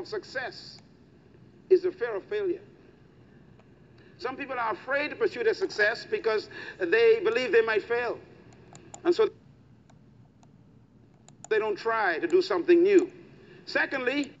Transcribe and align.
of 0.00 0.08
success 0.08 0.78
is 1.68 1.82
the 1.82 1.92
fear 1.92 2.16
of 2.16 2.24
failure. 2.24 2.62
Some 4.18 4.36
people 4.36 4.58
are 4.58 4.72
afraid 4.72 5.10
to 5.10 5.16
pursue 5.16 5.44
their 5.44 5.54
success 5.54 6.06
because 6.10 6.50
they 6.78 7.20
believe 7.20 7.52
they 7.52 7.62
might 7.62 7.82
fail. 7.82 8.18
And 9.04 9.14
so 9.14 9.28
they 11.48 11.58
don't 11.58 11.78
try 11.78 12.18
to 12.18 12.26
do 12.26 12.42
something 12.42 12.82
new. 12.82 13.10
Secondly, 13.66 14.32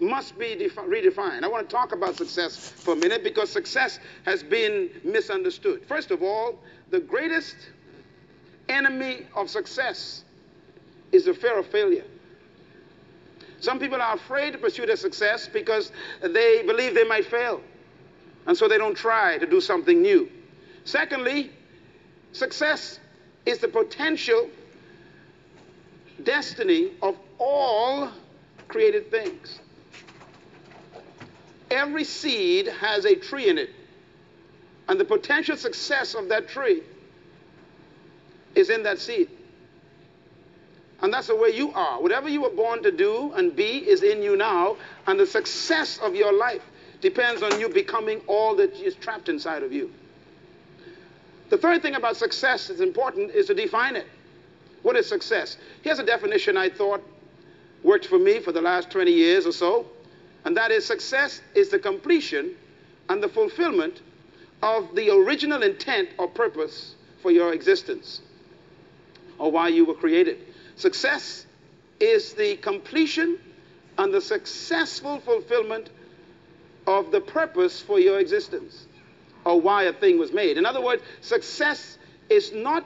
must 0.00 0.38
be 0.38 0.56
redefined. 0.56 1.44
I 1.44 1.48
want 1.48 1.68
to 1.68 1.74
talk 1.74 1.92
about 1.92 2.16
success 2.16 2.56
for 2.56 2.94
a 2.94 2.96
minute 2.96 3.22
because 3.22 3.50
success 3.50 4.00
has 4.24 4.42
been 4.42 4.90
misunderstood. 5.04 5.84
First 5.86 6.10
of 6.10 6.22
all, 6.22 6.58
the 6.90 7.00
greatest 7.00 7.56
enemy 8.68 9.26
of 9.34 9.48
success 9.48 10.24
is 11.12 11.26
the 11.26 11.34
fear 11.34 11.58
of 11.58 11.66
failure. 11.66 12.04
Some 13.64 13.78
people 13.78 14.00
are 14.02 14.14
afraid 14.14 14.52
to 14.52 14.58
pursue 14.58 14.84
their 14.84 14.96
success 14.96 15.48
because 15.48 15.90
they 16.20 16.62
believe 16.66 16.94
they 16.94 17.04
might 17.04 17.24
fail. 17.24 17.62
And 18.46 18.54
so 18.54 18.68
they 18.68 18.76
don't 18.76 18.94
try 18.94 19.38
to 19.38 19.46
do 19.46 19.58
something 19.58 20.02
new. 20.02 20.30
Secondly, 20.84 21.50
success 22.32 23.00
is 23.46 23.60
the 23.60 23.68
potential 23.68 24.50
destiny 26.22 26.92
of 27.00 27.16
all 27.38 28.10
created 28.68 29.10
things. 29.10 29.60
Every 31.70 32.04
seed 32.04 32.66
has 32.66 33.06
a 33.06 33.14
tree 33.14 33.48
in 33.48 33.56
it. 33.56 33.70
And 34.88 35.00
the 35.00 35.06
potential 35.06 35.56
success 35.56 36.14
of 36.14 36.28
that 36.28 36.48
tree 36.48 36.82
is 38.54 38.68
in 38.68 38.82
that 38.82 38.98
seed. 38.98 39.30
And 41.04 41.12
that's 41.12 41.26
the 41.26 41.36
way 41.36 41.50
you 41.50 41.70
are. 41.74 42.00
Whatever 42.00 42.30
you 42.30 42.40
were 42.40 42.48
born 42.48 42.82
to 42.82 42.90
do 42.90 43.30
and 43.36 43.54
be 43.54 43.86
is 43.86 44.02
in 44.02 44.22
you 44.22 44.36
now. 44.36 44.78
And 45.06 45.20
the 45.20 45.26
success 45.26 45.98
of 45.98 46.14
your 46.14 46.32
life 46.32 46.62
depends 47.02 47.42
on 47.42 47.60
you 47.60 47.68
becoming 47.68 48.22
all 48.26 48.56
that 48.56 48.72
is 48.72 48.94
trapped 48.94 49.28
inside 49.28 49.62
of 49.62 49.70
you. 49.70 49.92
The 51.50 51.58
third 51.58 51.82
thing 51.82 51.94
about 51.94 52.16
success 52.16 52.68
that's 52.68 52.80
important 52.80 53.32
is 53.32 53.48
to 53.48 53.54
define 53.54 53.96
it. 53.96 54.06
What 54.80 54.96
is 54.96 55.06
success? 55.06 55.58
Here's 55.82 55.98
a 55.98 56.06
definition 56.06 56.56
I 56.56 56.70
thought 56.70 57.02
worked 57.82 58.06
for 58.06 58.18
me 58.18 58.40
for 58.40 58.52
the 58.52 58.62
last 58.62 58.88
20 58.90 59.12
years 59.12 59.46
or 59.46 59.52
so, 59.52 59.84
and 60.46 60.56
that 60.56 60.70
is 60.70 60.86
success 60.86 61.42
is 61.54 61.68
the 61.68 61.78
completion 61.78 62.54
and 63.10 63.22
the 63.22 63.28
fulfillment 63.28 64.00
of 64.62 64.94
the 64.94 65.10
original 65.10 65.62
intent 65.64 66.08
or 66.16 66.28
purpose 66.28 66.94
for 67.20 67.30
your 67.30 67.52
existence 67.52 68.22
or 69.38 69.52
why 69.52 69.68
you 69.68 69.84
were 69.84 69.92
created. 69.92 70.38
Success 70.76 71.46
is 72.00 72.34
the 72.34 72.56
completion 72.56 73.38
and 73.98 74.12
the 74.12 74.20
successful 74.20 75.20
fulfillment 75.20 75.90
of 76.86 77.10
the 77.12 77.20
purpose 77.20 77.80
for 77.80 77.98
your 77.98 78.18
existence 78.18 78.86
or 79.44 79.60
why 79.60 79.84
a 79.84 79.92
thing 79.92 80.18
was 80.18 80.32
made. 80.32 80.58
In 80.58 80.66
other 80.66 80.80
words, 80.80 81.02
success 81.20 81.98
is 82.28 82.52
not 82.52 82.84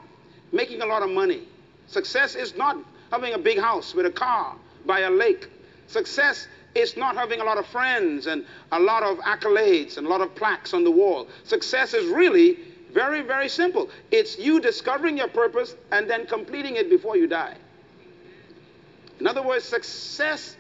making 0.53 0.83
a 0.83 0.87
lot 0.87 1.03
of 1.03 1.11
money. 1.11 1.43
Success 1.87 2.35
is 2.35 2.57
not 2.57 2.77
having 3.11 3.35
a 3.35 3.39
big 3.39 3.59
house 3.59 3.95
with 3.95 4.07
a 4.07 4.11
car 4.11 4.57
by 4.85 5.01
a 5.01 5.11
lake. 5.11 5.49
Success 5.87 6.47
is 6.75 6.97
not 6.97 7.17
having 7.17 7.41
a 7.41 7.45
lot 7.45 7.57
of 7.57 7.67
friends 7.67 8.27
and 8.27 8.45
a 8.73 8.79
lot 8.79 9.03
of 9.03 9.19
accolades 9.19 9.97
and 9.97 10.07
a 10.07 10.11
lot 10.11 10.21
of 10.21 10.35
plaques 10.35 10.75
on 10.75 10.85
the 10.85 10.91
wall. 10.91 11.27
Success 11.45 11.95
is 11.95 12.07
really 12.13 12.59
very, 12.93 13.23
very 13.23 13.49
simple. 13.49 13.89
It's 14.11 14.39
you 14.39 14.61
discovering 14.61 15.17
your 15.17 15.29
purpose 15.29 15.75
and 15.91 16.09
then 16.09 16.27
completing 16.27 16.77
it 16.77 16.91
before 16.91 17.17
you 17.17 17.27
die. 17.27 17.57
In 19.21 19.27
other 19.27 19.43
words, 19.43 19.65
success 19.65 20.57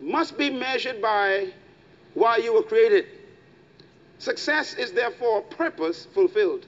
must 0.00 0.36
be 0.38 0.50
measured 0.50 1.00
by 1.02 1.48
why 2.14 2.36
you 2.36 2.54
were 2.54 2.62
created. 2.62 3.06
Success 4.18 4.74
is 4.74 4.92
therefore 4.92 5.42
purpose 5.42 6.06
fulfilled. 6.14 6.66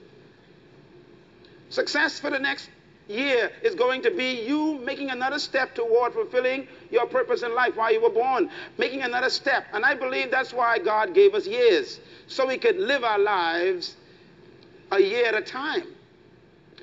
Success 1.68 2.18
for 2.18 2.30
the 2.30 2.38
next 2.38 2.70
year 3.08 3.52
is 3.62 3.74
going 3.74 4.02
to 4.02 4.10
be 4.10 4.44
you 4.46 4.78
making 4.78 5.10
another 5.10 5.38
step 5.38 5.74
toward 5.74 6.12
fulfilling 6.12 6.66
your 6.90 7.06
purpose 7.06 7.42
in 7.42 7.54
life 7.54 7.76
while 7.76 7.92
you 7.92 8.02
were 8.02 8.10
born, 8.10 8.50
making 8.78 9.02
another 9.02 9.30
step. 9.30 9.64
And 9.72 9.84
I 9.84 9.94
believe 9.94 10.30
that's 10.30 10.52
why 10.52 10.78
God 10.78 11.14
gave 11.14 11.34
us 11.34 11.46
years, 11.46 12.00
so 12.26 12.46
we 12.46 12.58
could 12.58 12.76
live 12.76 13.04
our 13.04 13.18
lives 13.18 13.96
a 14.90 15.00
year 15.00 15.26
at 15.26 15.34
a 15.34 15.40
time. 15.40 15.84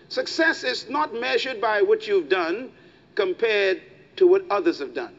Success 0.08 0.64
is 0.64 0.90
not 0.90 1.14
measured 1.14 1.60
by 1.60 1.82
what 1.82 2.08
you've 2.08 2.30
done 2.30 2.72
compared 3.16 3.82
to 4.18 4.28
what 4.28 4.44
others 4.50 4.80
have 4.80 4.94
done. 4.94 5.14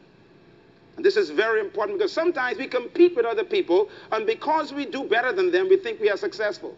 And 0.95 1.05
this 1.05 1.17
is 1.17 1.29
very 1.29 1.59
important 1.59 1.97
because 1.99 2.13
sometimes 2.13 2.57
we 2.57 2.67
compete 2.67 3.15
with 3.15 3.25
other 3.25 3.43
people, 3.43 3.89
and 4.11 4.25
because 4.25 4.73
we 4.73 4.85
do 4.85 5.03
better 5.03 5.33
than 5.33 5.51
them, 5.51 5.67
we 5.69 5.77
think 5.77 5.99
we 5.99 6.09
are 6.09 6.17
successful. 6.17 6.75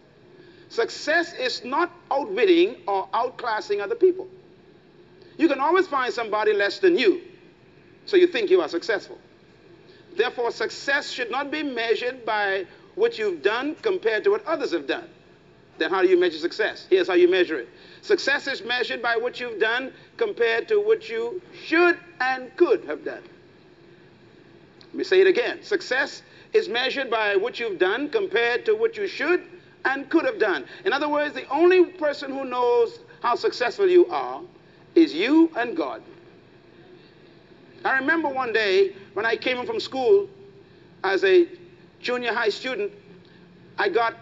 Success 0.68 1.32
is 1.34 1.64
not 1.64 1.90
outwitting 2.10 2.76
or 2.86 3.08
outclassing 3.14 3.80
other 3.80 3.94
people. 3.94 4.28
You 5.36 5.48
can 5.48 5.60
always 5.60 5.86
find 5.86 6.12
somebody 6.12 6.52
less 6.52 6.78
than 6.80 6.98
you, 6.98 7.22
so 8.06 8.16
you 8.16 8.26
think 8.26 8.50
you 8.50 8.60
are 8.60 8.68
successful. 8.68 9.18
Therefore, 10.16 10.50
success 10.50 11.10
should 11.10 11.30
not 11.30 11.52
be 11.52 11.62
measured 11.62 12.26
by 12.26 12.66
what 12.96 13.18
you've 13.18 13.42
done 13.42 13.76
compared 13.76 14.24
to 14.24 14.30
what 14.30 14.44
others 14.46 14.72
have 14.72 14.88
done. 14.88 15.08
Then, 15.78 15.90
how 15.90 16.02
do 16.02 16.08
you 16.08 16.18
measure 16.18 16.38
success? 16.38 16.86
Here's 16.90 17.06
how 17.06 17.14
you 17.14 17.28
measure 17.28 17.58
it 17.58 17.68
success 18.02 18.46
is 18.46 18.62
measured 18.62 19.02
by 19.02 19.16
what 19.16 19.40
you've 19.40 19.60
done 19.60 19.92
compared 20.16 20.68
to 20.68 20.80
what 20.80 21.08
you 21.08 21.42
should 21.66 21.98
and 22.20 22.54
could 22.56 22.84
have 22.84 23.04
done. 23.04 23.22
Let 24.86 24.94
me 24.94 25.04
say 25.04 25.20
it 25.20 25.26
again. 25.26 25.62
Success 25.62 26.22
is 26.52 26.68
measured 26.68 27.10
by 27.10 27.36
what 27.36 27.60
you've 27.60 27.78
done 27.78 28.08
compared 28.08 28.64
to 28.66 28.74
what 28.74 28.96
you 28.96 29.06
should 29.06 29.42
and 29.84 30.08
could 30.08 30.24
have 30.24 30.38
done. 30.38 30.64
In 30.84 30.92
other 30.92 31.08
words, 31.08 31.34
the 31.34 31.48
only 31.50 31.84
person 31.84 32.30
who 32.30 32.44
knows 32.44 33.00
how 33.22 33.34
successful 33.34 33.88
you 33.88 34.06
are 34.06 34.40
is 34.94 35.14
you 35.14 35.50
and 35.56 35.76
God. 35.76 36.02
I 37.84 37.98
remember 37.98 38.28
one 38.28 38.52
day 38.52 38.94
when 39.14 39.24
I 39.24 39.36
came 39.36 39.58
in 39.58 39.66
from 39.66 39.80
school 39.80 40.28
as 41.04 41.22
a 41.24 41.46
junior 42.00 42.32
high 42.32 42.48
student, 42.48 42.92
I 43.78 43.88
got, 43.88 44.14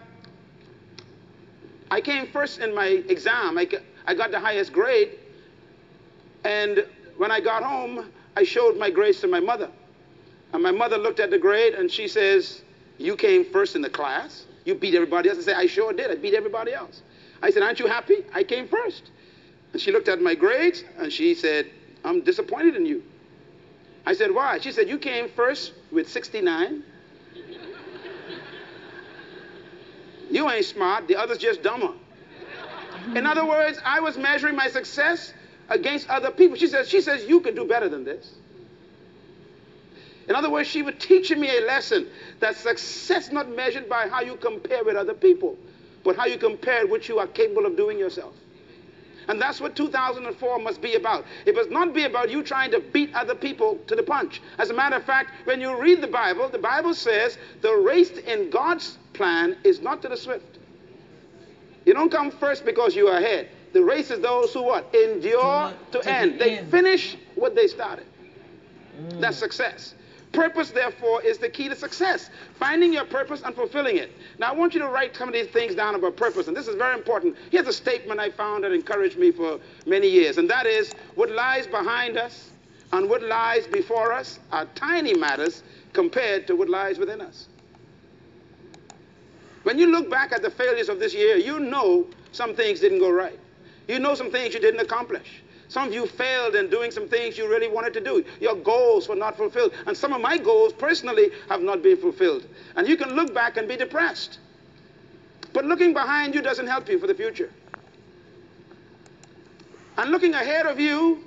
I 1.89 2.01
came 2.01 2.27
first 2.27 2.59
in 2.59 2.73
my 2.75 2.87
exam. 2.87 3.57
I 3.57 3.67
I 4.05 4.13
got 4.13 4.31
the 4.31 4.39
highest 4.39 4.73
grade. 4.73 5.19
And 6.43 6.85
when 7.17 7.31
I 7.31 7.39
got 7.41 7.63
home, 7.63 8.09
I 8.35 8.43
showed 8.43 8.77
my 8.77 8.89
grades 8.89 9.19
to 9.21 9.27
my 9.27 9.39
mother. 9.39 9.69
And 10.53 10.63
my 10.63 10.71
mother 10.71 10.97
looked 10.97 11.19
at 11.19 11.29
the 11.29 11.37
grade 11.37 11.73
and 11.73 11.91
she 11.91 12.07
says, 12.07 12.61
You 12.97 13.15
came 13.15 13.43
first 13.43 13.75
in 13.75 13.81
the 13.81 13.89
class? 13.89 14.45
You 14.63 14.75
beat 14.75 14.95
everybody 14.95 15.29
else. 15.29 15.39
I 15.39 15.41
said, 15.41 15.55
I 15.57 15.65
sure 15.65 15.93
did. 15.93 16.09
I 16.11 16.15
beat 16.15 16.33
everybody 16.33 16.73
else. 16.73 17.01
I 17.41 17.49
said, 17.49 17.63
Aren't 17.63 17.79
you 17.79 17.87
happy? 17.87 18.25
I 18.33 18.43
came 18.43 18.67
first. 18.67 19.11
And 19.73 19.81
she 19.81 19.91
looked 19.91 20.07
at 20.07 20.21
my 20.21 20.35
grades 20.35 20.83
and 20.97 21.11
she 21.11 21.35
said, 21.35 21.69
I'm 22.05 22.21
disappointed 22.21 22.75
in 22.75 22.85
you. 22.85 23.03
I 24.05 24.13
said, 24.13 24.33
Why? 24.33 24.59
She 24.59 24.71
said, 24.71 24.87
You 24.87 24.97
came 24.97 25.29
first 25.29 25.73
with 25.91 26.09
69. 26.09 26.83
You 30.37 30.49
ain't 30.49 30.65
smart. 30.65 31.07
The 31.07 31.17
other's 31.17 31.39
just 31.39 31.63
dumber. 31.63 31.93
In 33.15 33.25
other 33.25 33.45
words, 33.45 33.79
I 33.83 33.99
was 33.99 34.17
measuring 34.17 34.55
my 34.55 34.67
success 34.67 35.33
against 35.67 36.07
other 36.09 36.31
people. 36.31 36.55
She 36.55 36.67
says, 36.67 36.87
she 36.87 37.01
says, 37.01 37.25
you 37.25 37.41
could 37.41 37.55
do 37.55 37.65
better 37.65 37.89
than 37.89 38.03
this. 38.05 38.35
In 40.29 40.35
other 40.35 40.49
words, 40.49 40.67
she 40.67 40.81
was 40.81 40.95
teaching 40.99 41.39
me 41.39 41.57
a 41.57 41.61
lesson 41.61 42.07
that 42.39 42.55
success 42.55 43.27
is 43.27 43.31
not 43.31 43.49
measured 43.49 43.89
by 43.89 44.09
how 44.09 44.21
you 44.21 44.35
compare 44.35 44.83
with 44.83 44.95
other 44.95 45.13
people, 45.13 45.57
but 46.03 46.15
how 46.15 46.25
you 46.25 46.37
compare 46.37 46.85
what 46.85 47.09
you 47.09 47.17
are 47.17 47.27
capable 47.27 47.65
of 47.65 47.75
doing 47.75 47.97
yourself. 47.97 48.33
And 49.29 49.41
that's 49.41 49.59
what 49.59 49.75
2004 49.75 50.59
must 50.59 50.81
be 50.81 50.95
about. 50.95 51.25
It 51.45 51.55
must 51.55 51.69
not 51.69 51.93
be 51.93 52.03
about 52.03 52.29
you 52.29 52.43
trying 52.43 52.71
to 52.71 52.79
beat 52.79 53.13
other 53.13 53.35
people 53.35 53.79
to 53.87 53.95
the 53.95 54.03
punch. 54.03 54.41
As 54.57 54.69
a 54.69 54.73
matter 54.73 54.95
of 54.95 55.03
fact, 55.03 55.31
when 55.45 55.59
you 55.59 55.81
read 55.81 56.01
the 56.01 56.07
Bible, 56.07 56.47
the 56.49 56.59
Bible 56.59 56.93
says 56.93 57.37
the 57.61 57.73
race 57.73 58.11
in 58.11 58.49
God's 58.49 58.97
plan 59.17 59.57
is 59.63 59.81
not 59.81 60.01
to 60.03 60.07
the 60.07 60.17
swift. 60.17 60.59
You 61.85 61.93
don't 61.93 62.11
come 62.11 62.31
first 62.31 62.65
because 62.65 62.95
you 62.95 63.07
are 63.07 63.17
ahead. 63.17 63.49
The 63.73 63.83
race 63.83 64.11
is 64.11 64.19
those 64.19 64.53
who 64.53 64.63
what? 64.63 64.93
Endure 64.93 65.73
to, 65.91 65.99
to 65.99 66.09
end. 66.09 66.39
They 66.39 66.59
end. 66.59 66.71
finish 66.71 67.17
what 67.35 67.55
they 67.55 67.67
started. 67.67 68.05
Mm. 68.99 69.21
That's 69.21 69.37
success. 69.37 69.95
Purpose, 70.33 70.71
therefore, 70.71 71.21
is 71.21 71.37
the 71.37 71.49
key 71.49 71.69
to 71.69 71.75
success. 71.75 72.29
Finding 72.59 72.93
your 72.93 73.05
purpose 73.05 73.41
and 73.43 73.55
fulfilling 73.55 73.97
it. 73.97 74.11
Now, 74.37 74.51
I 74.51 74.53
want 74.53 74.73
you 74.73 74.81
to 74.81 74.87
write 74.87 75.15
some 75.15 75.29
of 75.29 75.33
these 75.33 75.47
things 75.47 75.75
down 75.75 75.95
about 75.95 76.17
purpose, 76.17 76.47
and 76.47 76.55
this 76.55 76.67
is 76.67 76.75
very 76.75 76.95
important. 76.95 77.35
Here's 77.49 77.67
a 77.67 77.73
statement 77.73 78.19
I 78.19 78.29
found 78.29 78.63
that 78.63 78.71
encouraged 78.71 79.17
me 79.17 79.31
for 79.31 79.59
many 79.85 80.09
years, 80.09 80.37
and 80.37 80.49
that 80.49 80.65
is 80.65 80.93
what 81.15 81.31
lies 81.31 81.65
behind 81.65 82.17
us 82.17 82.49
and 82.91 83.09
what 83.09 83.23
lies 83.23 83.67
before 83.67 84.13
us 84.13 84.39
are 84.51 84.65
tiny 84.75 85.13
matters 85.13 85.63
compared 85.93 86.47
to 86.47 86.55
what 86.55 86.69
lies 86.69 86.99
within 86.99 87.21
us. 87.21 87.47
When 89.67 89.77
you 89.77 89.87
look 89.87 90.09
back 90.09 90.31
at 90.31 90.41
the 90.41 90.49
failures 90.49 90.87
of 90.87 90.97
this 90.97 91.13
year, 91.13 91.35
you 91.35 91.59
know 91.59 92.07
some 92.31 92.55
things 92.55 92.79
didn't 92.79 92.99
go 92.99 93.11
right. 93.11 93.37
You 93.89 93.99
know 93.99 94.15
some 94.15 94.31
things 94.31 94.53
you 94.53 94.61
didn't 94.61 94.79
accomplish. 94.79 95.43
Some 95.67 95.89
of 95.89 95.93
you 95.93 96.05
failed 96.07 96.55
in 96.55 96.69
doing 96.69 96.89
some 96.89 97.09
things 97.09 97.37
you 97.37 97.49
really 97.49 97.67
wanted 97.67 97.93
to 97.95 97.99
do. 97.99 98.23
Your 98.39 98.55
goals 98.55 99.09
were 99.09 99.17
not 99.17 99.35
fulfilled. 99.35 99.73
And 99.85 99.97
some 99.97 100.13
of 100.13 100.21
my 100.21 100.37
goals 100.37 100.71
personally 100.71 101.31
have 101.49 101.61
not 101.61 101.83
been 101.83 101.97
fulfilled. 101.97 102.47
And 102.77 102.87
you 102.87 102.95
can 102.95 103.09
look 103.09 103.33
back 103.33 103.57
and 103.57 103.67
be 103.67 103.75
depressed. 103.75 104.39
But 105.51 105.65
looking 105.65 105.91
behind 105.91 106.33
you 106.33 106.41
doesn't 106.41 106.67
help 106.67 106.87
you 106.87 106.97
for 106.97 107.07
the 107.07 107.15
future. 107.15 107.51
And 109.97 110.11
looking 110.11 110.33
ahead 110.33 110.65
of 110.65 110.79
you 110.79 111.25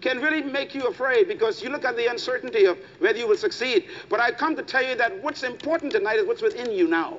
can 0.00 0.20
really 0.20 0.42
make 0.42 0.76
you 0.76 0.82
afraid 0.82 1.26
because 1.26 1.60
you 1.60 1.70
look 1.70 1.84
at 1.84 1.96
the 1.96 2.06
uncertainty 2.06 2.66
of 2.66 2.78
whether 3.00 3.18
you 3.18 3.26
will 3.26 3.36
succeed. 3.36 3.88
But 4.08 4.20
I 4.20 4.30
come 4.30 4.54
to 4.54 4.62
tell 4.62 4.84
you 4.84 4.94
that 4.94 5.20
what's 5.24 5.42
important 5.42 5.90
tonight 5.90 6.20
is 6.20 6.26
what's 6.28 6.40
within 6.40 6.70
you 6.70 6.86
now. 6.86 7.18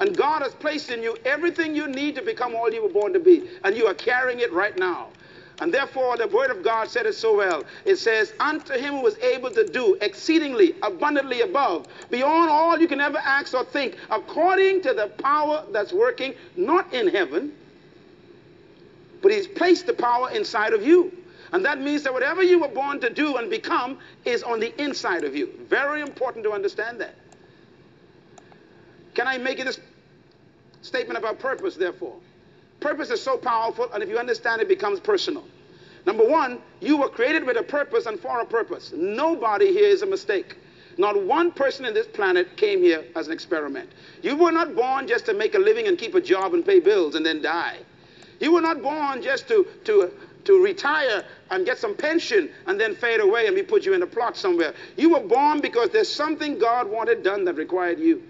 And 0.00 0.16
God 0.16 0.42
has 0.42 0.54
placed 0.54 0.90
in 0.90 1.02
you 1.02 1.16
everything 1.24 1.76
you 1.76 1.86
need 1.86 2.14
to 2.16 2.22
become 2.22 2.54
all 2.54 2.72
you 2.72 2.82
were 2.82 2.88
born 2.88 3.12
to 3.12 3.20
be. 3.20 3.48
And 3.64 3.76
you 3.76 3.86
are 3.86 3.94
carrying 3.94 4.40
it 4.40 4.52
right 4.52 4.76
now. 4.76 5.08
And 5.60 5.72
therefore, 5.72 6.16
the 6.16 6.26
Word 6.26 6.50
of 6.50 6.64
God 6.64 6.88
said 6.88 7.04
it 7.04 7.14
so 7.14 7.36
well. 7.36 7.64
It 7.84 7.96
says, 7.96 8.32
Unto 8.40 8.72
him 8.72 8.94
who 8.94 9.02
was 9.02 9.18
able 9.18 9.50
to 9.50 9.68
do 9.68 9.98
exceedingly 10.00 10.74
abundantly 10.82 11.42
above, 11.42 11.86
beyond 12.10 12.50
all 12.50 12.80
you 12.80 12.88
can 12.88 13.00
ever 13.00 13.18
ask 13.18 13.52
or 13.52 13.64
think, 13.64 13.96
according 14.10 14.80
to 14.82 14.94
the 14.94 15.08
power 15.08 15.66
that's 15.70 15.92
working, 15.92 16.34
not 16.56 16.92
in 16.94 17.08
heaven, 17.08 17.52
but 19.20 19.32
He's 19.32 19.46
placed 19.46 19.86
the 19.86 19.92
power 19.92 20.30
inside 20.30 20.72
of 20.72 20.82
you. 20.82 21.12
And 21.52 21.62
that 21.66 21.78
means 21.78 22.04
that 22.04 22.12
whatever 22.14 22.42
you 22.42 22.60
were 22.60 22.68
born 22.68 23.00
to 23.00 23.10
do 23.10 23.36
and 23.36 23.50
become 23.50 23.98
is 24.24 24.42
on 24.42 24.60
the 24.60 24.80
inside 24.82 25.24
of 25.24 25.36
you. 25.36 25.52
Very 25.68 26.00
important 26.00 26.44
to 26.44 26.52
understand 26.52 27.00
that. 27.02 27.14
Can 29.14 29.26
I 29.26 29.36
make 29.36 29.58
it 29.58 29.66
this 29.66 29.80
statement 30.82 31.18
about 31.18 31.38
purpose, 31.38 31.76
therefore? 31.76 32.16
Purpose 32.80 33.10
is 33.10 33.22
so 33.22 33.36
powerful, 33.36 33.90
and 33.92 34.02
if 34.02 34.08
you 34.08 34.18
understand 34.18 34.62
it, 34.62 34.68
becomes 34.68 35.00
personal. 35.00 35.44
Number 36.06 36.26
one, 36.26 36.60
you 36.80 36.96
were 36.96 37.08
created 37.08 37.44
with 37.44 37.58
a 37.58 37.62
purpose 37.62 38.06
and 38.06 38.18
for 38.18 38.40
a 38.40 38.46
purpose. 38.46 38.92
Nobody 38.94 39.72
here 39.72 39.88
is 39.88 40.02
a 40.02 40.06
mistake. 40.06 40.56
Not 40.96 41.22
one 41.22 41.52
person 41.52 41.84
in 41.84 41.94
this 41.94 42.06
planet 42.06 42.56
came 42.56 42.82
here 42.82 43.04
as 43.16 43.26
an 43.26 43.32
experiment. 43.32 43.90
You 44.22 44.36
were 44.36 44.52
not 44.52 44.74
born 44.74 45.06
just 45.06 45.26
to 45.26 45.34
make 45.34 45.54
a 45.54 45.58
living 45.58 45.88
and 45.88 45.98
keep 45.98 46.14
a 46.14 46.20
job 46.20 46.54
and 46.54 46.64
pay 46.64 46.80
bills 46.80 47.14
and 47.14 47.24
then 47.24 47.42
die. 47.42 47.78
You 48.40 48.52
were 48.52 48.60
not 48.60 48.82
born 48.82 49.22
just 49.22 49.46
to, 49.48 49.66
to, 49.84 50.10
to 50.44 50.62
retire 50.62 51.24
and 51.50 51.66
get 51.66 51.78
some 51.78 51.94
pension 51.94 52.50
and 52.66 52.80
then 52.80 52.94
fade 52.94 53.20
away 53.20 53.46
and 53.46 53.54
we 53.54 53.62
put 53.62 53.84
you 53.84 53.92
in 53.92 54.02
a 54.02 54.06
plot 54.06 54.36
somewhere. 54.36 54.74
You 54.96 55.10
were 55.10 55.20
born 55.20 55.60
because 55.60 55.90
there's 55.90 56.12
something 56.12 56.58
God 56.58 56.90
wanted 56.90 57.22
done 57.22 57.44
that 57.44 57.54
required 57.54 57.98
you. 57.98 58.22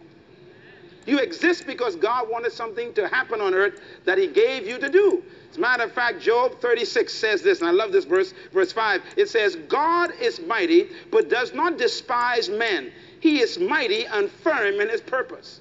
You 1.07 1.19
exist 1.19 1.67
because 1.67 1.97
God 1.97 2.29
wanted 2.31 2.53
something 2.53 2.93
to 2.95 3.09
happen 3.09 3.41
on 3.41 3.55
earth 3.55 3.81
that 4.05 4.19
He 4.19 4.27
gave 4.27 4.67
you 4.67 4.79
to 4.79 4.89
do. 4.89 5.23
As 5.51 5.57
a 5.57 5.61
matter 5.61 5.85
of 5.85 5.93
fact, 5.93 6.21
Job 6.21 6.61
36 6.61 7.13
says 7.13 7.43
this, 7.43 7.61
and 7.61 7.69
I 7.69 7.73
love 7.73 7.91
this 7.91 8.05
verse, 8.05 8.33
verse 8.53 8.73
5. 8.73 9.03
It 9.17 9.29
says, 9.29 9.57
God 9.57 10.13
is 10.21 10.41
mighty, 10.41 10.89
but 11.11 11.29
does 11.29 11.53
not 11.53 11.77
despise 11.79 12.49
men. 12.49 12.93
He 13.21 13.41
is 13.41 13.59
mighty 13.59 14.07
and 14.07 14.31
firm 14.31 14.81
in 14.81 14.89
His 14.89 15.01
purpose. 15.01 15.61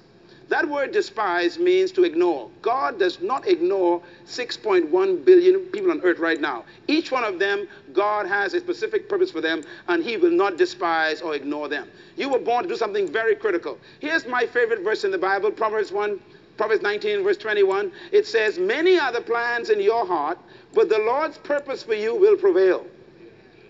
That 0.50 0.68
word 0.68 0.90
despise 0.90 1.60
means 1.60 1.92
to 1.92 2.02
ignore. 2.02 2.50
God 2.60 2.98
does 2.98 3.20
not 3.20 3.46
ignore 3.46 4.02
6.1 4.26 5.24
billion 5.24 5.60
people 5.66 5.92
on 5.92 6.00
earth 6.02 6.18
right 6.18 6.40
now. 6.40 6.64
Each 6.88 7.12
one 7.12 7.22
of 7.22 7.38
them, 7.38 7.68
God 7.92 8.26
has 8.26 8.52
a 8.52 8.58
specific 8.58 9.08
purpose 9.08 9.30
for 9.30 9.40
them, 9.40 9.62
and 9.86 10.02
He 10.02 10.16
will 10.16 10.32
not 10.32 10.58
despise 10.58 11.22
or 11.22 11.36
ignore 11.36 11.68
them. 11.68 11.86
You 12.16 12.28
were 12.28 12.40
born 12.40 12.64
to 12.64 12.68
do 12.68 12.74
something 12.74 13.06
very 13.06 13.36
critical. 13.36 13.78
Here's 14.00 14.26
my 14.26 14.44
favorite 14.44 14.82
verse 14.82 15.04
in 15.04 15.12
the 15.12 15.18
Bible, 15.18 15.52
Proverbs 15.52 15.92
1, 15.92 16.18
Proverbs 16.56 16.82
19, 16.82 17.22
verse 17.22 17.36
21. 17.36 17.92
It 18.10 18.26
says, 18.26 18.58
Many 18.58 18.98
are 18.98 19.12
the 19.12 19.20
plans 19.20 19.70
in 19.70 19.80
your 19.80 20.04
heart, 20.04 20.36
but 20.74 20.88
the 20.88 20.98
Lord's 20.98 21.38
purpose 21.38 21.84
for 21.84 21.94
you 21.94 22.16
will 22.16 22.36
prevail. 22.36 22.84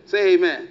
Say 0.06 0.32
amen. 0.32 0.70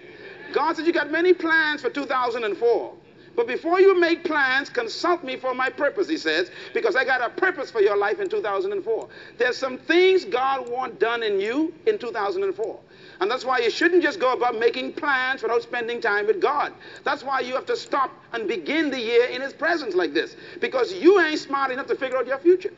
God 0.53 0.75
said, 0.75 0.87
You 0.87 0.91
got 0.91 1.11
many 1.11 1.35
plans 1.35 1.83
for 1.83 1.91
2004. 1.91 2.93
But 3.39 3.47
before 3.47 3.79
you 3.79 3.97
make 3.97 4.25
plans, 4.25 4.69
consult 4.69 5.23
me 5.23 5.37
for 5.37 5.53
my 5.53 5.69
purpose, 5.69 6.09
he 6.09 6.17
says, 6.17 6.51
because 6.73 6.97
I 6.97 7.05
got 7.05 7.21
a 7.21 7.29
purpose 7.29 7.71
for 7.71 7.79
your 7.79 7.95
life 7.95 8.19
in 8.19 8.27
2004. 8.27 9.07
There's 9.37 9.55
some 9.55 9.77
things 9.77 10.25
God 10.25 10.69
wants 10.69 10.99
done 10.99 11.23
in 11.23 11.39
you 11.39 11.73
in 11.85 11.97
2004. 11.97 12.79
And 13.21 13.31
that's 13.31 13.45
why 13.45 13.59
you 13.59 13.69
shouldn't 13.69 14.03
just 14.03 14.19
go 14.19 14.33
about 14.33 14.59
making 14.59 14.91
plans 14.91 15.41
without 15.41 15.61
spending 15.61 16.01
time 16.01 16.27
with 16.27 16.41
God. 16.41 16.73
That's 17.05 17.23
why 17.23 17.39
you 17.39 17.55
have 17.55 17.65
to 17.67 17.77
stop 17.77 18.11
and 18.33 18.45
begin 18.45 18.89
the 18.89 18.99
year 18.99 19.27
in 19.27 19.41
His 19.41 19.53
presence 19.53 19.95
like 19.95 20.13
this, 20.13 20.35
because 20.59 20.91
you 20.91 21.21
ain't 21.21 21.39
smart 21.39 21.71
enough 21.71 21.87
to 21.87 21.95
figure 21.95 22.17
out 22.17 22.27
your 22.27 22.39
future. 22.39 22.73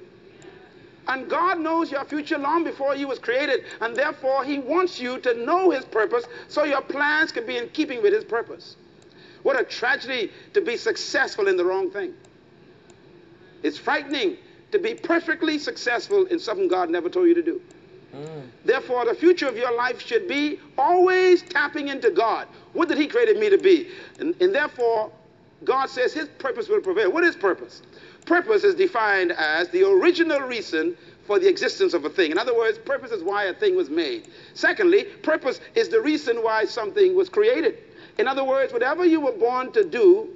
And 1.07 1.28
God 1.28 1.60
knows 1.60 1.90
your 1.90 2.06
future 2.06 2.38
long 2.38 2.64
before 2.64 2.96
you 2.96 3.07
was 3.07 3.18
created, 3.18 3.66
and 3.81 3.96
therefore 3.96 4.44
He 4.44 4.60
wants 4.60 5.00
you 5.00 5.18
to 5.22 5.44
know 5.44 5.72
His 5.72 5.86
purpose 5.86 6.25
so 6.50 6.66
your 6.66 6.84
plans 6.84 7.31
can 7.31 7.48
be 7.48 7.57
in 7.57 7.68
keeping 7.69 8.04
with 8.04 8.14
His 8.14 8.24
purpose. 8.24 8.75
What 9.44 9.60
a 9.60 9.64
tragedy 9.64 10.32
to 10.54 10.62
be 10.62 10.78
successful 10.78 11.48
in 11.48 11.58
the 11.58 11.66
wrong 11.66 11.90
thing. 11.90 12.14
It's 13.64 13.78
frightening 13.78 14.38
to 14.72 14.80
be 14.80 14.94
perfectly 14.94 15.60
successful 15.60 16.26
in 16.26 16.40
something 16.40 16.68
God 16.68 16.90
never 16.90 17.10
told 17.10 17.28
you 17.28 17.36
to 17.36 17.44
do. 17.44 17.62
Mm. 18.16 18.44
Therefore, 18.66 19.06
the 19.06 19.14
future 19.14 19.48
of 19.48 19.56
your 19.56 19.76
life 19.76 20.06
should 20.06 20.28
be 20.28 20.60
always 20.78 21.42
tapping 21.42 21.88
into 21.88 22.12
God. 22.12 22.48
What 22.74 22.88
did 22.88 22.98
He 22.98 23.08
create 23.08 23.38
me 23.38 23.50
to 23.50 23.58
be? 23.58 23.88
And, 24.20 24.40
and 24.42 24.54
therefore, 24.54 25.12
God 25.64 25.90
says 25.90 26.14
His 26.14 26.28
purpose 26.40 26.68
will 26.68 26.82
prevail. 26.82 27.12
What 27.12 27.24
is 27.24 27.36
purpose? 27.36 27.82
Purpose 28.26 28.64
is 28.64 28.76
defined 28.76 29.32
as 29.32 29.70
the 29.70 29.88
original 29.88 30.42
reason 30.42 30.96
for 31.26 31.40
the 31.40 31.48
existence 31.48 31.94
of 31.94 32.06
a 32.06 32.10
thing. 32.10 32.32
In 32.32 32.38
other 32.38 32.56
words, 32.56 32.78
purpose 32.78 33.12
is 33.12 33.24
why 33.24 33.46
a 33.46 33.54
thing 33.54 33.76
was 33.76 33.90
made. 33.90 34.28
Secondly, 34.54 35.06
purpose 35.24 35.60
is 35.76 35.90
the 35.90 36.02
reason 36.02 36.38
why 36.38 36.66
something 36.66 37.16
was 37.16 37.30
created. 37.30 37.78
In 38.21 38.27
other 38.27 38.44
words, 38.44 38.71
whatever 38.71 39.03
you 39.03 39.19
were 39.19 39.31
born 39.31 39.71
to 39.71 39.83
do 39.83 40.29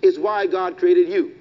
is 0.00 0.18
why 0.18 0.46
God 0.46 0.78
created 0.78 1.10
you. 1.10 1.36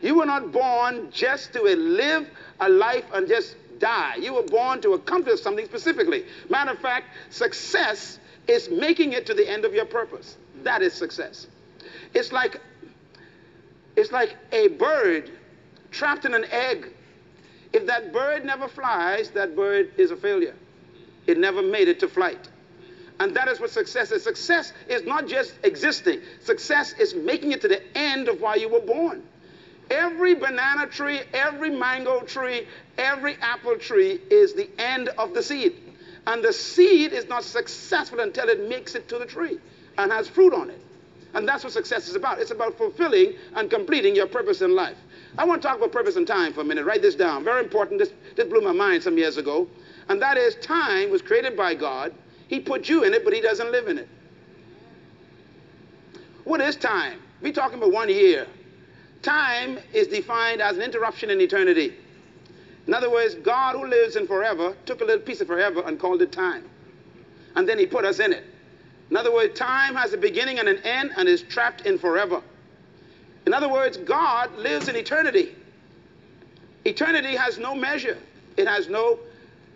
You 0.00 0.14
were 0.14 0.24
not 0.24 0.52
born 0.52 1.10
just 1.10 1.52
to 1.54 1.62
live 1.62 2.28
a 2.60 2.68
life 2.68 3.04
and 3.12 3.26
just 3.26 3.56
die. 3.80 4.14
You 4.20 4.34
were 4.34 4.44
born 4.44 4.80
to 4.82 4.92
accomplish 4.92 5.42
something 5.42 5.64
specifically. 5.64 6.26
Matter 6.48 6.70
of 6.70 6.78
fact, 6.78 7.06
success 7.30 8.20
is 8.46 8.70
making 8.70 9.14
it 9.14 9.26
to 9.26 9.34
the 9.34 9.50
end 9.50 9.64
of 9.64 9.74
your 9.74 9.84
purpose. 9.84 10.36
That 10.62 10.80
is 10.80 10.92
success. 10.92 11.48
It's 12.14 12.30
like 12.30 12.60
it's 13.96 14.12
like 14.12 14.36
a 14.52 14.68
bird 14.68 15.28
trapped 15.90 16.24
in 16.24 16.34
an 16.34 16.44
egg. 16.52 16.86
If 17.72 17.84
that 17.86 18.12
bird 18.12 18.44
never 18.44 18.68
flies, 18.68 19.30
that 19.30 19.56
bird 19.56 19.90
is 19.96 20.12
a 20.12 20.16
failure. 20.16 20.54
It 21.26 21.36
never 21.36 21.62
made 21.62 21.88
it 21.88 21.98
to 21.98 22.08
flight. 22.08 22.48
And 23.20 23.34
that 23.34 23.48
is 23.48 23.58
what 23.60 23.70
success 23.70 24.12
is. 24.12 24.22
Success 24.22 24.72
is 24.88 25.02
not 25.04 25.26
just 25.26 25.54
existing, 25.64 26.20
success 26.40 26.92
is 26.98 27.14
making 27.14 27.52
it 27.52 27.60
to 27.62 27.68
the 27.68 27.82
end 27.96 28.28
of 28.28 28.40
why 28.40 28.54
you 28.54 28.68
were 28.68 28.80
born. 28.80 29.22
Every 29.90 30.34
banana 30.34 30.86
tree, 30.86 31.20
every 31.32 31.70
mango 31.70 32.20
tree, 32.20 32.66
every 32.98 33.36
apple 33.40 33.78
tree 33.78 34.20
is 34.30 34.52
the 34.52 34.68
end 34.78 35.08
of 35.16 35.32
the 35.34 35.42
seed. 35.42 35.74
And 36.26 36.44
the 36.44 36.52
seed 36.52 37.12
is 37.12 37.26
not 37.26 37.42
successful 37.42 38.20
until 38.20 38.48
it 38.50 38.68
makes 38.68 38.94
it 38.94 39.08
to 39.08 39.18
the 39.18 39.24
tree 39.24 39.58
and 39.96 40.12
has 40.12 40.28
fruit 40.28 40.52
on 40.52 40.68
it. 40.68 40.80
And 41.34 41.48
that's 41.48 41.64
what 41.64 41.72
success 41.72 42.08
is 42.08 42.16
about. 42.16 42.38
It's 42.38 42.50
about 42.50 42.76
fulfilling 42.76 43.32
and 43.54 43.70
completing 43.70 44.14
your 44.14 44.26
purpose 44.26 44.60
in 44.60 44.74
life. 44.74 44.96
I 45.38 45.44
want 45.44 45.62
to 45.62 45.68
talk 45.68 45.78
about 45.78 45.92
purpose 45.92 46.16
and 46.16 46.26
time 46.26 46.52
for 46.52 46.60
a 46.60 46.64
minute. 46.64 46.84
Write 46.84 47.02
this 47.02 47.14
down. 47.14 47.44
Very 47.44 47.62
important. 47.64 47.98
This, 47.98 48.12
this 48.36 48.46
blew 48.46 48.60
my 48.60 48.72
mind 48.72 49.02
some 49.02 49.16
years 49.16 49.38
ago. 49.38 49.66
And 50.08 50.20
that 50.20 50.36
is 50.36 50.54
time 50.56 51.10
was 51.10 51.22
created 51.22 51.56
by 51.56 51.74
God 51.74 52.14
he 52.48 52.60
put 52.60 52.88
you 52.88 53.04
in 53.04 53.14
it, 53.14 53.24
but 53.24 53.32
he 53.32 53.40
doesn't 53.40 53.70
live 53.70 53.88
in 53.88 53.98
it. 53.98 54.08
What 56.44 56.60
is 56.60 56.76
time? 56.76 57.20
We're 57.42 57.52
talking 57.52 57.78
about 57.78 57.92
one 57.92 58.08
year. 58.08 58.46
Time 59.22 59.78
is 59.92 60.08
defined 60.08 60.62
as 60.62 60.76
an 60.76 60.82
interruption 60.82 61.30
in 61.30 61.40
eternity. 61.40 61.94
In 62.86 62.94
other 62.94 63.10
words, 63.10 63.34
God 63.34 63.76
who 63.76 63.86
lives 63.86 64.16
in 64.16 64.26
forever 64.26 64.74
took 64.86 65.02
a 65.02 65.04
little 65.04 65.20
piece 65.20 65.42
of 65.42 65.46
forever 65.46 65.82
and 65.84 66.00
called 66.00 66.22
it 66.22 66.32
time. 66.32 66.64
And 67.54 67.68
then 67.68 67.78
he 67.78 67.86
put 67.86 68.06
us 68.06 68.18
in 68.18 68.32
it. 68.32 68.44
In 69.10 69.16
other 69.16 69.32
words, 69.32 69.58
time 69.58 69.94
has 69.94 70.14
a 70.14 70.16
beginning 70.16 70.58
and 70.58 70.68
an 70.68 70.78
end 70.78 71.12
and 71.16 71.28
is 71.28 71.42
trapped 71.42 71.82
in 71.82 71.98
forever. 71.98 72.42
In 73.46 73.52
other 73.52 73.68
words, 73.68 73.98
God 73.98 74.54
lives 74.56 74.88
in 74.88 74.96
eternity. 74.96 75.54
Eternity 76.86 77.36
has 77.36 77.58
no 77.58 77.74
measure. 77.74 78.16
It 78.56 78.66
has 78.66 78.88
no, 78.88 79.18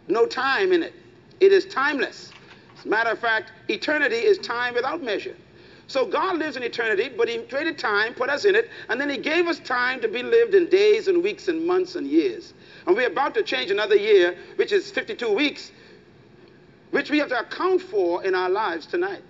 no 0.09 0.27
time 0.27 0.73
in 0.73 0.83
it. 0.83 0.95
It 1.41 1.53
is 1.53 1.67
timeless. 1.67 2.32
Matter 2.85 3.11
of 3.11 3.19
fact, 3.19 3.53
eternity 3.69 4.17
is 4.17 4.39
time 4.39 4.75
without 4.75 5.03
measure. 5.03 5.37
So 5.87 6.07
God 6.07 6.39
lives 6.39 6.57
in 6.57 6.63
eternity, 6.63 7.11
but 7.15 7.29
He 7.29 7.39
created 7.39 7.79
time, 7.79 8.15
put 8.15 8.31
us 8.31 8.45
in 8.45 8.55
it, 8.55 8.71
and 8.89 9.01
then 9.01 9.11
He 9.11 9.19
gave 9.19 9.47
us 9.47 9.59
time 9.59 10.01
to 10.01 10.09
be 10.09 10.23
lived 10.23 10.55
in 10.55 10.69
days 10.69 11.09
and 11.09 11.23
weeks 11.23 11.49
and 11.49 11.67
months 11.67 11.97
and 11.97 12.07
years. 12.07 12.55
And 12.87 12.97
we're 12.97 13.09
about 13.09 13.35
to 13.35 13.43
change 13.43 13.71
another 13.71 13.97
year, 13.97 14.37
which 14.57 14.73
is 14.73 14.91
52 14.91 15.33
weeks, 15.33 15.71
which 16.91 17.11
we 17.11 17.19
have 17.19 17.29
to 17.29 17.41
account 17.41 17.83
for 17.83 18.25
in 18.25 18.35
our 18.35 18.51
lives 18.51 18.87
tonight. 18.87 19.23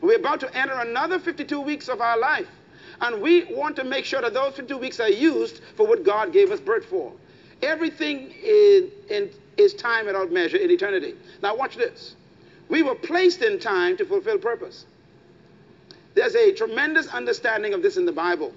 We're 0.00 0.18
about 0.18 0.40
to 0.40 0.56
enter 0.56 0.74
another 0.74 1.18
52 1.18 1.60
weeks 1.60 1.88
of 1.88 2.00
our 2.00 2.18
life. 2.18 2.48
And 3.00 3.22
we 3.22 3.44
want 3.44 3.76
to 3.76 3.84
make 3.84 4.04
sure 4.04 4.20
that 4.20 4.34
those 4.34 4.54
52 4.54 4.76
weeks 4.78 5.00
are 5.00 5.08
used 5.08 5.60
for 5.76 5.86
what 5.86 6.04
God 6.04 6.32
gave 6.32 6.50
us 6.50 6.60
birth 6.60 6.84
for. 6.84 7.12
Everything 7.62 8.30
in, 8.42 8.90
in, 9.10 9.30
is 9.56 9.74
time 9.74 10.06
without 10.06 10.32
measure 10.32 10.56
in 10.56 10.70
eternity. 10.70 11.14
Now, 11.42 11.56
watch 11.56 11.76
this. 11.76 12.16
We 12.68 12.82
were 12.82 12.94
placed 12.94 13.42
in 13.42 13.58
time 13.58 13.96
to 13.96 14.04
fulfill 14.04 14.38
purpose. 14.38 14.84
There's 16.14 16.34
a 16.34 16.52
tremendous 16.52 17.06
understanding 17.08 17.74
of 17.74 17.82
this 17.82 17.96
in 17.96 18.04
the 18.04 18.12
Bible. 18.12 18.52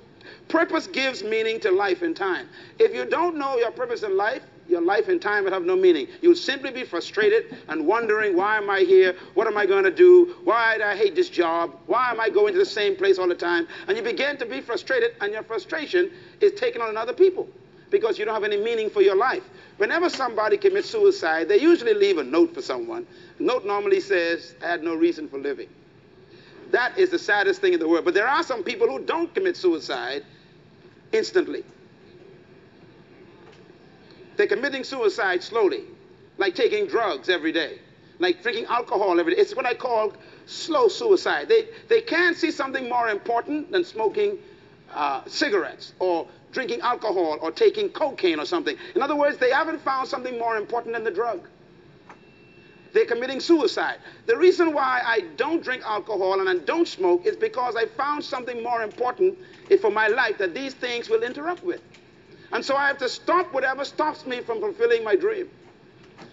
Purpose 0.48 0.88
gives 0.88 1.24
meaning 1.24 1.60
to 1.62 1.72
life 1.72 2.02
and 2.02 2.16
time. 2.16 2.48
If 2.80 2.94
you 2.94 3.06
don't 3.06 3.38
know 3.38 3.58
your 3.58 3.72
purpose 3.72 4.04
in 4.04 4.18
life, 4.18 4.44
your 4.68 4.82
life 4.82 5.10
and 5.10 5.22
time 5.22 5.44
would 5.44 5.54
have 5.54 5.64
no 5.64 5.76
meaning. 5.76 6.08
You'll 6.22 6.36
simply 6.36 6.72
be 6.72 6.84
frustrated 6.84 7.58
and 7.68 7.86
wondering, 7.86 8.36
why 8.36 8.58
am 8.58 8.70
I 8.70 8.82
here? 8.82 9.16
What 9.34 9.48
am 9.48 9.58
I 9.58 9.66
going 9.66 9.84
to 9.84 9.92
do? 9.92 10.36
Why 10.44 10.78
do 10.78 10.84
I 10.84 10.96
hate 10.96 11.16
this 11.16 11.30
job? 11.30 11.76
Why 11.88 12.10
am 12.10 12.20
I 12.20 12.30
going 12.30 12.54
to 12.54 12.60
the 12.60 12.66
same 12.66 12.96
place 12.96 13.18
all 13.18 13.28
the 13.28 13.36
time? 13.36 13.68
And 13.88 13.98
you 13.98 14.04
begin 14.04 14.38
to 14.38 14.46
be 14.46 14.62
frustrated, 14.62 15.16
and 15.20 15.34
your 15.34 15.44
frustration 15.44 16.12
is 16.40 16.54
taken 16.54 16.82
on 16.82 16.96
other 16.98 17.14
people 17.14 17.50
because 17.90 18.18
you 18.18 18.26
don't 18.26 18.34
have 18.34 18.46
any 18.46 18.58
meaning 18.58 18.90
for 18.90 19.02
your 19.02 19.16
life. 19.16 19.44
Whenever 19.82 20.12
somebody 20.12 20.58
commits 20.58 20.92
suicide, 20.92 21.50
they 21.50 21.60
usually 21.60 21.96
leave 21.96 22.20
a 22.20 22.24
note 22.24 22.54
for 22.54 22.62
someone. 22.62 23.08
The 23.40 23.46
note 23.46 23.66
normally 23.66 24.00
says, 24.00 24.54
I 24.64 24.68
had 24.68 24.84
no 24.84 24.94
reason 24.94 25.28
for 25.28 25.40
living. 25.40 25.70
That 26.70 27.00
is 27.00 27.10
the 27.10 27.18
saddest 27.18 27.62
thing 27.62 27.74
in 27.74 27.80
the 27.80 27.88
world. 27.88 28.06
But 28.06 28.14
there 28.14 28.28
are 28.28 28.44
some 28.44 28.64
people 28.64 28.88
who 28.88 29.04
don't 29.04 29.34
commit 29.34 29.58
suicide 29.58 30.24
instantly. 31.12 31.64
They're 34.38 34.46
committing 34.46 34.84
suicide 34.84 35.42
slowly, 35.42 35.82
like 36.38 36.54
taking 36.54 36.86
drugs 36.86 37.28
every 37.28 37.52
day, 37.52 37.80
like 38.20 38.44
drinking 38.44 38.66
alcohol 38.66 39.20
every 39.20 39.34
day. 39.34 39.42
It's 39.42 39.56
what 39.56 39.66
I 39.66 39.74
call 39.74 40.14
slow 40.46 40.90
suicide. 40.90 41.50
They, 41.50 41.70
they 41.90 42.02
can't 42.02 42.38
see 42.38 42.52
something 42.52 42.88
more 42.88 43.10
important 43.10 43.72
than 43.72 43.84
smoking 43.84 44.38
uh, 44.94 45.24
cigarettes 45.26 45.94
or 45.98 46.28
drinking 46.52 46.82
alcohol 46.82 47.38
or 47.42 47.52
taking 47.52 47.90
cocaine 47.90 48.40
or 48.40 48.46
something. 48.46 48.76
In 48.96 49.02
other 49.02 49.16
words, 49.16 49.38
they 49.38 49.52
haven't 49.52 49.82
found 49.82 50.08
something 50.08 50.38
more 50.38 50.58
important 50.58 50.94
than 50.94 51.04
the 51.04 51.12
drug. 51.12 51.48
They're 52.94 53.06
committing 53.06 53.40
suicide. 53.40 54.00
The 54.26 54.38
reason 54.38 54.74
why 54.74 55.02
I 55.06 55.22
don't 55.38 55.64
drink 55.64 55.84
alcohol 55.86 56.40
and 56.40 56.50
I 56.50 56.56
don't 56.66 56.88
smoke 56.88 57.26
is 57.26 57.38
because 57.38 57.76
I 57.76 57.86
found 57.86 58.24
something 58.24 58.62
more 58.62 58.82
important 58.84 59.38
for 59.80 59.90
my 59.90 60.08
life 60.08 60.38
that 60.40 60.54
these 60.54 60.74
things 60.74 61.10
will 61.10 61.24
interrupt 61.24 61.64
with. 61.64 61.82
And 62.52 62.64
so 62.64 62.76
I 62.76 62.88
have 62.88 62.98
to 62.98 63.08
stop 63.08 63.54
whatever 63.54 63.86
stops 63.86 64.26
me 64.26 64.42
from 64.42 64.60
fulfilling 64.60 65.04
my 65.06 65.16
dream. 65.16 65.50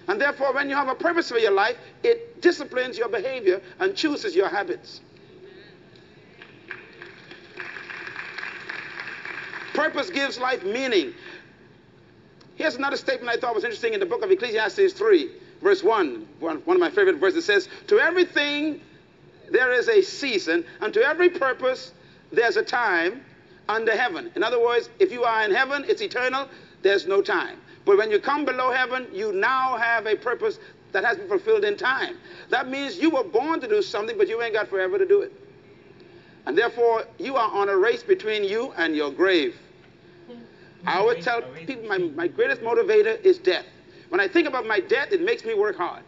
And 0.09 0.21
therefore, 0.21 0.53
when 0.53 0.69
you 0.69 0.75
have 0.75 0.89
a 0.89 0.95
purpose 0.95 1.29
for 1.29 1.39
your 1.39 1.53
life, 1.53 1.77
it 2.03 2.43
disciplines 2.43 2.99
your 2.99 3.09
behavior 3.09 3.61
and 3.79 3.95
chooses 3.95 4.35
your 4.35 4.49
habits. 4.49 5.01
Purpose 9.79 10.11
gives 10.11 10.41
life 10.41 10.65
meaning. 10.65 11.15
Here's 12.57 12.75
another 12.75 12.97
statement 12.97 13.31
I 13.31 13.41
thought 13.41 13.55
was 13.55 13.63
interesting 13.63 13.95
in 13.95 14.01
the 14.01 14.07
book 14.07 14.25
of 14.25 14.31
Ecclesiastes 14.33 14.93
3, 14.93 15.31
verse 15.63 15.85
1. 15.85 16.27
One, 16.41 16.57
one 16.65 16.77
of 16.77 16.81
my 16.81 16.91
favorite 16.91 17.19
verses 17.19 17.45
says, 17.45 17.69
To 17.87 18.01
everything 18.01 18.81
there 19.53 19.73
is 19.73 19.89
a 19.89 20.03
season, 20.03 20.65
and 20.81 20.93
to 20.95 21.01
every 21.05 21.31
purpose 21.31 21.93
there's 22.33 22.57
a 22.57 22.63
time 22.65 23.23
under 23.69 23.97
heaven. 23.97 24.33
In 24.35 24.43
other 24.43 24.61
words, 24.61 24.91
if 24.99 25.13
you 25.13 25.23
are 25.23 25.45
in 25.45 25.55
heaven, 25.55 25.85
it's 25.87 26.03
eternal, 26.03 26.49
there's 26.83 27.07
no 27.07 27.23
time. 27.23 27.59
But 27.85 27.99
when 27.99 28.11
you 28.11 28.19
come 28.19 28.45
below 28.45 28.73
heaven, 28.73 29.07
you 29.13 29.33
now 29.33 29.77
have 29.77 30.07
a 30.07 30.17
purpose 30.17 30.59
that 30.91 31.05
has 31.05 31.19
been 31.19 31.29
fulfilled 31.29 31.63
in 31.63 31.77
time. 31.77 32.17
That 32.51 32.69
means 32.69 32.99
you 32.99 33.11
were 33.11 33.23
born 33.23 33.61
to 33.61 33.69
do 33.69 33.81
something, 33.83 34.19
but 34.19 34.27
you 34.27 34.43
ain't 34.43 34.55
got 34.55 34.67
forever 34.67 34.99
to 34.99 35.07
do 35.07 35.23
it. 35.23 35.33
And 36.47 36.59
therefore, 36.59 37.05
you 37.19 37.37
are 37.37 37.53
on 37.53 37.69
a 37.69 37.77
race 37.77 38.03
between 38.03 38.43
you 38.43 38.73
and 38.77 38.97
your 38.97 39.13
grave. 39.13 39.55
I 40.87 40.99
always 40.99 41.25
tell 41.25 41.43
people 41.43 41.89
my, 41.89 41.99
my 41.99 42.29
greatest 42.29 42.63
motivator 42.63 43.21
is 43.23 43.39
death. 43.39 43.67
When 44.09 44.21
I 44.21 44.29
think 44.29 44.49
about 44.49 44.67
my 44.67 44.81
death, 44.81 45.13
it 45.13 45.23
makes 45.23 45.45
me 45.45 45.55
work 45.55 45.77
hard. 45.77 46.03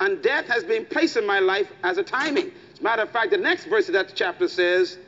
And 0.00 0.22
death 0.22 0.46
has 0.46 0.62
been 0.62 0.86
placed 0.86 1.16
in 1.16 1.26
my 1.26 1.40
life 1.40 1.72
as 1.82 1.98
a 1.98 2.02
timing. 2.02 2.52
As 2.72 2.80
a 2.80 2.82
matter 2.82 3.02
of 3.02 3.10
fact, 3.10 3.30
the 3.30 3.38
next 3.38 3.64
verse 3.64 3.88
of 3.88 3.94
that 3.94 4.12
chapter 4.14 4.46
says, 4.46 4.98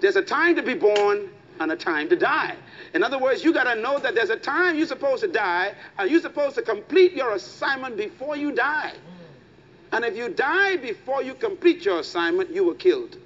there's 0.00 0.16
a 0.16 0.22
time 0.22 0.56
to 0.56 0.62
be 0.62 0.74
born 0.74 1.30
and 1.60 1.70
a 1.70 1.76
time 1.76 2.08
to 2.08 2.16
die. 2.16 2.56
In 2.94 3.02
other 3.02 3.18
words, 3.18 3.44
you 3.44 3.52
got 3.52 3.72
to 3.72 3.80
know 3.80 3.98
that 3.98 4.14
there's 4.14 4.30
a 4.30 4.36
time 4.36 4.76
you're 4.76 4.86
supposed 4.86 5.22
to 5.22 5.28
die, 5.28 5.72
and 5.98 6.10
you're 6.10 6.20
supposed 6.20 6.56
to 6.56 6.62
complete 6.62 7.12
your 7.12 7.34
assignment 7.34 7.96
before 7.96 8.36
you 8.36 8.52
die. 8.52 8.92
Mm. 8.92 9.96
And 9.96 10.04
if 10.04 10.16
you 10.16 10.28
die 10.28 10.76
before 10.76 11.22
you 11.22 11.34
complete 11.34 11.84
your 11.84 12.00
assignment, 12.00 12.50
you 12.50 12.64
were 12.64 12.74
killed. 12.74 13.16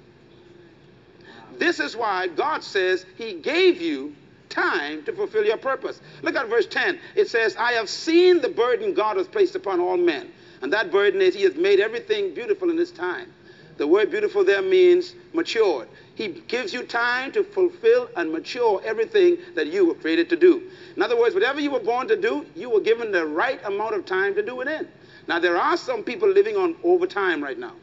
This 1.57 1.79
is 1.79 1.95
why 1.95 2.27
God 2.27 2.63
says 2.63 3.05
He 3.17 3.33
gave 3.33 3.81
you 3.81 4.15
time 4.49 5.03
to 5.03 5.13
fulfill 5.13 5.45
your 5.45 5.57
purpose. 5.57 6.01
Look 6.21 6.35
at 6.35 6.47
verse 6.49 6.67
10. 6.67 6.99
It 7.15 7.29
says, 7.29 7.55
I 7.55 7.73
have 7.73 7.89
seen 7.89 8.41
the 8.41 8.49
burden 8.49 8.93
God 8.93 9.17
has 9.17 9.27
placed 9.27 9.55
upon 9.55 9.79
all 9.79 9.97
men. 9.97 10.31
And 10.61 10.73
that 10.73 10.91
burden 10.91 11.21
is 11.21 11.35
He 11.35 11.43
has 11.43 11.55
made 11.55 11.79
everything 11.79 12.33
beautiful 12.33 12.69
in 12.69 12.77
His 12.77 12.91
time. 12.91 13.31
The 13.77 13.87
word 13.87 14.11
beautiful 14.11 14.43
there 14.43 14.61
means 14.61 15.15
matured. 15.33 15.87
He 16.15 16.27
gives 16.27 16.73
you 16.73 16.83
time 16.83 17.31
to 17.31 17.45
fulfill 17.45 18.09
and 18.17 18.29
mature 18.29 18.81
everything 18.83 19.37
that 19.55 19.67
you 19.67 19.85
were 19.87 19.93
created 19.93 20.27
to 20.29 20.35
do. 20.35 20.69
In 20.97 21.01
other 21.01 21.17
words, 21.17 21.33
whatever 21.33 21.61
you 21.61 21.71
were 21.71 21.79
born 21.79 22.09
to 22.09 22.19
do, 22.19 22.45
you 22.57 22.69
were 22.69 22.81
given 22.81 23.13
the 23.13 23.25
right 23.25 23.63
amount 23.63 23.95
of 23.95 24.05
time 24.05 24.35
to 24.35 24.45
do 24.45 24.59
it 24.59 24.67
in. 24.67 24.85
Now, 25.29 25.39
there 25.39 25.55
are 25.55 25.77
some 25.77 26.03
people 26.03 26.27
living 26.27 26.57
on 26.57 26.75
overtime 26.83 27.41
right 27.41 27.57
now 27.57 27.73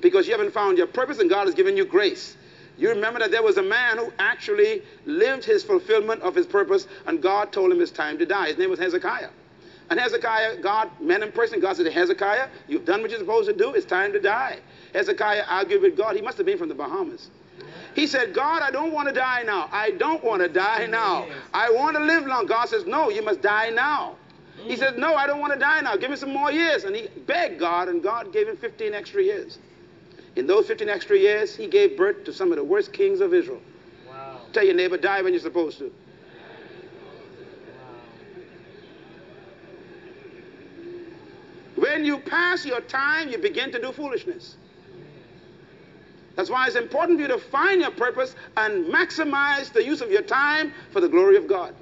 because 0.00 0.28
you 0.28 0.32
haven't 0.32 0.52
found 0.52 0.78
your 0.78 0.86
purpose 0.86 1.18
and 1.18 1.28
God 1.28 1.46
has 1.46 1.54
given 1.54 1.76
you 1.76 1.84
grace. 1.84 2.36
You 2.78 2.90
remember 2.90 3.18
that 3.20 3.30
there 3.30 3.42
was 3.42 3.56
a 3.56 3.62
man 3.62 3.98
who 3.98 4.12
actually 4.18 4.82
lived 5.06 5.44
his 5.44 5.62
fulfillment 5.62 6.22
of 6.22 6.34
his 6.34 6.46
purpose, 6.46 6.86
and 7.06 7.22
God 7.22 7.52
told 7.52 7.72
him 7.72 7.80
it's 7.80 7.90
time 7.90 8.18
to 8.18 8.26
die. 8.26 8.48
His 8.48 8.58
name 8.58 8.70
was 8.70 8.78
Hezekiah. 8.78 9.30
And 9.88 10.00
Hezekiah, 10.00 10.60
God 10.60 10.90
met 11.00 11.22
in 11.22 11.32
person. 11.32 11.60
God 11.60 11.76
said, 11.76 11.86
Hezekiah, 11.86 12.48
you've 12.68 12.84
done 12.84 13.02
what 13.02 13.10
you're 13.10 13.20
supposed 13.20 13.48
to 13.48 13.54
do. 13.54 13.72
It's 13.74 13.86
time 13.86 14.12
to 14.12 14.20
die. 14.20 14.58
Hezekiah 14.92 15.44
argued 15.48 15.82
with 15.82 15.96
God. 15.96 16.16
He 16.16 16.22
must 16.22 16.36
have 16.38 16.46
been 16.46 16.58
from 16.58 16.68
the 16.68 16.74
Bahamas. 16.74 17.30
He 17.94 18.06
said, 18.06 18.34
God, 18.34 18.62
I 18.62 18.70
don't 18.70 18.92
want 18.92 19.08
to 19.08 19.14
die 19.14 19.42
now. 19.44 19.68
I 19.72 19.92
don't 19.92 20.22
want 20.22 20.42
to 20.42 20.48
die 20.48 20.86
now. 20.86 21.26
I 21.54 21.70
want 21.70 21.96
to 21.96 22.02
live 22.02 22.26
long. 22.26 22.46
God 22.46 22.68
says, 22.68 22.84
No, 22.84 23.08
you 23.08 23.22
must 23.22 23.40
die 23.40 23.70
now. 23.70 24.16
He 24.64 24.74
mm. 24.74 24.78
said, 24.78 24.98
No, 24.98 25.14
I 25.14 25.26
don't 25.26 25.40
want 25.40 25.54
to 25.54 25.58
die 25.58 25.80
now. 25.80 25.96
Give 25.96 26.10
me 26.10 26.16
some 26.16 26.32
more 26.32 26.52
years. 26.52 26.84
And 26.84 26.94
he 26.94 27.08
begged 27.26 27.58
God, 27.58 27.88
and 27.88 28.02
God 28.02 28.32
gave 28.32 28.48
him 28.48 28.56
15 28.56 28.92
extra 28.92 29.22
years. 29.22 29.58
In 30.36 30.46
those 30.46 30.66
15 30.66 30.88
extra 30.90 31.18
years, 31.18 31.56
he 31.56 31.66
gave 31.66 31.96
birth 31.96 32.24
to 32.24 32.32
some 32.32 32.52
of 32.52 32.56
the 32.56 32.64
worst 32.64 32.92
kings 32.92 33.20
of 33.20 33.32
Israel. 33.32 33.60
Wow. 34.06 34.42
Tell 34.52 34.64
your 34.64 34.74
neighbor, 34.74 34.98
die 34.98 35.22
when 35.22 35.32
you're 35.32 35.42
supposed 35.42 35.78
to. 35.78 35.90
When 41.76 42.04
you 42.04 42.18
pass 42.18 42.64
your 42.64 42.80
time, 42.80 43.30
you 43.30 43.38
begin 43.38 43.72
to 43.72 43.80
do 43.80 43.92
foolishness. 43.92 44.56
That's 46.36 46.50
why 46.50 46.66
it's 46.66 46.76
important 46.76 47.18
for 47.18 47.22
you 47.22 47.28
to 47.28 47.38
find 47.38 47.80
your 47.80 47.90
purpose 47.90 48.34
and 48.58 48.86
maximize 48.86 49.72
the 49.72 49.82
use 49.82 50.02
of 50.02 50.10
your 50.10 50.22
time 50.22 50.72
for 50.90 51.00
the 51.00 51.08
glory 51.08 51.36
of 51.36 51.46
God. 51.46 51.74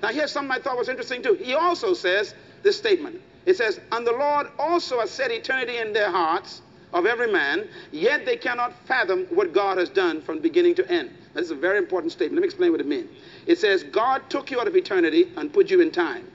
Now, 0.00 0.08
here's 0.08 0.30
something 0.30 0.52
I 0.52 0.60
thought 0.60 0.76
was 0.76 0.88
interesting 0.88 1.22
too. 1.22 1.34
He 1.34 1.54
also 1.54 1.94
says 1.94 2.34
this 2.62 2.76
statement. 2.76 3.20
It 3.46 3.56
says, 3.56 3.80
And 3.90 4.06
the 4.06 4.12
Lord 4.12 4.48
also 4.58 5.00
has 5.00 5.10
set 5.10 5.32
eternity 5.32 5.78
in 5.78 5.92
their 5.92 6.10
hearts 6.10 6.62
of 6.96 7.06
every 7.06 7.30
man, 7.30 7.68
yet 7.92 8.24
they 8.24 8.36
cannot 8.36 8.72
fathom 8.86 9.26
what 9.30 9.52
God 9.52 9.78
has 9.78 9.88
done 9.88 10.22
from 10.22 10.40
beginning 10.40 10.74
to 10.76 10.90
end. 10.90 11.10
That 11.34 11.42
is 11.42 11.50
a 11.50 11.54
very 11.54 11.78
important 11.78 12.12
statement. 12.12 12.36
Let 12.36 12.42
me 12.42 12.46
explain 12.46 12.72
what 12.72 12.80
it 12.80 12.86
means. 12.86 13.10
It 13.46 13.58
says, 13.58 13.82
God 13.84 14.28
took 14.28 14.50
you 14.50 14.60
out 14.60 14.66
of 14.66 14.76
eternity 14.76 15.32
and 15.36 15.52
put 15.52 15.70
you 15.70 15.80
in 15.80 15.90
time. 15.92 16.30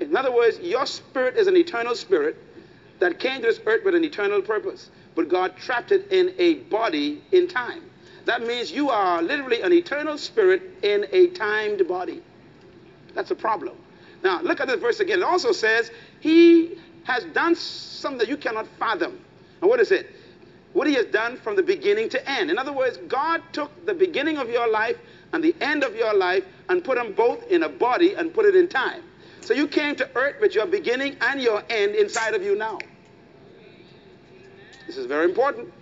In 0.00 0.16
other 0.16 0.32
words, 0.32 0.58
your 0.60 0.86
spirit 0.86 1.36
is 1.36 1.46
an 1.46 1.56
eternal 1.56 1.94
spirit 1.94 2.36
that 2.98 3.18
came 3.18 3.40
to 3.42 3.48
this 3.48 3.60
earth 3.66 3.84
with 3.84 3.94
an 3.94 4.04
eternal 4.04 4.40
purpose 4.40 4.90
but 5.14 5.28
God 5.28 5.56
trapped 5.56 5.92
it 5.92 6.10
in 6.10 6.34
a 6.38 6.54
body 6.54 7.22
in 7.32 7.48
time. 7.48 7.82
That 8.24 8.42
means 8.42 8.70
you 8.70 8.90
are 8.90 9.20
literally 9.20 9.62
an 9.62 9.72
eternal 9.72 10.16
spirit 10.16 10.62
in 10.82 11.06
a 11.12 11.28
timed 11.28 11.86
body. 11.88 12.22
That's 13.14 13.30
a 13.30 13.34
problem. 13.34 13.76
Now, 14.22 14.40
look 14.40 14.60
at 14.60 14.68
this 14.68 14.80
verse 14.80 15.00
again. 15.00 15.18
It 15.18 15.24
also 15.24 15.52
says, 15.52 15.90
He 16.20 16.78
has 17.04 17.24
done 17.34 17.56
something 17.56 18.18
that 18.18 18.28
you 18.28 18.36
cannot 18.36 18.66
fathom. 18.78 19.18
And 19.62 19.70
what 19.70 19.80
is 19.80 19.92
it? 19.92 20.10
What 20.74 20.86
He 20.86 20.94
has 20.94 21.06
done 21.06 21.36
from 21.36 21.56
the 21.56 21.62
beginning 21.62 22.10
to 22.10 22.30
end. 22.30 22.50
In 22.50 22.58
other 22.58 22.72
words, 22.72 22.98
God 23.08 23.40
took 23.52 23.86
the 23.86 23.94
beginning 23.94 24.36
of 24.36 24.50
your 24.50 24.68
life 24.68 24.96
and 25.32 25.42
the 25.42 25.54
end 25.60 25.84
of 25.84 25.94
your 25.94 26.12
life 26.12 26.44
and 26.68 26.84
put 26.84 26.96
them 26.96 27.12
both 27.12 27.50
in 27.50 27.62
a 27.62 27.68
body 27.68 28.14
and 28.14 28.34
put 28.34 28.44
it 28.44 28.56
in 28.56 28.68
time. 28.68 29.02
So 29.40 29.54
you 29.54 29.68
came 29.68 29.96
to 29.96 30.08
earth 30.16 30.36
with 30.40 30.54
your 30.54 30.66
beginning 30.66 31.16
and 31.20 31.40
your 31.40 31.62
end 31.70 31.94
inside 31.94 32.34
of 32.34 32.42
you 32.42 32.56
now. 32.56 32.78
This 34.86 34.96
is 34.96 35.06
very 35.06 35.24
important. 35.24 35.72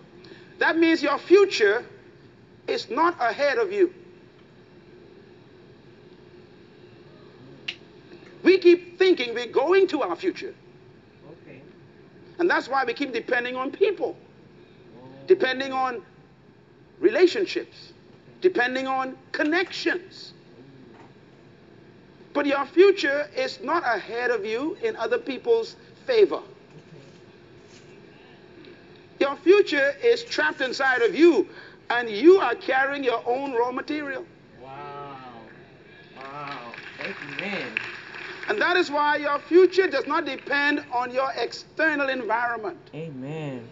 That 0.58 0.76
means 0.76 1.02
your 1.02 1.18
future 1.18 1.84
is 2.66 2.90
not 2.90 3.16
ahead 3.18 3.58
of 3.58 3.72
you. 3.72 3.92
We 8.42 8.58
keep 8.58 8.98
thinking 8.98 9.34
we're 9.34 9.46
going 9.46 9.88
to 9.88 10.02
our 10.02 10.16
future. 10.16 10.54
And 12.40 12.48
that's 12.48 12.68
why 12.68 12.84
we 12.84 12.94
keep 12.94 13.12
depending 13.12 13.54
on 13.54 13.70
people, 13.70 14.16
depending 15.26 15.74
on 15.74 16.00
relationships, 16.98 17.92
depending 18.40 18.86
on 18.86 19.14
connections. 19.32 20.32
But 22.32 22.46
your 22.46 22.64
future 22.64 23.28
is 23.36 23.60
not 23.62 23.82
ahead 23.84 24.30
of 24.30 24.46
you 24.46 24.78
in 24.82 24.96
other 24.96 25.18
people's 25.18 25.76
favor. 26.06 26.40
Your 29.18 29.36
future 29.36 29.92
is 30.02 30.24
trapped 30.24 30.62
inside 30.62 31.02
of 31.02 31.14
you, 31.14 31.46
and 31.90 32.08
you 32.08 32.38
are 32.38 32.54
carrying 32.54 33.04
your 33.04 33.22
own 33.28 33.52
raw 33.52 33.70
material. 33.70 34.24
Wow. 34.62 35.16
Wow. 36.16 36.72
Man. 37.38 37.72
And 38.50 38.60
that 38.60 38.76
is 38.76 38.90
why 38.90 39.14
your 39.14 39.38
future 39.38 39.86
does 39.86 40.08
not 40.08 40.24
depend 40.24 40.84
on 40.92 41.14
your 41.14 41.30
external 41.36 42.08
environment. 42.08 42.78
Amen. 42.92 43.68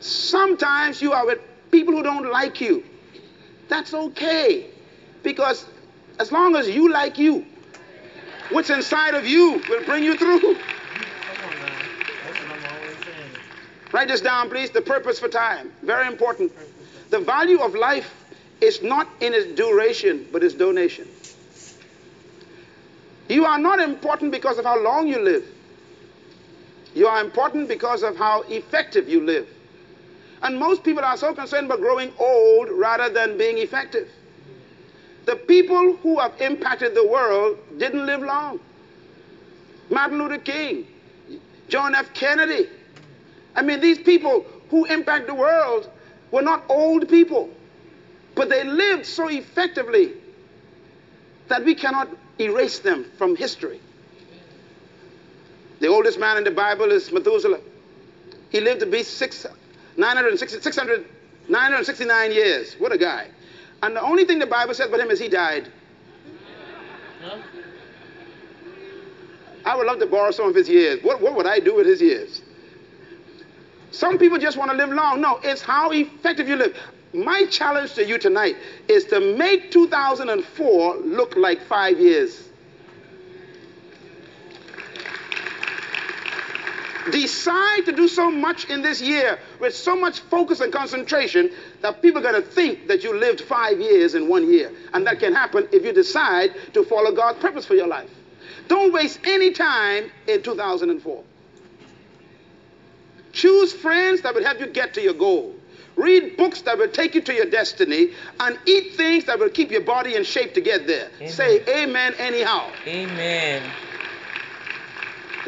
Sometimes 0.00 1.00
you 1.00 1.14
are 1.14 1.24
with 1.24 1.38
people 1.70 1.94
who 1.94 2.02
don't 2.02 2.30
like 2.30 2.60
you. 2.60 2.84
That's 3.70 3.94
okay. 3.94 4.66
Because 5.22 5.64
as 6.18 6.30
long 6.30 6.54
as 6.54 6.68
you 6.68 6.92
like 6.92 7.16
you, 7.16 7.46
what's 8.50 8.68
inside 8.68 9.14
of 9.14 9.26
you 9.26 9.62
will 9.70 9.84
bring 9.84 10.04
you 10.04 10.18
through. 10.18 10.38
Come 10.38 10.50
on 10.50 10.56
now. 11.60 11.72
That's 12.26 12.38
what 12.40 12.58
I'm 12.58 12.76
always 12.76 12.96
saying. 13.06 13.30
Write 13.90 14.08
this 14.08 14.20
down, 14.20 14.50
please. 14.50 14.68
The 14.68 14.82
purpose 14.82 15.18
for 15.18 15.28
time. 15.28 15.72
Very 15.82 16.06
important. 16.06 16.52
The 17.08 17.20
value 17.20 17.60
of 17.60 17.74
life 17.74 18.23
is 18.60 18.82
not 18.82 19.08
in 19.20 19.34
its 19.34 19.54
duration, 19.56 20.26
but 20.32 20.42
its 20.42 20.54
donation. 20.54 21.08
You 23.28 23.44
are 23.44 23.58
not 23.58 23.80
important 23.80 24.32
because 24.32 24.58
of 24.58 24.64
how 24.64 24.82
long 24.82 25.08
you 25.08 25.18
live. 25.18 25.44
You 26.94 27.06
are 27.06 27.20
important 27.20 27.68
because 27.68 28.02
of 28.02 28.16
how 28.16 28.42
effective 28.42 29.08
you 29.08 29.20
live. 29.22 29.48
And 30.42 30.58
most 30.58 30.84
people 30.84 31.02
are 31.02 31.16
so 31.16 31.34
concerned 31.34 31.66
about 31.66 31.80
growing 31.80 32.12
old 32.18 32.68
rather 32.70 33.08
than 33.08 33.38
being 33.38 33.58
effective. 33.58 34.08
The 35.24 35.36
people 35.36 35.96
who 35.96 36.18
have 36.18 36.38
impacted 36.40 36.94
the 36.94 37.06
world 37.06 37.58
didn't 37.78 38.04
live 38.04 38.20
long. 38.22 38.60
Martin 39.90 40.18
Luther 40.18 40.38
King, 40.38 40.86
John 41.68 41.94
F. 41.94 42.12
Kennedy. 42.12 42.68
I 43.56 43.62
mean, 43.62 43.80
these 43.80 43.98
people 43.98 44.44
who 44.68 44.84
impact 44.84 45.26
the 45.26 45.34
world 45.34 45.90
were 46.30 46.42
not 46.42 46.64
old 46.68 47.08
people, 47.08 47.48
but 48.34 48.48
they 48.48 48.64
lived 48.64 49.06
so 49.06 49.28
effectively 49.28 50.12
that 51.48 51.64
we 51.64 51.74
cannot 51.74 52.08
erase 52.40 52.80
them 52.80 53.06
from 53.16 53.36
history. 53.36 53.80
The 55.80 55.88
oldest 55.88 56.18
man 56.18 56.38
in 56.38 56.44
the 56.44 56.50
Bible 56.50 56.90
is 56.90 57.12
Methuselah. 57.12 57.60
He 58.50 58.60
lived 58.60 58.80
to 58.80 58.86
be 58.86 59.02
six, 59.02 59.46
960, 59.96 60.60
600, 60.60 61.04
969 61.48 62.32
years. 62.32 62.74
What 62.74 62.92
a 62.92 62.98
guy. 62.98 63.28
And 63.82 63.94
the 63.94 64.00
only 64.00 64.24
thing 64.24 64.38
the 64.38 64.46
Bible 64.46 64.74
says 64.74 64.88
about 64.88 65.00
him 65.00 65.10
is 65.10 65.20
he 65.20 65.28
died. 65.28 65.68
I 69.66 69.76
would 69.76 69.86
love 69.86 69.98
to 69.98 70.06
borrow 70.06 70.30
some 70.30 70.48
of 70.48 70.54
his 70.54 70.68
years. 70.68 71.02
What, 71.02 71.20
what 71.20 71.34
would 71.36 71.46
I 71.46 71.58
do 71.58 71.74
with 71.74 71.86
his 71.86 72.00
years? 72.00 72.42
Some 73.90 74.18
people 74.18 74.38
just 74.38 74.56
want 74.56 74.70
to 74.70 74.76
live 74.76 74.90
long. 74.90 75.20
No, 75.20 75.38
it's 75.42 75.62
how 75.62 75.90
effective 75.90 76.48
you 76.48 76.56
live. 76.56 76.76
My 77.14 77.46
challenge 77.46 77.94
to 77.94 78.04
you 78.04 78.18
tonight 78.18 78.56
is 78.88 79.04
to 79.06 79.20
make 79.20 79.70
2004 79.70 80.96
look 80.96 81.36
like 81.36 81.62
five 81.62 82.00
years. 82.00 82.48
Decide 87.12 87.84
to 87.84 87.92
do 87.92 88.08
so 88.08 88.30
much 88.32 88.68
in 88.68 88.82
this 88.82 89.00
year 89.00 89.38
with 89.60 89.76
so 89.76 89.94
much 89.94 90.20
focus 90.20 90.60
and 90.60 90.72
concentration 90.72 91.52
that 91.82 92.02
people 92.02 92.18
are 92.18 92.32
going 92.32 92.42
to 92.42 92.48
think 92.48 92.88
that 92.88 93.04
you 93.04 93.16
lived 93.16 93.42
five 93.42 93.78
years 93.78 94.16
in 94.16 94.26
one 94.26 94.50
year. 94.50 94.72
And 94.92 95.06
that 95.06 95.20
can 95.20 95.32
happen 95.32 95.68
if 95.70 95.84
you 95.84 95.92
decide 95.92 96.50
to 96.72 96.82
follow 96.84 97.12
God's 97.12 97.38
purpose 97.38 97.64
for 97.64 97.74
your 97.74 97.86
life. 97.86 98.10
Don't 98.66 98.92
waste 98.92 99.20
any 99.22 99.52
time 99.52 100.10
in 100.26 100.42
2004. 100.42 101.22
Choose 103.32 103.72
friends 103.72 104.22
that 104.22 104.34
will 104.34 104.44
help 104.44 104.58
you 104.58 104.66
get 104.66 104.94
to 104.94 105.02
your 105.02 105.14
goal. 105.14 105.54
Read 105.96 106.36
books 106.36 106.62
that 106.62 106.76
will 106.76 106.88
take 106.88 107.14
you 107.14 107.20
to 107.22 107.32
your 107.32 107.46
destiny 107.46 108.10
and 108.40 108.58
eat 108.66 108.94
things 108.94 109.24
that 109.26 109.38
will 109.38 109.48
keep 109.50 109.70
your 109.70 109.80
body 109.82 110.16
in 110.16 110.24
shape 110.24 110.54
to 110.54 110.60
get 110.60 110.86
there. 110.86 111.08
Amen. 111.18 111.28
Say 111.32 111.60
amen 111.68 112.14
anyhow. 112.18 112.68
Amen. 112.86 113.62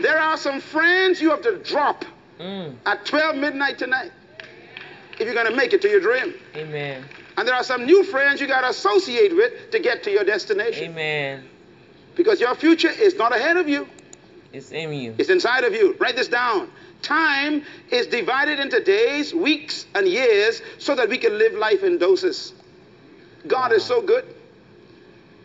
There 0.00 0.18
are 0.18 0.36
some 0.36 0.60
friends 0.60 1.20
you 1.20 1.30
have 1.30 1.42
to 1.42 1.58
drop 1.58 2.04
Mm. 2.38 2.74
at 2.84 3.06
12 3.06 3.36
midnight 3.36 3.78
tonight 3.78 4.12
if 5.18 5.20
you're 5.24 5.32
going 5.34 5.46
to 5.50 5.56
make 5.56 5.72
it 5.72 5.80
to 5.82 5.88
your 5.88 6.00
dream. 6.00 6.34
Amen. 6.54 7.02
And 7.38 7.48
there 7.48 7.54
are 7.54 7.64
some 7.64 7.86
new 7.86 8.04
friends 8.04 8.40
you 8.42 8.46
got 8.46 8.60
to 8.60 8.68
associate 8.68 9.34
with 9.34 9.70
to 9.70 9.78
get 9.78 10.02
to 10.02 10.10
your 10.10 10.22
destination. 10.22 10.90
Amen. 10.90 11.44
Because 12.14 12.38
your 12.40 12.54
future 12.54 12.90
is 12.90 13.14
not 13.16 13.34
ahead 13.34 13.56
of 13.56 13.68
you, 13.70 13.88
It's 14.52 14.70
in 14.70 14.92
you. 14.92 15.14
it's 15.16 15.30
inside 15.30 15.64
of 15.64 15.74
you. 15.74 15.96
Write 15.98 16.14
this 16.16 16.28
down. 16.28 16.70
Time 17.02 17.62
is 17.90 18.06
divided 18.06 18.58
into 18.58 18.82
days, 18.82 19.34
weeks, 19.34 19.86
and 19.94 20.06
years 20.08 20.62
so 20.78 20.94
that 20.94 21.08
we 21.08 21.18
can 21.18 21.38
live 21.38 21.54
life 21.54 21.82
in 21.82 21.98
doses. 21.98 22.52
God 23.46 23.72
is 23.72 23.84
so 23.84 24.02
good. 24.02 24.24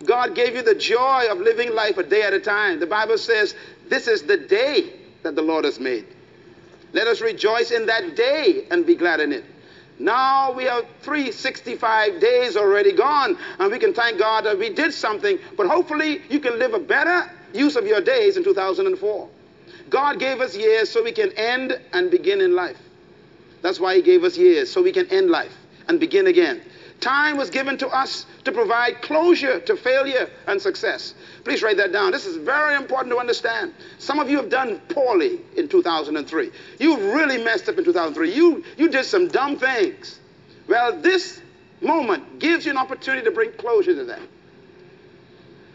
God 0.06 0.34
gave 0.36 0.56
you 0.56 0.64
the 0.64 0.76
joy 0.76 1.28
of 1.30 1.40
living 1.40 1.74
life 1.74 1.98
a 1.98 2.04
day 2.04 2.24
at 2.24 2.34
a 2.34 2.40
time. 2.40 2.80
The 2.80 2.88
Bible 2.88 3.18
says, 3.18 3.56
This 3.88 4.08
is 4.08 4.24
the 4.24 4.38
day 4.38 4.94
that 5.24 5.36
the 5.36 5.42
Lord 5.42 5.66
has 5.66 5.80
made. 5.80 6.08
Let 6.94 7.08
us 7.08 7.22
rejoice 7.22 7.72
in 7.72 7.86
that 7.86 8.16
day 8.16 8.66
and 8.72 8.86
be 8.86 8.96
glad 8.96 9.20
in 9.20 9.32
it. 9.32 9.46
Now 10.00 10.52
we 10.52 10.64
have 10.64 10.86
365 11.02 12.20
days 12.20 12.58
already 12.58 12.92
gone, 12.92 13.38
and 13.60 13.72
we 13.72 13.78
can 13.78 13.94
thank 13.94 14.18
God 14.18 14.46
that 14.46 14.58
we 14.58 14.70
did 14.74 14.94
something. 14.94 15.38
But 15.56 15.68
hopefully, 15.68 16.22
you 16.30 16.40
can 16.40 16.58
live 16.58 16.74
a 16.74 16.80
better 16.80 17.32
use 17.54 17.76
of 17.76 17.86
your 17.86 18.02
days 18.02 18.36
in 18.36 18.44
2004. 18.44 19.30
God 19.92 20.20
gave 20.20 20.40
us 20.40 20.56
years 20.56 20.90
so 20.90 21.04
we 21.04 21.12
can 21.12 21.32
end 21.34 21.80
and 21.94 22.10
begin 22.10 22.42
in 22.42 22.56
life. 22.56 22.78
That's 23.62 23.80
why 23.80 23.96
He 23.98 24.02
gave 24.02 24.24
us 24.24 24.38
years, 24.38 24.72
so 24.72 24.82
we 24.82 24.92
can 24.92 25.06
end 25.08 25.30
life 25.30 25.56
and 25.88 26.00
begin 26.00 26.28
again. 26.28 26.62
Time 27.02 27.36
was 27.36 27.50
given 27.50 27.78
to 27.80 27.88
us 27.88 28.26
to 28.46 28.52
provide 28.52 29.02
closure 29.02 29.60
to 29.60 29.76
failure 29.76 30.30
and 30.48 30.62
success. 30.62 31.14
Please 31.44 31.62
write 31.62 31.78
that 31.78 31.92
down. 31.92 32.12
This 32.12 32.26
is 32.26 32.38
very 32.38 32.76
important 32.76 33.12
to 33.12 33.20
understand. 33.20 33.74
Some 33.98 34.20
of 34.20 34.30
you 34.30 34.38
have 34.38 34.50
done 34.50 34.80
poorly 34.90 35.42
in 35.58 35.68
2003. 35.68 36.52
You 36.80 36.98
really 37.14 37.44
messed 37.44 37.68
up 37.68 37.78
in 37.78 37.84
2003. 37.84 38.34
You, 38.34 38.64
you 38.78 38.90
did 38.90 39.06
some 39.06 39.28
dumb 39.28 39.58
things. 39.58 40.20
Well, 40.68 41.02
this 41.02 41.42
moment 41.82 42.40
gives 42.40 42.66
you 42.66 42.72
an 42.72 42.78
opportunity 42.78 43.26
to 43.26 43.32
bring 43.32 43.52
closure 43.54 43.96
to 43.96 44.06
them. 44.06 44.28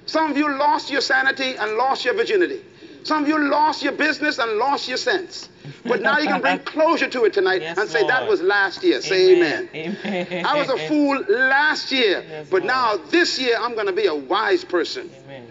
Some 0.07 0.31
of 0.31 0.37
you 0.37 0.49
lost 0.57 0.91
your 0.91 1.01
sanity 1.01 1.57
and 1.57 1.77
lost 1.77 2.05
your 2.05 2.15
virginity. 2.15 2.63
Some 3.07 3.23
of 3.23 3.29
you 3.29 3.39
lost 3.39 3.85
your 3.85 3.93
business 3.93 4.39
and 4.39 4.59
lost 4.59 4.89
your 4.89 4.97
sense. 4.97 5.49
But 5.85 6.03
now 6.03 6.19
you 6.19 6.27
can 6.27 6.41
bring 6.41 6.59
closure 6.75 7.09
to 7.09 7.25
it 7.25 7.33
tonight 7.33 7.63
Yes, 7.63 7.79
and 7.79 7.89
say, 7.89 8.05
that 8.05 8.29
was 8.29 8.43
last 8.43 8.83
year. 8.83 9.01
Say 9.01 9.37
amen. 9.37 9.69
Amen. 9.73 10.45
I 10.45 10.59
was 10.59 10.69
a 10.69 10.89
fool 10.89 11.23
last 11.29 11.93
year, 11.93 12.25
Yes, 12.29 12.49
but 12.51 12.65
now 12.65 12.97
this 12.97 13.39
year 13.39 13.57
I'm 13.61 13.75
going 13.75 13.87
to 13.87 13.93
be 13.93 14.07
a 14.07 14.15
wise 14.15 14.65
person. 14.65 15.09
Amen. 15.25 15.47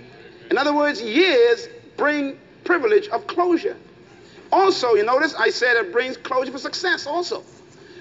In 0.52 0.58
other 0.58 0.74
words, 0.74 1.02
years 1.02 1.70
bring 1.96 2.38
privilege 2.66 3.08
of 3.08 3.26
closure. 3.26 3.78
Also, 4.52 4.96
you 4.96 5.06
notice 5.06 5.34
I 5.36 5.50
said 5.50 5.78
it 5.78 5.94
brings 5.94 6.18
closure 6.18 6.52
for 6.52 6.58
success 6.58 7.08
also. 7.08 7.42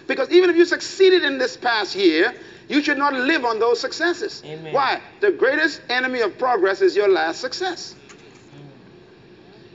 Because 0.09 0.31
even 0.31 0.51
if 0.51 0.57
you 0.57 0.65
succeeded 0.65 1.23
in 1.23 1.39
this 1.39 1.57
past 1.57 1.95
year, 1.95 2.35
you 2.69 2.83
should 2.83 2.99
not 2.99 3.13
live 3.15 3.45
on 3.45 3.61
those 3.61 3.79
successes. 3.79 4.43
Amen. 4.45 4.75
Why? 4.75 5.01
The 5.21 5.31
greatest 5.31 5.81
enemy 5.89 6.23
of 6.23 6.37
progress 6.39 6.81
is 6.81 6.97
your 6.97 7.09
last 7.09 7.41
success. 7.41 7.95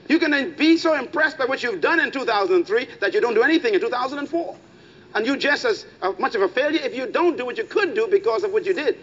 You 0.10 0.17
can 0.17 0.52
be 0.56 0.76
so 0.76 0.95
impressed 0.95 1.38
by 1.38 1.45
what 1.45 1.62
you've 1.62 1.82
done 1.82 2.00
in 2.00 2.12
2003 2.12 2.88
that 3.00 3.13
you 3.13 3.22
don't 3.22 3.36
do 3.36 3.43
anything 3.43 3.76
in 3.76 3.80
2004. 3.80 4.58
And 5.13 5.26
you're 5.26 5.38
just 5.38 5.65
as 5.65 5.86
uh, 6.02 6.13
much 6.17 6.36
of 6.36 6.41
a 6.41 6.50
failure 6.50 6.82
if 6.82 6.95
you 6.95 7.08
don't 7.08 7.38
do 7.38 7.45
what 7.45 7.58
you 7.58 7.63
could 7.63 7.93
do 7.93 8.08
because 8.08 8.43
of 8.43 8.52
what 8.52 8.65
you 8.65 8.74
did. 8.74 8.98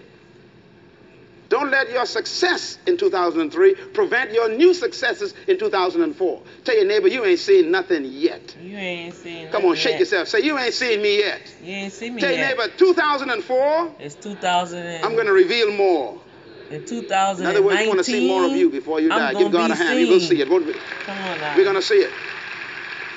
Don't 1.48 1.70
let 1.70 1.90
your 1.90 2.06
success 2.06 2.76
in 2.88 2.96
2003 2.96 3.74
prevent 3.94 4.32
your 4.32 4.48
new 4.48 4.74
successes 4.74 5.32
in 5.46 5.58
2004. 5.60 6.42
Tell 6.64 6.74
your 6.74 6.86
neighbor, 6.86 7.06
you 7.06 7.24
ain't 7.24 7.38
seen 7.38 7.70
nothing 7.70 8.04
yet. 8.04 8.56
You 8.60 8.76
ain't 8.76 9.14
seen 9.14 9.48
Come 9.52 9.62
on, 9.62 9.68
nothing 9.68 9.82
shake 9.82 10.00
yourself. 10.00 10.26
Say, 10.26 10.40
you 10.40 10.58
ain't 10.58 10.74
seen 10.74 11.00
me 11.02 11.18
yet. 11.18 11.54
You 11.62 11.72
ain't 11.72 11.92
seen 11.92 12.16
me 12.16 12.22
yet. 12.22 12.28
Tell 12.28 12.36
your 12.36 12.48
neighbor, 12.48 12.76
2004, 12.76 13.94
It's 14.00 14.16
2000. 14.16 15.04
I'm 15.04 15.12
going 15.12 15.26
to 15.26 15.32
reveal 15.32 15.70
more. 15.72 16.20
In 16.70 16.76
In 16.76 16.84
2019. 16.84 17.46
other 17.46 17.62
words, 17.62 17.80
we 17.80 17.88
want 17.88 17.98
to 17.98 18.04
see 18.04 18.26
more 18.28 18.44
of 18.44 18.52
you 18.52 18.70
before 18.70 19.00
you 19.00 19.08
die. 19.08 19.34
Give 19.34 19.52
God 19.52 19.70
a 19.70 19.74
hand. 19.74 20.00
You 20.00 20.08
will 20.08 20.20
see 20.20 20.40
it. 20.40 20.48
won't 20.48 20.66
we? 20.66 20.72
Come 20.72 21.18
on 21.18 21.38
now. 21.38 21.56
We're 21.56 21.64
going 21.64 21.76
to 21.76 21.82
see 21.82 21.96
it. 21.96 22.12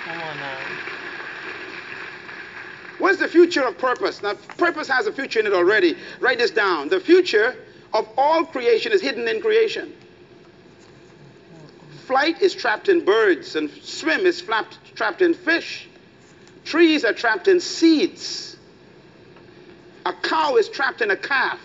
Come 0.05 0.21
on 0.21 0.37
now. 0.37 0.57
What's 2.99 3.19
the 3.19 3.27
future 3.27 3.63
of 3.63 3.77
purpose? 3.77 4.21
Now, 4.21 4.33
purpose 4.57 4.87
has 4.89 5.07
a 5.07 5.13
future 5.13 5.39
in 5.39 5.47
it 5.47 5.53
already. 5.53 5.95
Write 6.19 6.37
this 6.37 6.51
down. 6.51 6.89
The 6.89 6.99
future 6.99 7.55
of 7.93 8.07
all 8.17 8.45
creation 8.45 8.91
is 8.91 9.01
hidden 9.01 9.27
in 9.27 9.41
creation. 9.41 9.93
Flight 12.05 12.41
is 12.41 12.53
trapped 12.53 12.89
in 12.89 13.05
birds, 13.05 13.55
and 13.55 13.69
swim 13.69 14.25
is 14.25 14.41
flapped, 14.41 14.77
trapped 14.95 15.21
in 15.21 15.33
fish. 15.33 15.87
Trees 16.65 17.05
are 17.05 17.13
trapped 17.13 17.47
in 17.47 17.59
seeds. 17.59 18.57
A 20.05 20.13
cow 20.13 20.57
is 20.57 20.67
trapped 20.69 21.01
in 21.01 21.11
a 21.11 21.15
calf. 21.15 21.59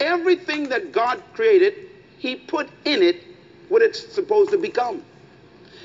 Everything 0.00 0.68
that 0.70 0.92
God 0.92 1.22
created, 1.34 1.74
He 2.18 2.36
put 2.36 2.68
in 2.84 3.02
it 3.02 3.22
what 3.68 3.82
it's 3.82 4.12
supposed 4.14 4.50
to 4.50 4.58
become. 4.58 5.02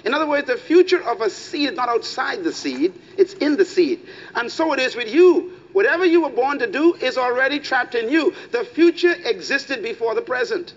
In 0.04 0.14
other 0.14 0.28
words, 0.28 0.48
the 0.48 0.58
future 0.58 1.02
of 1.04 1.22
a 1.22 1.30
seed 1.30 1.70
is 1.70 1.76
not 1.76 1.90
outside 1.90 2.44
the 2.44 2.52
seed, 2.52 2.94
it's 3.18 3.34
in 3.34 3.56
the 3.56 3.66
seed. 3.66 4.00
And 4.36 4.52
so 4.52 4.74
it 4.74 4.80
is 4.80 4.96
with 4.96 5.14
you. 5.14 5.54
Whatever 5.74 6.06
you 6.06 6.22
were 6.24 6.30
born 6.30 6.60
to 6.60 6.68
do 6.68 6.96
is 6.96 7.18
already 7.18 7.60
trapped 7.60 7.96
in 7.96 8.10
you. 8.10 8.34
The 8.52 8.64
future 8.64 9.14
existed 9.24 9.84
before 9.84 10.16
the 10.16 10.22
present. 10.22 10.74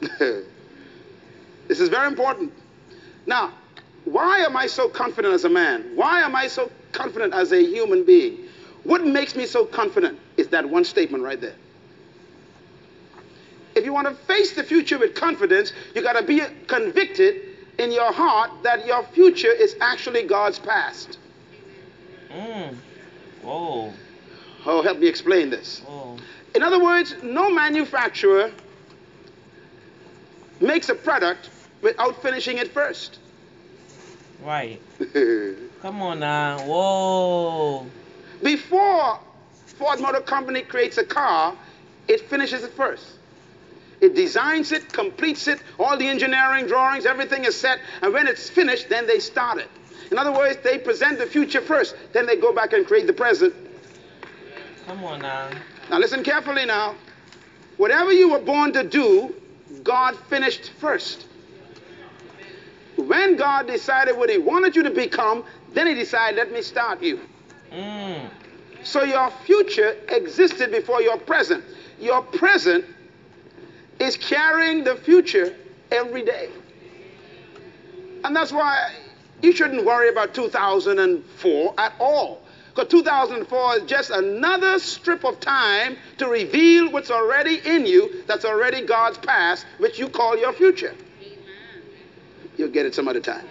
this 0.18 0.44
is 1.68 1.88
very 1.88 2.06
important. 2.06 2.52
Now, 3.26 3.52
why 4.04 4.38
am 4.38 4.56
I 4.56 4.66
so 4.68 4.88
confident 4.88 5.34
as 5.34 5.44
a 5.44 5.50
man? 5.50 5.92
Why 5.94 6.20
am 6.20 6.34
I 6.34 6.46
so 6.46 6.70
confident 6.92 7.34
as 7.34 7.52
a 7.52 7.62
human 7.62 8.04
being? 8.04 8.47
What 8.88 9.04
makes 9.04 9.36
me 9.36 9.44
so 9.44 9.66
confident 9.66 10.18
is 10.38 10.48
that 10.48 10.66
one 10.66 10.82
statement 10.82 11.22
right 11.22 11.38
there. 11.38 11.56
If 13.74 13.84
you 13.84 13.92
want 13.92 14.08
to 14.08 14.14
face 14.14 14.54
the 14.54 14.64
future 14.64 14.98
with 14.98 15.14
confidence, 15.14 15.74
you 15.94 16.00
got 16.02 16.14
to 16.14 16.22
be 16.22 16.40
convicted 16.66 17.42
in 17.78 17.92
your 17.92 18.10
heart 18.10 18.50
that 18.62 18.86
your 18.86 19.02
future 19.02 19.52
is 19.52 19.76
actually 19.82 20.22
God's 20.22 20.58
past. 20.58 21.18
Mm. 22.30 22.76
Whoa. 23.42 23.92
Oh, 24.64 24.80
help 24.80 24.98
me 25.00 25.06
explain 25.06 25.50
this. 25.50 25.80
Whoa. 25.80 26.16
In 26.54 26.62
other 26.62 26.82
words, 26.82 27.14
no 27.22 27.50
manufacturer 27.50 28.50
makes 30.62 30.88
a 30.88 30.94
product 30.94 31.50
without 31.82 32.22
finishing 32.22 32.56
it 32.56 32.72
first. 32.72 33.18
Right. 34.42 34.80
Come 35.82 36.00
on 36.00 36.20
now. 36.20 36.60
Whoa. 36.60 37.86
Before 38.42 39.18
Ford 39.66 40.00
Motor 40.00 40.20
Company 40.20 40.62
creates 40.62 40.98
a 40.98 41.04
car, 41.04 41.56
it 42.06 42.28
finishes 42.28 42.64
it 42.64 42.72
first. 42.72 43.04
It 44.00 44.14
designs 44.14 44.70
it, 44.72 44.92
completes 44.92 45.48
it, 45.48 45.60
all 45.78 45.96
the 45.96 46.06
engineering 46.06 46.66
drawings, 46.66 47.04
everything 47.04 47.44
is 47.44 47.58
set, 47.58 47.80
and 48.00 48.12
when 48.12 48.28
it's 48.28 48.48
finished, 48.48 48.88
then 48.88 49.06
they 49.06 49.18
start 49.18 49.58
it. 49.58 49.68
In 50.10 50.18
other 50.18 50.32
words, 50.32 50.58
they 50.62 50.78
present 50.78 51.18
the 51.18 51.26
future 51.26 51.60
first, 51.60 51.96
then 52.12 52.24
they 52.26 52.36
go 52.36 52.54
back 52.54 52.72
and 52.72 52.86
create 52.86 53.06
the 53.06 53.12
present. 53.12 53.54
Come 54.86 55.04
on 55.04 55.20
now. 55.20 55.50
Now 55.90 55.98
listen 55.98 56.22
carefully 56.22 56.64
now. 56.64 56.94
Whatever 57.76 58.12
you 58.12 58.30
were 58.30 58.38
born 58.38 58.72
to 58.72 58.84
do, 58.84 59.34
God 59.82 60.16
finished 60.28 60.70
first. 60.78 61.26
When 62.96 63.36
God 63.36 63.66
decided 63.66 64.16
what 64.16 64.30
He 64.30 64.38
wanted 64.38 64.74
you 64.74 64.82
to 64.84 64.90
become, 64.90 65.44
then 65.72 65.86
He 65.86 65.94
decided, 65.94 66.36
let 66.36 66.52
me 66.52 66.62
start 66.62 67.02
you. 67.02 67.20
Mm. 67.72 68.30
So 68.82 69.02
your 69.02 69.30
future 69.44 69.96
existed 70.08 70.70
before 70.70 71.02
your 71.02 71.18
present. 71.18 71.64
Your 72.00 72.22
present 72.22 72.84
is 73.98 74.16
carrying 74.16 74.84
the 74.84 74.96
future 74.96 75.54
every 75.90 76.24
day. 76.24 76.48
And 78.24 78.34
that's 78.34 78.52
why 78.52 78.92
you 79.42 79.52
shouldn't 79.52 79.84
worry 79.84 80.08
about 80.08 80.34
2004 80.34 81.74
at 81.78 81.94
all. 81.98 82.42
Because 82.74 82.90
2004 82.90 83.76
is 83.76 83.82
just 83.84 84.10
another 84.10 84.78
strip 84.78 85.24
of 85.24 85.40
time 85.40 85.96
to 86.18 86.28
reveal 86.28 86.90
what's 86.92 87.10
already 87.10 87.60
in 87.64 87.84
you, 87.86 88.22
that's 88.26 88.44
already 88.44 88.86
God's 88.86 89.18
past, 89.18 89.66
which 89.78 89.98
you 89.98 90.08
call 90.08 90.38
your 90.38 90.52
future. 90.52 90.94
You'll 92.56 92.70
get 92.70 92.86
it 92.86 92.94
some 92.94 93.08
other 93.08 93.20
time. 93.20 93.44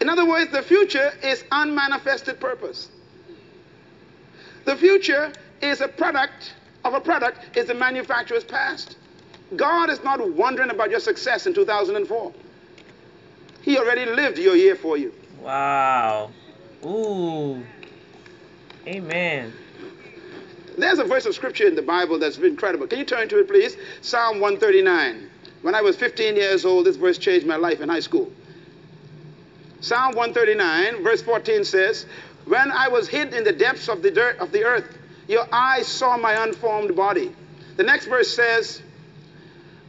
In 0.00 0.08
other 0.08 0.24
words, 0.24 0.52
the 0.52 0.62
future 0.62 1.12
is 1.24 1.44
unmanifested 1.50 2.38
purpose. 2.38 2.88
The 4.64 4.76
future 4.76 5.32
is 5.60 5.80
a 5.80 5.88
product 5.88 6.54
of 6.84 6.94
a 6.94 7.00
product 7.00 7.56
is 7.56 7.66
the 7.66 7.74
manufacturer's 7.74 8.44
past. 8.44 8.96
God 9.56 9.90
is 9.90 10.02
not 10.02 10.34
wondering 10.34 10.70
about 10.70 10.90
your 10.90 11.00
success 11.00 11.46
in 11.46 11.54
2004. 11.54 12.32
He 13.62 13.78
already 13.78 14.06
lived 14.06 14.38
your 14.38 14.56
year 14.56 14.74
for 14.74 14.96
you. 14.96 15.12
Wow. 15.40 16.30
Ooh. 16.84 17.62
Amen. 18.86 19.52
There's 20.76 20.98
a 20.98 21.04
verse 21.04 21.26
of 21.26 21.34
scripture 21.34 21.68
in 21.68 21.74
the 21.74 21.82
Bible 21.82 22.18
that's 22.18 22.38
incredible. 22.38 22.86
Can 22.86 22.98
you 22.98 23.04
turn 23.04 23.28
to 23.28 23.38
it, 23.38 23.48
please? 23.48 23.76
Psalm 24.00 24.40
139. 24.40 25.30
When 25.60 25.74
I 25.74 25.82
was 25.82 25.96
15 25.96 26.34
years 26.34 26.64
old, 26.64 26.86
this 26.86 26.96
verse 26.96 27.18
changed 27.18 27.46
my 27.46 27.56
life 27.56 27.80
in 27.80 27.88
high 27.88 28.00
school. 28.00 28.32
Psalm 29.80 30.14
139, 30.14 31.02
verse 31.02 31.22
14 31.22 31.64
says, 31.64 32.06
When 32.52 32.70
I 32.70 32.88
was 32.88 33.08
hid 33.08 33.32
in 33.32 33.44
the 33.44 33.52
depths 33.54 33.88
of 33.88 34.02
the 34.02 34.10
dirt 34.10 34.38
of 34.38 34.52
the 34.52 34.64
earth, 34.64 34.98
your 35.26 35.46
eyes 35.50 35.86
saw 35.86 36.18
my 36.18 36.44
unformed 36.44 36.94
body. 36.94 37.34
The 37.78 37.82
next 37.82 38.04
verse 38.04 38.36
says, 38.36 38.82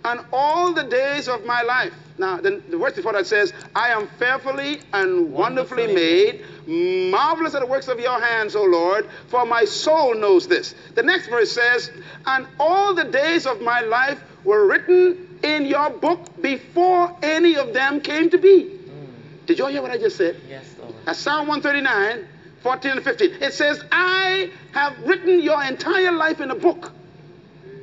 And 0.05 0.21
all 0.31 0.71
the 0.71 0.85
days 0.85 1.27
of 1.27 1.45
my 1.45 1.61
life. 1.63 1.93
Now, 2.17 2.37
the, 2.37 2.63
the 2.69 2.77
verse 2.77 2.93
before 2.93 3.11
that 3.11 3.27
says, 3.27 3.51
I 3.75 3.89
am 3.89 4.07
fearfully 4.17 4.79
and 4.93 5.33
wonderfully, 5.33 5.87
Wonderfully 5.87 6.41
made. 6.65 7.11
Marvelous 7.11 7.53
are 7.53 7.59
the 7.59 7.65
works 7.65 7.89
of 7.89 7.99
your 7.99 8.21
hands, 8.21 8.55
O 8.55 8.63
Lord, 8.63 9.09
for 9.27 9.45
my 9.45 9.65
soul 9.65 10.15
knows 10.15 10.47
this. 10.47 10.73
The 10.95 11.03
next 11.03 11.27
verse 11.27 11.51
says, 11.51 11.91
And 12.25 12.47
all 12.61 12.93
the 12.93 13.03
days 13.03 13.45
of 13.45 13.59
my 13.59 13.81
life 13.81 14.21
were 14.45 14.67
written 14.67 15.37
in 15.43 15.65
your 15.65 15.89
book 15.89 16.41
before 16.41 17.13
any 17.21 17.57
of 17.57 17.73
them 17.73 17.99
came 17.99 18.29
to 18.29 18.37
be. 18.37 18.63
Mm. 18.63 19.45
Did 19.47 19.57
you 19.57 19.65
all 19.65 19.69
hear 19.69 19.81
what 19.81 19.91
I 19.91 19.97
just 19.97 20.15
said? 20.15 20.37
Yes, 20.47 20.73
Lord. 20.79 20.95
That's 21.03 21.19
Psalm 21.19 21.49
139, 21.49 22.29
14 22.63 22.91
and 22.91 23.03
15. 23.03 23.41
It 23.41 23.53
says, 23.53 23.83
I 23.91 24.49
have 24.71 24.97
written 25.05 25.41
your 25.41 25.61
entire 25.63 26.13
life 26.13 26.39
in 26.39 26.49
a 26.49 26.55
book 26.55 26.91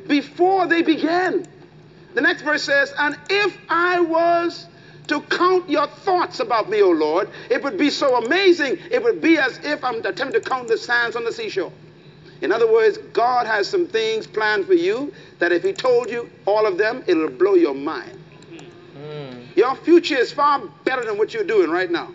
before 0.09 0.67
they 0.67 0.83
began. 0.83 1.47
The 2.15 2.23
next 2.23 2.43
verse 2.43 2.65
says, 2.65 2.93
And 2.99 3.17
if 3.29 3.57
I 3.69 4.01
was 4.01 4.67
to 5.09 5.21
count 5.21 5.69
your 5.69 5.87
thoughts 5.87 6.41
about 6.41 6.71
me, 6.71 6.83
O 6.83 6.91
Lord, 6.91 7.29
it 7.51 7.63
would 7.63 7.77
be 7.77 7.91
so 7.91 8.25
amazing. 8.25 8.79
It 8.91 9.03
would 9.03 9.21
be 9.21 9.39
as 9.39 9.59
if 9.63 9.85
I'm 9.85 9.99
attempting 9.99 10.33
to 10.33 10.41
count 10.41 10.69
the 10.69 10.79
sands 10.79 11.15
on 11.15 11.25
the 11.25 11.33
seashore. 11.33 11.73
In 12.41 12.51
other 12.51 12.71
words, 12.71 12.97
God 13.13 13.47
has 13.47 13.69
some 13.69 13.87
things 13.87 14.27
planned 14.27 14.65
for 14.67 14.75
you 14.75 15.13
that 15.41 15.53
if 15.53 15.63
He 15.63 15.75
told 15.75 16.09
you 16.09 16.31
all 16.47 16.67
of 16.67 16.79
them, 16.79 17.05
it'll 17.07 17.29
blow 17.29 17.55
your 17.55 17.75
mind. 17.75 18.19
Mm. 18.97 19.57
Your 19.57 19.77
future 19.77 20.17
is 20.17 20.33
far 20.33 20.61
better 20.85 21.05
than 21.05 21.19
what 21.19 21.35
you're 21.35 21.45
doing 21.45 21.71
right 21.71 21.91
now. 21.91 22.09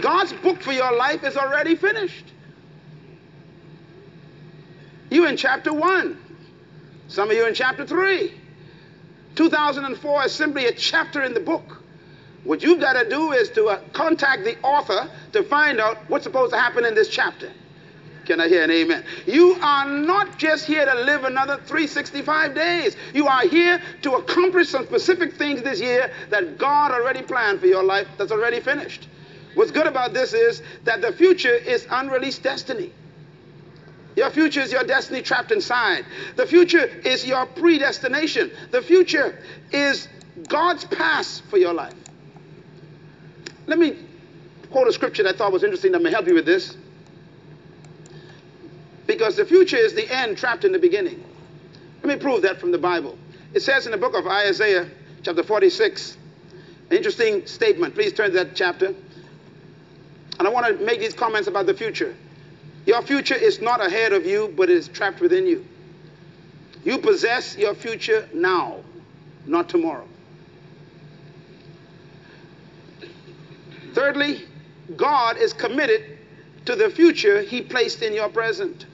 God's 0.00 0.32
book 0.32 0.62
for 0.62 0.72
your 0.72 0.96
life 0.96 1.24
is 1.24 1.36
already 1.36 1.74
finished. 1.74 2.24
You 5.10 5.26
in 5.26 5.36
chapter 5.36 5.72
1. 5.72 6.16
Some 7.08 7.30
of 7.30 7.36
you 7.36 7.46
in 7.46 7.54
chapter 7.54 7.86
3. 7.86 8.32
2004 9.34 10.24
is 10.24 10.32
simply 10.32 10.66
a 10.66 10.72
chapter 10.72 11.22
in 11.22 11.34
the 11.34 11.40
book. 11.40 11.82
What 12.44 12.62
you've 12.62 12.80
got 12.80 12.94
to 12.94 13.08
do 13.08 13.32
is 13.32 13.50
to 13.50 13.66
uh, 13.66 13.80
contact 13.92 14.44
the 14.44 14.58
author 14.62 15.08
to 15.32 15.42
find 15.44 15.80
out 15.80 15.98
what's 16.08 16.24
supposed 16.24 16.52
to 16.52 16.58
happen 16.58 16.84
in 16.84 16.94
this 16.94 17.08
chapter. 17.08 17.52
Can 18.24 18.40
I 18.40 18.48
hear 18.48 18.62
an 18.62 18.70
amen? 18.70 19.04
You 19.26 19.56
are 19.60 19.86
not 19.86 20.38
just 20.38 20.64
here 20.64 20.84
to 20.84 20.94
live 20.94 21.24
another 21.24 21.56
365 21.56 22.54
days. 22.54 22.96
You 23.14 23.26
are 23.26 23.42
here 23.42 23.82
to 24.02 24.14
accomplish 24.14 24.68
some 24.68 24.86
specific 24.86 25.34
things 25.34 25.62
this 25.62 25.80
year 25.80 26.10
that 26.30 26.58
God 26.58 26.92
already 26.92 27.22
planned 27.22 27.60
for 27.60 27.66
your 27.66 27.82
life 27.82 28.06
that's 28.16 28.32
already 28.32 28.60
finished. 28.60 29.08
What's 29.54 29.70
good 29.70 29.86
about 29.86 30.14
this 30.14 30.32
is 30.32 30.62
that 30.84 31.02
the 31.02 31.12
future 31.12 31.54
is 31.54 31.86
unreleased 31.90 32.42
destiny. 32.42 32.92
Your 34.16 34.30
future 34.30 34.60
is 34.60 34.72
your 34.72 34.84
destiny 34.84 35.22
trapped 35.22 35.52
inside. 35.52 36.04
The 36.36 36.46
future 36.46 36.84
is 36.84 37.26
your 37.26 37.46
predestination. 37.46 38.50
The 38.70 38.82
future 38.82 39.38
is 39.70 40.08
God's 40.48 40.84
past 40.84 41.44
for 41.44 41.58
your 41.58 41.72
life. 41.72 41.94
Let 43.66 43.78
me 43.78 43.96
quote 44.70 44.88
a 44.88 44.92
scripture 44.92 45.22
that 45.22 45.34
I 45.34 45.38
thought 45.38 45.52
was 45.52 45.64
interesting 45.64 45.92
that 45.92 46.02
may 46.02 46.10
help 46.10 46.26
you 46.26 46.34
with 46.34 46.46
this. 46.46 46.76
Because 49.06 49.36
the 49.36 49.44
future 49.44 49.76
is 49.76 49.94
the 49.94 50.10
end 50.10 50.38
trapped 50.38 50.64
in 50.64 50.72
the 50.72 50.78
beginning. 50.78 51.22
Let 52.02 52.16
me 52.16 52.22
prove 52.22 52.42
that 52.42 52.58
from 52.58 52.72
the 52.72 52.78
Bible. 52.78 53.16
It 53.54 53.60
says 53.60 53.86
in 53.86 53.92
the 53.92 53.98
book 53.98 54.14
of 54.14 54.26
Isaiah, 54.26 54.88
chapter 55.22 55.42
46, 55.42 56.16
an 56.90 56.96
interesting 56.96 57.46
statement. 57.46 57.94
Please 57.94 58.12
turn 58.12 58.30
to 58.30 58.44
that 58.44 58.54
chapter. 58.54 58.94
And 60.42 60.48
I 60.48 60.50
want 60.50 60.76
to 60.76 60.84
make 60.84 60.98
these 60.98 61.14
comments 61.14 61.46
about 61.46 61.66
the 61.66 61.74
future. 61.74 62.16
Your 62.84 63.00
future 63.02 63.36
is 63.36 63.60
not 63.60 63.80
ahead 63.80 64.12
of 64.12 64.26
you, 64.26 64.52
but 64.56 64.68
it 64.68 64.76
is 64.76 64.88
trapped 64.88 65.20
within 65.20 65.46
you. 65.46 65.64
You 66.82 66.98
possess 66.98 67.56
your 67.56 67.76
future 67.76 68.28
now, 68.34 68.80
not 69.46 69.68
tomorrow. 69.68 70.04
Thirdly, 73.92 74.40
God 74.96 75.36
is 75.36 75.52
committed 75.52 76.18
to 76.64 76.74
the 76.74 76.90
future 76.90 77.42
He 77.42 77.62
placed 77.62 78.02
in 78.02 78.12
your 78.12 78.28
present. 78.28 78.86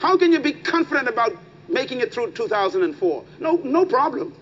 How 0.00 0.18
can 0.18 0.32
you 0.32 0.40
be 0.40 0.52
confident 0.52 1.08
about 1.08 1.34
making 1.66 2.02
it 2.02 2.12
through 2.12 2.32
2004? 2.32 3.24
No, 3.40 3.52
no 3.64 3.86
problem. 3.86 4.34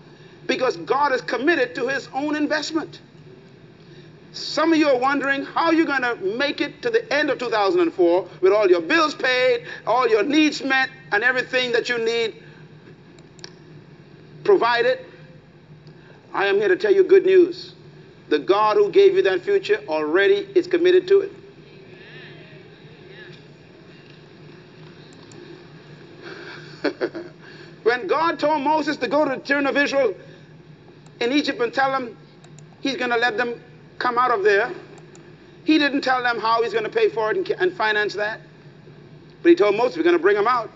Because 0.45 0.75
God 0.75 1.13
is 1.13 1.21
committed 1.21 1.73
to 1.75 1.87
His 1.87 2.09
own 2.13 2.35
investment. 2.35 2.99
Some 4.33 4.73
of 4.73 4.79
you 4.79 4.89
are 4.89 4.97
wondering 4.97 5.43
how 5.43 5.71
you're 5.71 5.85
going 5.85 6.01
to 6.01 6.15
make 6.37 6.61
it 6.61 6.81
to 6.81 6.89
the 6.89 7.11
end 7.13 7.29
of 7.29 7.39
2004 7.39 8.27
with 8.41 8.53
all 8.53 8.69
your 8.69 8.81
bills 8.81 9.15
paid, 9.15 9.65
all 9.85 10.07
your 10.07 10.23
needs 10.23 10.63
met, 10.63 10.89
and 11.11 11.23
everything 11.23 11.71
that 11.71 11.89
you 11.89 11.97
need 12.03 12.43
provided. 14.43 14.99
I 16.33 16.45
am 16.47 16.55
here 16.55 16.67
to 16.67 16.75
tell 16.75 16.93
you 16.93 17.03
good 17.03 17.25
news. 17.25 17.73
The 18.29 18.39
God 18.39 18.77
who 18.77 18.89
gave 18.91 19.15
you 19.15 19.21
that 19.23 19.41
future 19.41 19.81
already 19.87 20.47
is 20.53 20.67
committed 20.67 21.07
to 21.07 21.21
it. 21.21 21.31
when 27.83 28.07
God 28.07 28.39
told 28.39 28.61
Moses 28.61 28.97
to 28.97 29.07
go 29.07 29.23
to 29.25 29.35
the 29.35 29.41
children 29.41 29.67
of 29.67 29.77
Israel 29.77 30.13
in 31.19 31.31
Egypt 31.31 31.59
and 31.61 31.73
tell 31.73 31.91
them 31.91 32.17
he's 32.81 32.97
going 32.97 33.11
to 33.11 33.17
let 33.17 33.37
them 33.37 33.59
come 33.99 34.17
out 34.17 34.31
of 34.31 34.43
there, 34.43 34.71
he 35.63 35.77
didn't 35.77 36.01
tell 36.01 36.23
them 36.23 36.39
how 36.39 36.63
he's 36.63 36.71
going 36.71 36.85
to 36.85 36.89
pay 36.89 37.09
for 37.09 37.31
it 37.31 37.37
and, 37.37 37.49
and 37.61 37.73
finance 37.73 38.13
that. 38.15 38.39
But 39.41 39.49
he 39.49 39.55
told 39.55 39.75
Moses, 39.75 39.97
we're 39.97 40.03
going 40.03 40.15
to 40.15 40.21
bring 40.21 40.35
them 40.35 40.47
out. 40.47 40.71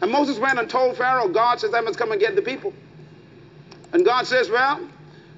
And 0.00 0.10
Moses 0.10 0.38
went 0.38 0.58
and 0.58 0.68
told 0.68 0.96
Pharaoh, 0.96 1.28
God 1.28 1.60
says, 1.60 1.74
I 1.74 1.80
must 1.80 1.98
come 1.98 2.12
and 2.12 2.20
get 2.20 2.36
the 2.36 2.42
people. 2.42 2.72
And 3.92 4.04
God 4.04 4.26
says, 4.26 4.50
Well, 4.50 4.86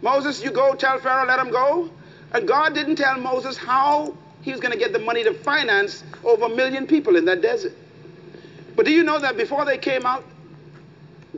Moses, 0.02 0.42
you 0.42 0.50
go 0.50 0.74
tell 0.74 0.98
Pharaoh, 0.98 1.26
let 1.26 1.38
him 1.38 1.50
go. 1.50 1.90
And 2.32 2.46
God 2.46 2.74
didn't 2.74 2.96
tell 2.96 3.18
Moses 3.18 3.56
how 3.56 4.16
he 4.42 4.52
was 4.52 4.60
going 4.60 4.72
to 4.72 4.78
get 4.78 4.92
the 4.92 4.98
money 4.98 5.24
to 5.24 5.32
finance 5.32 6.04
over 6.24 6.46
a 6.46 6.48
million 6.48 6.86
people 6.86 7.16
in 7.16 7.24
that 7.26 7.40
desert. 7.40 7.72
But 8.76 8.86
do 8.86 8.92
you 8.92 9.02
know 9.02 9.18
that 9.18 9.36
before 9.36 9.64
they 9.64 9.78
came 9.78 10.06
out, 10.06 10.24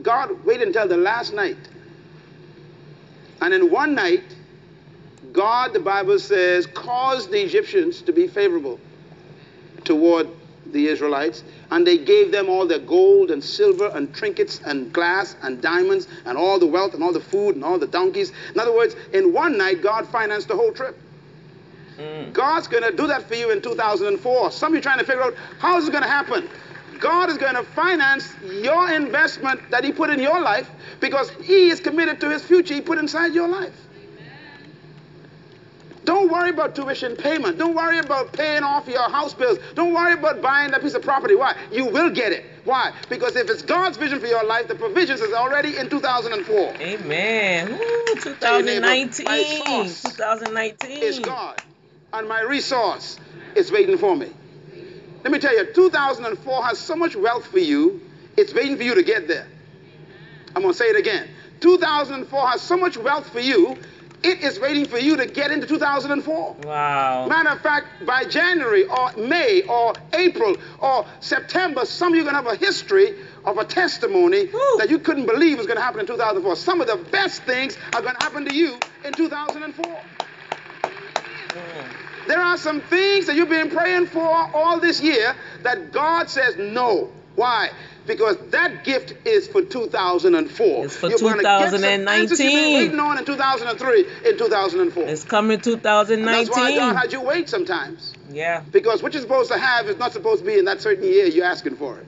God 0.01 0.45
waited 0.45 0.67
until 0.67 0.87
the 0.87 0.97
last 0.97 1.33
night. 1.33 1.57
And 3.41 3.53
in 3.53 3.71
one 3.71 3.95
night, 3.95 4.23
God, 5.33 5.73
the 5.73 5.79
Bible 5.79 6.19
says, 6.19 6.67
caused 6.67 7.31
the 7.31 7.41
Egyptians 7.41 8.01
to 8.03 8.11
be 8.11 8.27
favorable 8.27 8.79
toward 9.83 10.27
the 10.67 10.87
Israelites, 10.87 11.43
and 11.71 11.85
they 11.85 11.97
gave 11.97 12.31
them 12.31 12.49
all 12.49 12.67
their 12.67 12.79
gold 12.79 13.31
and 13.31 13.43
silver 13.43 13.87
and 13.93 14.13
trinkets 14.13 14.61
and 14.65 14.91
glass 14.93 15.35
and 15.41 15.61
diamonds 15.61 16.07
and 16.25 16.37
all 16.37 16.59
the 16.59 16.65
wealth 16.65 16.93
and 16.93 17.03
all 17.03 17.13
the 17.13 17.19
food 17.19 17.55
and 17.55 17.63
all 17.63 17.79
the 17.79 17.87
donkeys. 17.87 18.31
In 18.53 18.59
other 18.59 18.73
words, 18.73 18.95
in 19.13 19.33
one 19.33 19.57
night, 19.57 19.81
God 19.81 20.07
financed 20.07 20.47
the 20.47 20.55
whole 20.55 20.71
trip. 20.71 20.97
Mm. 21.97 22.33
God's 22.33 22.67
going 22.67 22.83
to 22.83 22.95
do 22.95 23.07
that 23.07 23.23
for 23.23 23.35
you 23.35 23.51
in 23.51 23.61
2004. 23.61 24.51
Some 24.51 24.71
of 24.71 24.75
you 24.75 24.81
trying 24.81 24.99
to 24.99 25.05
figure 25.05 25.23
out 25.23 25.35
how 25.59 25.77
is 25.77 25.87
it 25.87 25.91
going 25.91 26.03
to 26.03 26.09
happen. 26.09 26.49
God 26.99 27.29
is 27.29 27.37
going 27.37 27.55
to 27.55 27.63
finance 27.63 28.33
your 28.43 28.91
investment 28.91 29.59
that 29.71 29.83
He 29.83 29.91
put 29.91 30.09
in 30.09 30.19
your 30.19 30.39
life 30.39 30.69
because 30.99 31.29
He 31.41 31.69
is 31.69 31.79
committed 31.79 32.19
to 32.21 32.29
His 32.29 32.43
future 32.43 32.75
He 32.75 32.81
put 32.81 32.97
inside 32.97 33.33
your 33.33 33.47
life. 33.47 33.73
Don't 36.03 36.31
worry 36.31 36.49
about 36.49 36.75
tuition 36.75 37.15
payment. 37.15 37.57
Don't 37.57 37.75
worry 37.75 37.99
about 37.99 38.33
paying 38.33 38.63
off 38.63 38.87
your 38.87 39.09
house 39.09 39.33
bills. 39.33 39.59
Don't 39.75 39.93
worry 39.93 40.13
about 40.13 40.41
buying 40.41 40.71
that 40.71 40.81
piece 40.81 40.95
of 40.95 41.03
property. 41.03 41.35
Why? 41.35 41.55
You 41.71 41.85
will 41.85 42.09
get 42.09 42.31
it. 42.31 42.45
Why? 42.63 42.91
Because 43.09 43.35
if 43.35 43.49
it's 43.49 43.61
God's 43.61 43.97
vision 43.97 44.19
for 44.19 44.27
your 44.27 44.43
life, 44.43 44.67
the 44.67 44.75
provisions 44.75 45.21
is 45.21 45.33
already 45.33 45.77
in 45.77 45.89
2004. 45.89 46.73
Amen. 46.79 47.71
Ooh, 47.73 48.15
2019. 48.19 49.25
Neighbor, 49.25 49.89
2019 49.89 51.03
is 51.03 51.19
God, 51.19 51.61
and 52.13 52.27
my 52.27 52.41
resource 52.41 53.19
is 53.55 53.71
waiting 53.71 53.97
for 53.97 54.15
me. 54.15 54.31
Let 55.23 55.31
me 55.31 55.39
tell 55.39 55.55
you, 55.55 55.71
2004 55.73 56.63
has 56.63 56.79
so 56.79 56.95
much 56.95 57.15
wealth 57.15 57.45
for 57.45 57.59
you, 57.59 58.01
it's 58.37 58.53
waiting 58.53 58.77
for 58.77 58.83
you 58.83 58.95
to 58.95 59.03
get 59.03 59.27
there. 59.27 59.47
I'm 60.55 60.63
going 60.63 60.73
to 60.73 60.77
say 60.77 60.85
it 60.85 60.97
again. 60.97 61.29
2004 61.59 62.47
has 62.49 62.61
so 62.61 62.75
much 62.75 62.97
wealth 62.97 63.29
for 63.29 63.39
you, 63.39 63.77
it 64.23 64.43
is 64.43 64.59
waiting 64.59 64.85
for 64.85 64.99
you 64.99 65.17
to 65.17 65.25
get 65.25 65.51
into 65.51 65.65
2004. 65.65 66.55
Wow. 66.63 67.27
Matter 67.27 67.49
of 67.49 67.61
fact, 67.61 68.05
by 68.05 68.25
January 68.25 68.85
or 68.85 69.11
May 69.17 69.63
or 69.63 69.93
April 70.13 70.55
or 70.79 71.05
September, 71.19 71.85
some 71.85 72.13
of 72.13 72.15
you 72.15 72.21
are 72.21 72.31
going 72.31 72.43
to 72.43 72.49
have 72.49 72.61
a 72.61 72.63
history 72.63 73.15
of 73.45 73.57
a 73.57 73.65
testimony 73.65 74.45
Woo. 74.45 74.59
that 74.77 74.89
you 74.89 74.99
couldn't 74.99 75.25
believe 75.25 75.57
was 75.57 75.67
going 75.67 75.77
to 75.77 75.83
happen 75.83 75.99
in 75.99 76.05
2004. 76.05 76.55
Some 76.55 76.81
of 76.81 76.87
the 76.87 76.97
best 77.11 77.43
things 77.43 77.77
are 77.93 78.01
going 78.01 78.15
to 78.15 78.23
happen 78.23 78.45
to 78.45 78.55
you 78.55 78.77
in 79.03 79.13
2004. 79.13 79.85
Mm. 79.85 80.07
There 82.27 82.39
are 82.39 82.57
some 82.57 82.81
things 82.81 83.25
that 83.25 83.35
you've 83.35 83.49
been 83.49 83.71
praying 83.71 84.05
for 84.07 84.21
all 84.21 84.79
this 84.79 85.01
year 85.01 85.35
that 85.63 85.91
God 85.91 86.29
says 86.29 86.55
no. 86.57 87.09
Why? 87.35 87.69
Because 88.07 88.37
that 88.49 88.83
gift 88.83 89.13
is 89.25 89.47
for 89.47 89.61
2004. 89.61 90.85
It's 90.85 90.97
for 90.97 91.09
You're 91.09 91.19
2019. 91.19 92.29
You've 92.29 92.37
been 92.37 92.73
waiting 92.73 92.99
on 92.99 93.17
in 93.17 93.25
2003, 93.25 94.05
in 94.25 94.37
2004. 94.37 95.03
It's 95.03 95.23
coming 95.23 95.59
2019. 95.59 96.27
And 96.27 96.27
that's 96.27 96.49
why 96.49 96.75
God 96.75 96.95
had 96.95 97.11
you 97.11 97.21
wait 97.21 97.49
sometimes. 97.49 98.13
Yeah. 98.29 98.63
Because 98.71 99.03
what 99.03 99.13
you're 99.13 99.21
supposed 99.21 99.51
to 99.51 99.57
have 99.57 99.87
is 99.87 99.97
not 99.97 100.13
supposed 100.13 100.43
to 100.43 100.45
be 100.45 100.57
in 100.57 100.65
that 100.65 100.81
certain 100.81 101.03
year 101.03 101.25
you're 101.27 101.45
asking 101.45 101.75
for 101.75 101.99
it. 101.99 102.07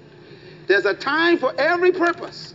There's 0.67 0.85
a 0.85 0.93
time 0.93 1.37
for 1.37 1.53
every 1.59 1.91
purpose 1.91 2.53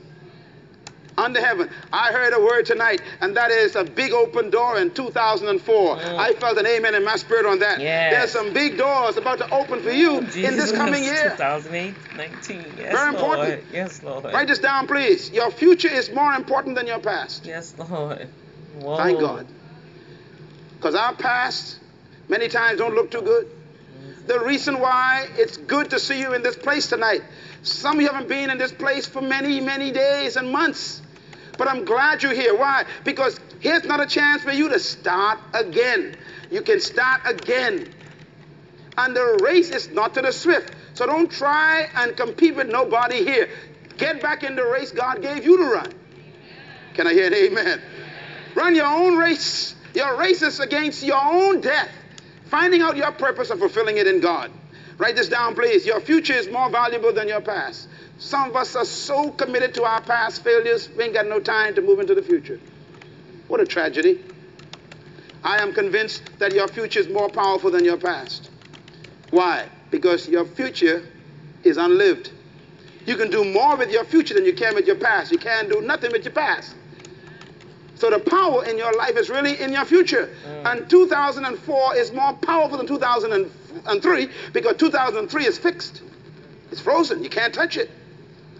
under 1.18 1.40
heaven. 1.44 1.68
I 1.92 2.12
heard 2.12 2.32
a 2.32 2.40
word 2.40 2.64
tonight, 2.64 3.02
and 3.20 3.36
that 3.36 3.50
is 3.50 3.76
a 3.76 3.84
big 3.84 4.12
open 4.12 4.50
door 4.50 4.78
in 4.78 4.90
2004. 4.92 5.96
Mm. 5.96 6.18
I 6.18 6.32
felt 6.34 6.56
an 6.58 6.66
amen 6.66 6.94
in 6.94 7.04
my 7.04 7.16
spirit 7.16 7.44
on 7.44 7.58
that. 7.58 7.80
Yes. 7.80 8.12
There's 8.14 8.32
some 8.32 8.54
big 8.54 8.78
doors 8.78 9.16
about 9.16 9.38
to 9.38 9.50
open 9.50 9.82
for 9.82 9.90
you 9.90 10.22
Jesus. 10.22 10.50
in 10.50 10.56
this 10.56 10.72
coming 10.72 11.02
year. 11.02 11.30
2019. 11.30 12.64
Yes, 12.78 12.92
Very 12.92 13.08
important. 13.14 13.48
Lord. 13.48 13.64
Yes, 13.72 14.02
Lord. 14.02 14.24
Write 14.24 14.48
this 14.48 14.60
down, 14.60 14.86
please. 14.86 15.30
Your 15.30 15.50
future 15.50 15.88
is 15.88 16.10
more 16.10 16.32
important 16.34 16.76
than 16.76 16.86
your 16.86 17.00
past. 17.00 17.44
Yes, 17.44 17.74
Lord. 17.78 18.28
Whoa. 18.80 18.96
Thank 18.96 19.20
God. 19.20 19.46
Because 20.76 20.94
our 20.94 21.14
past 21.14 21.80
many 22.28 22.48
times 22.48 22.78
don't 22.78 22.94
look 22.94 23.10
too 23.10 23.22
good. 23.22 23.48
The 24.26 24.40
reason 24.40 24.78
why 24.78 25.26
it's 25.36 25.56
good 25.56 25.90
to 25.90 25.98
see 25.98 26.20
you 26.20 26.34
in 26.34 26.42
this 26.42 26.54
place 26.54 26.86
tonight. 26.86 27.22
Some 27.62 27.96
of 27.96 28.02
you 28.02 28.08
haven't 28.08 28.28
been 28.28 28.50
in 28.50 28.58
this 28.58 28.72
place 28.72 29.06
for 29.06 29.22
many, 29.22 29.60
many 29.60 29.90
days 29.90 30.36
and 30.36 30.52
months. 30.52 31.02
But 31.58 31.68
I'm 31.68 31.84
glad 31.84 32.22
you're 32.22 32.32
here. 32.32 32.56
Why? 32.56 32.84
Because 33.04 33.38
here's 33.60 33.84
not 33.84 34.00
a 34.00 34.06
chance 34.06 34.42
for 34.42 34.52
you 34.52 34.68
to 34.70 34.78
start 34.78 35.40
again. 35.52 36.16
You 36.50 36.62
can 36.62 36.80
start 36.80 37.20
again. 37.26 37.92
And 38.96 39.14
the 39.14 39.40
race 39.42 39.70
is 39.70 39.90
not 39.90 40.14
to 40.14 40.22
the 40.22 40.32
swift. 40.32 40.72
So 40.94 41.04
don't 41.06 41.30
try 41.30 41.88
and 41.96 42.16
compete 42.16 42.56
with 42.56 42.68
nobody 42.68 43.24
here. 43.24 43.48
Get 43.98 44.22
back 44.22 44.44
in 44.44 44.56
the 44.56 44.64
race 44.64 44.92
God 44.92 45.20
gave 45.20 45.44
you 45.44 45.58
to 45.58 45.64
run. 45.64 45.92
Can 46.94 47.06
I 47.06 47.12
hear 47.12 47.26
an 47.26 47.34
amen? 47.34 47.80
Run 48.54 48.74
your 48.74 48.86
own 48.86 49.16
race. 49.16 49.74
Your 49.94 50.16
race 50.16 50.42
is 50.42 50.60
against 50.60 51.02
your 51.02 51.20
own 51.20 51.60
death. 51.60 51.90
Finding 52.46 52.82
out 52.82 52.96
your 52.96 53.12
purpose 53.12 53.50
and 53.50 53.60
fulfilling 53.60 53.98
it 53.98 54.06
in 54.06 54.20
God. 54.20 54.50
Write 54.96 55.16
this 55.16 55.28
down, 55.28 55.54
please. 55.54 55.86
Your 55.86 56.00
future 56.00 56.32
is 56.32 56.48
more 56.48 56.70
valuable 56.70 57.12
than 57.12 57.28
your 57.28 57.40
past. 57.40 57.88
Some 58.18 58.50
of 58.50 58.56
us 58.56 58.74
are 58.74 58.84
so 58.84 59.30
committed 59.30 59.74
to 59.74 59.84
our 59.84 60.00
past 60.00 60.42
failures, 60.42 60.88
we 60.96 61.04
ain't 61.04 61.14
got 61.14 61.28
no 61.28 61.38
time 61.38 61.74
to 61.76 61.80
move 61.80 62.00
into 62.00 62.16
the 62.16 62.22
future. 62.22 62.58
What 63.46 63.60
a 63.60 63.66
tragedy. 63.66 64.20
I 65.44 65.58
am 65.58 65.72
convinced 65.72 66.22
that 66.40 66.52
your 66.52 66.66
future 66.66 66.98
is 66.98 67.08
more 67.08 67.28
powerful 67.28 67.70
than 67.70 67.84
your 67.84 67.96
past. 67.96 68.50
Why? 69.30 69.68
Because 69.92 70.28
your 70.28 70.44
future 70.44 71.04
is 71.62 71.76
unlived. 71.76 72.32
You 73.06 73.16
can 73.16 73.30
do 73.30 73.44
more 73.44 73.76
with 73.76 73.90
your 73.90 74.04
future 74.04 74.34
than 74.34 74.44
you 74.44 74.52
can 74.52 74.74
with 74.74 74.86
your 74.86 74.96
past. 74.96 75.30
You 75.30 75.38
can't 75.38 75.70
do 75.70 75.80
nothing 75.80 76.10
with 76.10 76.24
your 76.24 76.34
past. 76.34 76.74
So 77.94 78.10
the 78.10 78.18
power 78.18 78.64
in 78.64 78.78
your 78.78 78.96
life 78.96 79.16
is 79.16 79.30
really 79.30 79.60
in 79.60 79.72
your 79.72 79.84
future. 79.84 80.28
Mm. 80.44 80.72
And 80.72 80.90
2004 80.90 81.96
is 81.96 82.12
more 82.12 82.32
powerful 82.34 82.78
than 82.78 82.86
2003 82.86 84.28
because 84.52 84.76
2003 84.76 85.46
is 85.46 85.56
fixed. 85.56 86.02
It's 86.70 86.80
frozen. 86.80 87.22
You 87.22 87.30
can't 87.30 87.54
touch 87.54 87.76
it. 87.76 87.90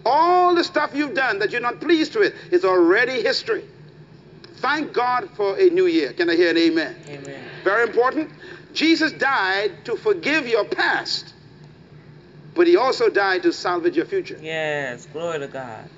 All 0.05 0.55
the 0.55 0.63
stuff 0.63 0.91
you've 0.93 1.13
done 1.13 1.39
that 1.39 1.51
you're 1.51 1.61
not 1.61 1.81
pleased 1.81 2.15
with 2.15 2.33
is 2.51 2.63
already 2.65 3.21
history. 3.21 3.63
Thank 4.57 4.93
God 4.93 5.29
for 5.35 5.57
a 5.57 5.69
new 5.69 5.85
year. 5.85 6.13
Can 6.13 6.29
I 6.29 6.35
hear 6.35 6.49
an 6.49 6.57
amen? 6.57 6.95
Amen. 7.07 7.49
Very 7.63 7.83
important. 7.83 8.29
Jesus 8.73 9.11
died 9.13 9.85
to 9.85 9.95
forgive 9.95 10.47
your 10.47 10.65
past, 10.65 11.33
but 12.55 12.67
he 12.67 12.75
also 12.75 13.09
died 13.09 13.43
to 13.43 13.53
salvage 13.53 13.95
your 13.95 14.05
future. 14.05 14.37
Yes, 14.41 15.05
glory 15.07 15.39
to 15.39 15.47
God. 15.47 15.89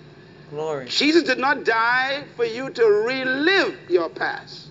Glory. 0.50 0.88
Jesus 0.88 1.24
did 1.24 1.38
not 1.38 1.64
die 1.64 2.24
for 2.36 2.46
you 2.46 2.70
to 2.70 2.84
relive 2.86 3.78
your 3.90 4.10
past. 4.10 4.68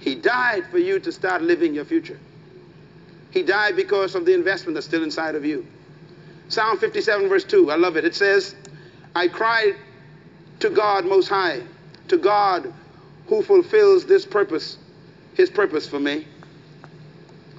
He 0.00 0.16
died 0.16 0.64
for 0.70 0.78
you 0.78 0.98
to 1.00 1.12
start 1.12 1.42
living 1.42 1.74
your 1.74 1.84
future. 1.84 2.18
He 3.30 3.42
died 3.42 3.76
because 3.76 4.14
of 4.14 4.26
the 4.26 4.34
investment 4.34 4.74
that's 4.74 4.86
still 4.86 5.04
inside 5.04 5.36
of 5.36 5.44
you. 5.44 5.64
Psalm 6.52 6.76
57, 6.76 7.30
verse 7.30 7.44
2. 7.44 7.70
I 7.70 7.76
love 7.76 7.96
it. 7.96 8.04
It 8.04 8.14
says, 8.14 8.54
I 9.16 9.26
cried 9.28 9.74
to 10.60 10.68
God 10.68 11.06
Most 11.06 11.28
High, 11.28 11.62
to 12.08 12.18
God 12.18 12.70
who 13.28 13.40
fulfills 13.40 14.04
this 14.04 14.26
purpose, 14.26 14.76
his 15.32 15.48
purpose 15.48 15.88
for 15.88 15.98
me. 15.98 16.26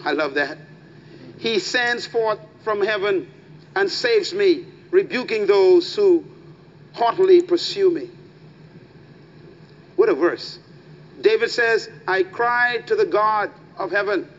I 0.05 0.11
love 0.11 0.35
that. 0.35 0.59
He 1.39 1.57
sends 1.57 2.05
forth 2.05 2.37
from 2.63 2.83
heaven 2.85 3.31
and 3.75 3.89
saves 3.89 4.31
me, 4.31 4.67
rebuking 4.91 5.47
those 5.47 5.95
who 5.95 6.23
haughtily 6.93 7.41
pursue 7.41 7.89
me. 7.89 8.11
What 9.95 10.07
a 10.07 10.13
verse. 10.13 10.59
David 11.19 11.49
says, 11.49 11.89
I 12.07 12.21
cried 12.21 12.85
to 12.87 12.95
the 12.95 13.07
God 13.07 13.49
of 13.75 13.89
heaven 13.89 14.29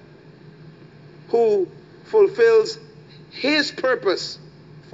who 1.30 1.66
fulfills 2.04 2.78
his 3.32 3.72
purpose 3.72 4.38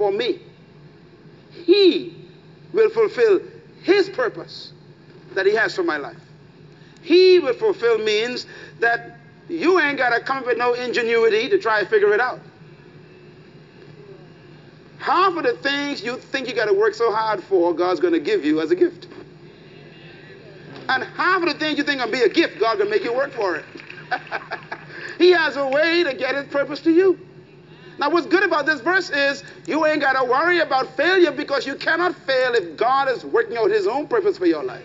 for 0.01 0.11
me. 0.11 0.39
He 1.51 2.15
will 2.73 2.89
fulfill 2.89 3.39
his 3.83 4.09
purpose 4.09 4.71
that 5.35 5.45
he 5.45 5.53
has 5.53 5.75
for 5.75 5.83
my 5.83 5.97
life. 5.97 6.17
He 7.03 7.37
will 7.37 7.53
fulfill 7.53 7.99
means 7.99 8.47
that 8.79 9.19
you 9.47 9.79
ain't 9.79 9.99
got 9.99 10.09
to 10.09 10.19
come 10.19 10.37
up 10.37 10.47
with 10.47 10.57
no 10.57 10.73
ingenuity 10.73 11.49
to 11.49 11.59
try 11.59 11.83
to 11.83 11.87
figure 11.87 12.15
it 12.15 12.19
out. 12.19 12.39
Half 14.97 15.37
of 15.37 15.43
the 15.43 15.53
things 15.57 16.03
you 16.03 16.17
think 16.17 16.47
you 16.47 16.55
got 16.55 16.65
to 16.65 16.73
work 16.73 16.95
so 16.95 17.11
hard 17.11 17.43
for, 17.43 17.71
God's 17.71 17.99
going 17.99 18.13
to 18.13 18.19
give 18.19 18.43
you 18.43 18.59
as 18.59 18.71
a 18.71 18.75
gift. 18.75 19.07
And 20.89 21.03
half 21.03 21.43
of 21.43 21.47
the 21.47 21.59
things 21.59 21.77
you 21.77 21.83
think 21.83 22.03
will 22.03 22.11
be 22.11 22.23
a 22.23 22.29
gift, 22.29 22.59
God's 22.59 22.79
going 22.79 22.89
to 22.91 22.97
make 22.97 23.03
you 23.03 23.13
work 23.13 23.33
for 23.33 23.55
it. 23.55 23.65
he 25.19 25.29
has 25.29 25.57
a 25.57 25.67
way 25.67 26.03
to 26.03 26.15
get 26.15 26.33
his 26.33 26.47
purpose 26.47 26.81
to 26.81 26.91
you. 26.91 27.19
Now, 28.01 28.09
what's 28.09 28.25
good 28.25 28.43
about 28.43 28.65
this 28.65 28.81
verse 28.81 29.11
is 29.11 29.43
you 29.67 29.85
ain't 29.85 30.01
got 30.01 30.13
to 30.13 30.23
worry 30.23 30.59
about 30.59 30.97
failure 30.97 31.31
because 31.31 31.67
you 31.67 31.75
cannot 31.75 32.15
fail 32.15 32.55
if 32.55 32.75
God 32.75 33.07
is 33.07 33.23
working 33.23 33.57
out 33.57 33.69
his 33.69 33.85
own 33.85 34.07
purpose 34.07 34.39
for 34.39 34.47
your 34.47 34.63
life. 34.63 34.83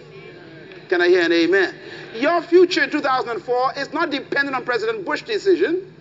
Can 0.91 1.01
I 1.01 1.09
hear 1.09 1.23
an 1.23 1.33
amen? 1.33 1.75
Your 2.15 2.43
future 2.43 2.83
in 2.83 2.91
2004 2.91 3.73
is 3.79 3.91
not 3.95 4.11
dependent 4.11 4.55
on 4.55 4.67
President 4.67 5.07
Bush's 5.07 5.27
decision 5.27 5.95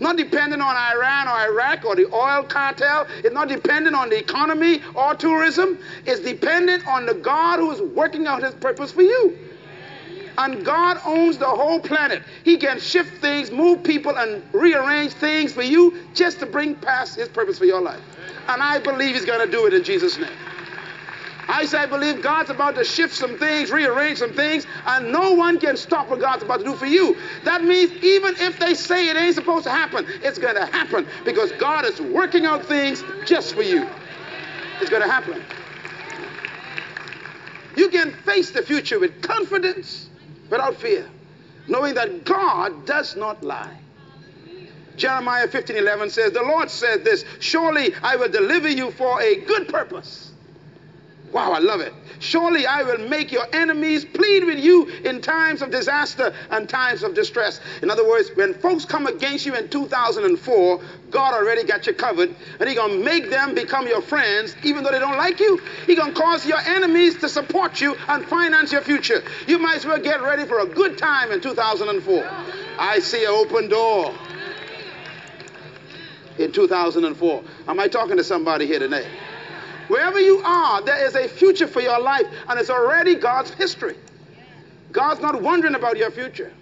not 0.00 0.16
dependent 0.16 0.62
on 0.62 0.74
Iran 0.74 1.28
or 1.28 1.52
Iraq 1.52 1.84
or 1.84 1.94
the 1.94 2.06
oil 2.12 2.42
cartel. 2.42 3.06
It's 3.18 3.34
not 3.34 3.48
dependent 3.48 3.94
on 3.94 4.08
the 4.08 4.18
economy 4.18 4.80
or 4.94 5.14
tourism. 5.14 5.78
It's 6.06 6.20
dependent 6.20 6.86
on 6.86 7.04
the 7.04 7.14
God 7.14 7.58
who 7.58 7.70
is 7.70 7.82
working 7.82 8.26
out 8.26 8.42
his 8.42 8.54
purpose 8.54 8.90
for 8.90 9.02
you. 9.02 9.38
And 10.38 10.64
God 10.64 10.98
owns 11.04 11.38
the 11.38 11.46
whole 11.46 11.80
planet. 11.80 12.22
He 12.44 12.56
can 12.56 12.80
shift 12.80 13.20
things, 13.20 13.50
move 13.50 13.84
people, 13.84 14.16
and 14.16 14.42
rearrange 14.52 15.12
things 15.12 15.52
for 15.52 15.62
you 15.62 15.96
just 16.14 16.40
to 16.40 16.46
bring 16.46 16.74
past 16.76 17.16
his 17.16 17.28
purpose 17.28 17.58
for 17.58 17.66
your 17.66 17.80
life. 17.80 18.00
And 18.48 18.62
I 18.62 18.78
believe 18.78 19.14
he's 19.14 19.24
going 19.24 19.44
to 19.44 19.50
do 19.50 19.66
it 19.66 19.74
in 19.74 19.84
Jesus' 19.84 20.18
name. 20.18 20.30
I 21.48 21.64
say 21.64 21.78
I 21.78 21.86
believe 21.86 22.22
God's 22.22 22.50
about 22.50 22.76
to 22.76 22.84
shift 22.84 23.12
some 23.12 23.36
things, 23.36 23.72
rearrange 23.72 24.18
some 24.18 24.32
things, 24.32 24.66
and 24.86 25.10
no 25.10 25.32
one 25.32 25.58
can 25.58 25.76
stop 25.76 26.08
what 26.08 26.20
God's 26.20 26.44
about 26.44 26.58
to 26.58 26.64
do 26.64 26.74
for 26.76 26.86
you. 26.86 27.16
That 27.44 27.64
means 27.64 27.90
even 27.90 28.34
if 28.38 28.60
they 28.60 28.74
say 28.74 29.08
it 29.08 29.16
ain't 29.16 29.34
supposed 29.34 29.64
to 29.64 29.70
happen, 29.70 30.06
it's 30.22 30.38
going 30.38 30.54
to 30.54 30.66
happen 30.66 31.08
because 31.24 31.50
God 31.52 31.84
is 31.84 32.00
working 32.00 32.46
out 32.46 32.64
things 32.66 33.02
just 33.26 33.54
for 33.54 33.62
you. 33.62 33.88
It's 34.80 34.90
going 34.90 35.02
to 35.02 35.08
happen. 35.08 35.42
You 37.76 37.88
can 37.88 38.12
face 38.12 38.50
the 38.50 38.62
future 38.62 39.00
with 39.00 39.20
confidence 39.20 40.09
without 40.50 40.76
fear, 40.76 41.08
knowing 41.68 41.94
that 41.94 42.24
God 42.24 42.86
does 42.86 43.16
not 43.16 43.42
lie. 43.42 43.76
Jeremiah 44.96 45.48
15 45.48 45.76
11 45.76 46.10
says, 46.10 46.32
The 46.32 46.42
Lord 46.42 46.68
said 46.70 47.04
this 47.04 47.24
Surely 47.38 47.94
I 48.02 48.16
will 48.16 48.28
deliver 48.28 48.68
you 48.68 48.90
for 48.90 49.20
a 49.22 49.36
good 49.36 49.68
purpose. 49.68 50.29
Wow, 51.32 51.52
I 51.52 51.60
love 51.60 51.80
it. 51.80 51.94
Surely 52.18 52.66
I 52.66 52.82
will 52.82 53.08
make 53.08 53.30
your 53.30 53.46
enemies 53.52 54.04
plead 54.04 54.44
with 54.44 54.58
you 54.58 54.88
in 55.04 55.20
times 55.20 55.62
of 55.62 55.70
disaster 55.70 56.34
and 56.50 56.68
times 56.68 57.02
of 57.02 57.14
distress. 57.14 57.60
In 57.82 57.90
other 57.90 58.06
words, 58.06 58.30
when 58.34 58.52
folks 58.54 58.84
come 58.84 59.06
against 59.06 59.46
you 59.46 59.54
in 59.54 59.68
2004, 59.68 60.80
God 61.10 61.34
already 61.34 61.64
got 61.64 61.86
you 61.86 61.94
covered, 61.94 62.34
and 62.58 62.68
He's 62.68 62.76
gonna 62.76 62.94
make 62.94 63.30
them 63.30 63.54
become 63.54 63.86
your 63.86 64.02
friends, 64.02 64.56
even 64.64 64.82
though 64.82 64.90
they 64.90 64.98
don't 64.98 65.16
like 65.16 65.38
you. 65.38 65.60
He's 65.86 65.98
gonna 65.98 66.12
cause 66.12 66.44
your 66.44 66.58
enemies 66.58 67.18
to 67.20 67.28
support 67.28 67.80
you 67.80 67.96
and 68.08 68.24
finance 68.26 68.72
your 68.72 68.82
future. 68.82 69.22
You 69.46 69.58
might 69.58 69.76
as 69.76 69.86
well 69.86 70.00
get 70.00 70.20
ready 70.22 70.44
for 70.44 70.58
a 70.60 70.66
good 70.66 70.98
time 70.98 71.30
in 71.30 71.40
2004. 71.40 72.28
I 72.78 72.98
see 72.98 73.24
an 73.24 73.30
open 73.30 73.68
door 73.68 74.14
in 76.38 76.50
2004. 76.50 77.44
Am 77.68 77.78
I 77.80 77.86
talking 77.86 78.16
to 78.16 78.24
somebody 78.24 78.66
here 78.66 78.78
today? 78.80 79.06
Wherever 79.90 80.20
you 80.20 80.40
are, 80.44 80.80
there 80.82 81.04
is 81.04 81.16
a 81.16 81.26
future 81.26 81.66
for 81.66 81.80
your 81.80 82.00
life, 82.00 82.26
and 82.48 82.60
it's 82.60 82.70
already 82.70 83.16
God's 83.16 83.50
history. 83.50 83.96
God's 84.92 85.20
not 85.20 85.42
wondering 85.42 85.74
about 85.74 85.96
your 85.96 86.12
future. 86.12 86.52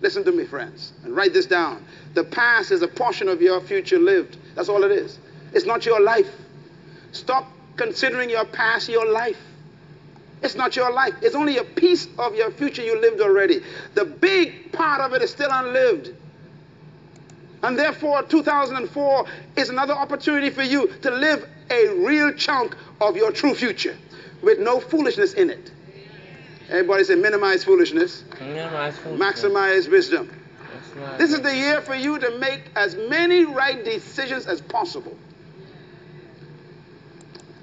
Listen 0.00 0.24
to 0.24 0.32
me, 0.32 0.44
friends, 0.44 0.92
and 1.04 1.14
write 1.14 1.32
this 1.32 1.46
down. 1.46 1.84
The 2.14 2.24
past 2.24 2.72
is 2.72 2.82
a 2.82 2.88
portion 2.88 3.28
of 3.28 3.40
your 3.40 3.60
future 3.60 4.00
lived. 4.00 4.36
That's 4.56 4.68
all 4.68 4.82
it 4.82 4.90
is. 4.90 5.20
It's 5.52 5.64
not 5.64 5.86
your 5.86 6.00
life. 6.00 6.28
Stop 7.12 7.46
considering 7.76 8.28
your 8.28 8.44
past 8.46 8.88
your 8.88 9.06
life. 9.06 9.38
It's 10.42 10.56
not 10.56 10.74
your 10.74 10.92
life. 10.92 11.14
It's 11.22 11.36
only 11.36 11.58
a 11.58 11.64
piece 11.64 12.08
of 12.18 12.34
your 12.34 12.50
future 12.50 12.82
you 12.82 13.00
lived 13.00 13.20
already. 13.20 13.60
The 13.94 14.06
big 14.06 14.72
part 14.72 15.00
of 15.00 15.12
it 15.12 15.22
is 15.22 15.30
still 15.30 15.50
unlived. 15.52 16.10
And 17.62 17.78
therefore, 17.78 18.24
2004 18.24 19.26
is 19.56 19.68
another 19.68 19.94
opportunity 19.94 20.50
for 20.50 20.64
you 20.64 20.88
to 21.02 21.10
live 21.12 21.48
a 21.70 21.88
real 22.04 22.32
chunk 22.32 22.76
of 23.00 23.16
your 23.16 23.32
true 23.32 23.54
future 23.54 23.96
with 24.42 24.58
no 24.58 24.80
foolishness 24.80 25.34
in 25.34 25.50
it. 25.50 25.70
Everybody 26.68 27.04
say 27.04 27.14
minimize 27.14 27.64
foolishness, 27.64 28.24
Minimize 28.40 28.98
foolishness. 28.98 29.44
maximize 29.44 29.90
wisdom. 29.90 30.30
This 31.18 31.32
is 31.32 31.40
the 31.40 31.54
year 31.54 31.80
for 31.82 31.94
you 31.94 32.18
to 32.18 32.38
make 32.38 32.70
as 32.74 32.96
many 32.96 33.44
right 33.44 33.84
decisions 33.84 34.46
as 34.46 34.60
possible. 34.60 35.16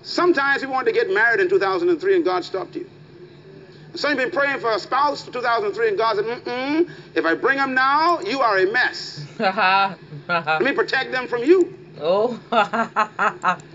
Sometimes 0.04 0.62
you 0.62 0.70
wanted 0.70 0.94
to 0.94 1.00
get 1.00 1.14
married 1.14 1.40
in 1.40 1.50
2003 1.50 2.16
and 2.16 2.26
God 2.26 2.44
stopped 2.44 2.76
you. 2.76 2.90
Some 3.96 4.12
of 4.14 4.18
you 4.18 4.24
have 4.24 4.32
been 4.32 4.40
praying 4.40 4.60
for 4.60 4.72
a 4.72 4.80
spouse 4.80 5.24
for 5.24 5.32
2003 5.32 5.90
and 5.90 5.98
God 5.98 6.16
said, 6.16 6.26
mm-mm, 6.26 6.90
if 7.14 7.26
I 7.26 7.34
bring 7.34 7.58
them 7.58 7.74
now, 7.74 8.20
you 8.22 8.40
are 8.42 8.58
a 8.58 8.72
mess. 8.72 9.26
Let 9.40 10.62
me 10.62 10.72
protect 10.72 11.12
them 11.12 11.28
from 11.28 11.44
you. 11.44 11.78
oh. 12.00 12.40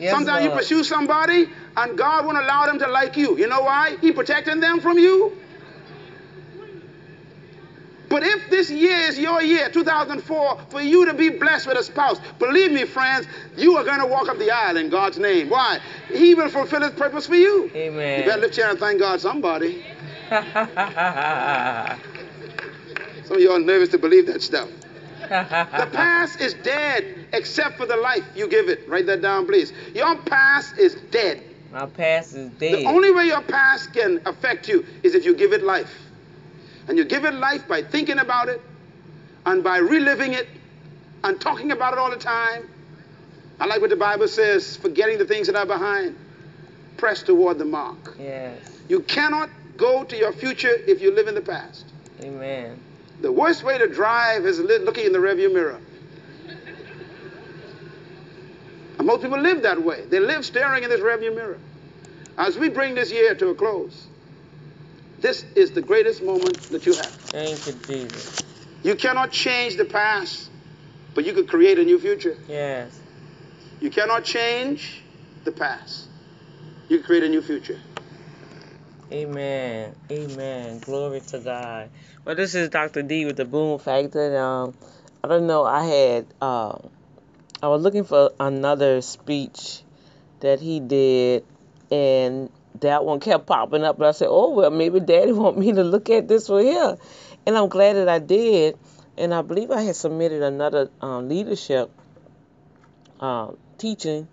yes, 0.00 0.14
Sometimes 0.14 0.44
you 0.44 0.50
pursue 0.50 0.82
somebody 0.84 1.46
and 1.76 1.96
God 1.96 2.24
won't 2.24 2.38
allow 2.38 2.66
them 2.66 2.78
to 2.78 2.88
like 2.88 3.16
you. 3.16 3.36
You 3.38 3.46
know 3.46 3.62
why? 3.62 3.96
He 4.00 4.12
protecting 4.12 4.60
them 4.60 4.80
from 4.80 4.98
you. 4.98 5.36
But 8.08 8.24
if 8.24 8.50
this 8.50 8.68
year 8.70 8.98
is 9.08 9.18
your 9.18 9.40
year, 9.40 9.68
2004, 9.70 10.58
for 10.68 10.80
you 10.80 11.06
to 11.06 11.14
be 11.14 11.28
blessed 11.28 11.68
with 11.68 11.78
a 11.78 11.82
spouse, 11.84 12.18
believe 12.40 12.72
me, 12.72 12.84
friends, 12.84 13.28
you 13.56 13.76
are 13.76 13.84
going 13.84 14.00
to 14.00 14.06
walk 14.06 14.28
up 14.28 14.36
the 14.36 14.50
aisle 14.50 14.78
in 14.78 14.88
God's 14.90 15.18
name. 15.18 15.48
Why? 15.48 15.78
He 16.12 16.34
will 16.34 16.48
fulfill 16.48 16.82
his 16.82 16.90
purpose 16.90 17.28
for 17.28 17.36
you. 17.36 17.70
Amen. 17.72 18.18
You 18.18 18.26
better 18.26 18.40
lift 18.40 18.56
your 18.56 18.66
hand 18.66 18.78
and 18.78 18.80
thank 18.80 18.98
God 18.98 19.20
somebody. 19.20 19.84
Some 23.26 23.36
of 23.36 23.42
you 23.42 23.52
are 23.52 23.60
nervous 23.60 23.90
to 23.90 23.98
believe 23.98 24.26
that 24.26 24.42
stuff. 24.42 24.68
The 25.30 25.88
past 25.92 26.40
is 26.40 26.54
dead 26.54 27.26
except 27.32 27.76
for 27.76 27.86
the 27.86 27.96
life 27.96 28.24
you 28.34 28.48
give 28.48 28.68
it. 28.68 28.88
Write 28.88 29.06
that 29.06 29.22
down, 29.22 29.46
please. 29.46 29.72
Your 29.94 30.16
past 30.22 30.76
is 30.76 30.96
dead. 31.12 31.42
My 31.72 31.86
past 31.86 32.34
is 32.34 32.50
dead. 32.50 32.80
The 32.80 32.84
only 32.86 33.12
way 33.12 33.26
your 33.26 33.42
past 33.42 33.92
can 33.92 34.20
affect 34.26 34.68
you 34.68 34.84
is 35.04 35.14
if 35.14 35.24
you 35.24 35.34
give 35.34 35.52
it 35.52 35.62
life. 35.62 35.94
And 36.88 36.98
you 36.98 37.04
give 37.04 37.24
it 37.24 37.34
life 37.34 37.68
by 37.68 37.82
thinking 37.82 38.18
about 38.18 38.48
it 38.48 38.60
and 39.46 39.62
by 39.62 39.78
reliving 39.78 40.32
it 40.32 40.48
and 41.22 41.40
talking 41.40 41.70
about 41.70 41.92
it 41.92 42.00
all 42.00 42.10
the 42.10 42.16
time. 42.16 42.68
I 43.60 43.66
like 43.66 43.80
what 43.80 43.90
the 43.90 43.96
Bible 43.96 44.26
says 44.26 44.76
forgetting 44.76 45.18
the 45.18 45.26
things 45.26 45.46
that 45.46 45.54
are 45.54 45.66
behind, 45.66 46.16
press 46.96 47.22
toward 47.22 47.58
the 47.58 47.64
mark. 47.64 48.16
yes. 48.18 48.58
You 48.88 49.00
cannot 49.02 49.48
go 49.76 50.02
to 50.02 50.16
your 50.16 50.32
future 50.32 50.72
if 50.72 51.00
you 51.00 51.14
live 51.14 51.28
in 51.28 51.36
the 51.36 51.40
past. 51.40 51.84
Amen. 52.20 52.76
The 53.20 53.30
worst 53.30 53.62
way 53.62 53.78
to 53.78 53.86
drive 53.86 54.46
is 54.46 54.58
looking 54.58 55.06
in 55.06 55.12
the 55.12 55.18
rearview 55.18 55.52
mirror. 55.52 55.80
And 58.98 59.06
most 59.06 59.22
people 59.22 59.38
live 59.38 59.62
that 59.62 59.82
way. 59.82 60.04
They 60.06 60.20
live 60.20 60.44
staring 60.44 60.84
in 60.84 60.90
this 60.90 61.00
rearview 61.00 61.34
mirror. 61.34 61.58
As 62.38 62.56
we 62.58 62.68
bring 62.68 62.94
this 62.94 63.12
year 63.12 63.34
to 63.34 63.48
a 63.48 63.54
close, 63.54 64.06
this 65.20 65.44
is 65.54 65.72
the 65.72 65.82
greatest 65.82 66.22
moment 66.22 66.60
that 66.70 66.86
you 66.86 66.94
have. 66.94 67.06
Thank 67.06 67.66
you, 67.66 67.72
Jesus. 67.86 68.42
You 68.82 68.94
cannot 68.94 69.30
change 69.30 69.76
the 69.76 69.84
past, 69.84 70.50
but 71.14 71.26
you 71.26 71.34
could 71.34 71.48
create 71.48 71.78
a 71.78 71.84
new 71.84 71.98
future. 71.98 72.36
Yes. 72.48 72.98
You 73.80 73.90
cannot 73.90 74.24
change 74.24 75.02
the 75.44 75.52
past. 75.52 76.08
You 76.88 77.02
create 77.02 77.22
a 77.22 77.28
new 77.28 77.42
future. 77.42 77.78
Amen. 79.12 79.96
Amen. 80.12 80.78
Glory 80.78 81.20
to 81.20 81.40
God. 81.40 81.90
Well, 82.24 82.36
this 82.36 82.54
is 82.54 82.68
Dr. 82.68 83.02
D 83.02 83.24
with 83.24 83.36
the 83.36 83.44
Boom 83.44 83.80
Factor. 83.80 84.38
Um, 84.38 84.74
I 85.24 85.28
don't 85.28 85.48
know. 85.48 85.64
I 85.64 85.84
had 85.84 86.26
um, 86.40 86.90
I 87.60 87.66
was 87.66 87.82
looking 87.82 88.04
for 88.04 88.30
another 88.38 89.00
speech 89.00 89.82
that 90.40 90.60
he 90.60 90.78
did, 90.78 91.44
and 91.90 92.50
that 92.80 93.04
one 93.04 93.18
kept 93.18 93.46
popping 93.46 93.82
up. 93.82 93.98
But 93.98 94.08
I 94.08 94.12
said, 94.12 94.28
"Oh 94.30 94.50
well, 94.50 94.70
maybe 94.70 95.00
Daddy 95.00 95.32
want 95.32 95.58
me 95.58 95.72
to 95.72 95.82
look 95.82 96.08
at 96.08 96.28
this 96.28 96.48
one 96.48 96.62
here," 96.62 96.96
and 97.46 97.56
I'm 97.56 97.68
glad 97.68 97.94
that 97.94 98.08
I 98.08 98.20
did. 98.20 98.78
And 99.18 99.34
I 99.34 99.42
believe 99.42 99.72
I 99.72 99.82
had 99.82 99.96
submitted 99.96 100.42
another 100.42 100.88
um, 101.00 101.28
leadership 101.28 101.90
uh, 103.18 103.48
teaching 103.76 104.28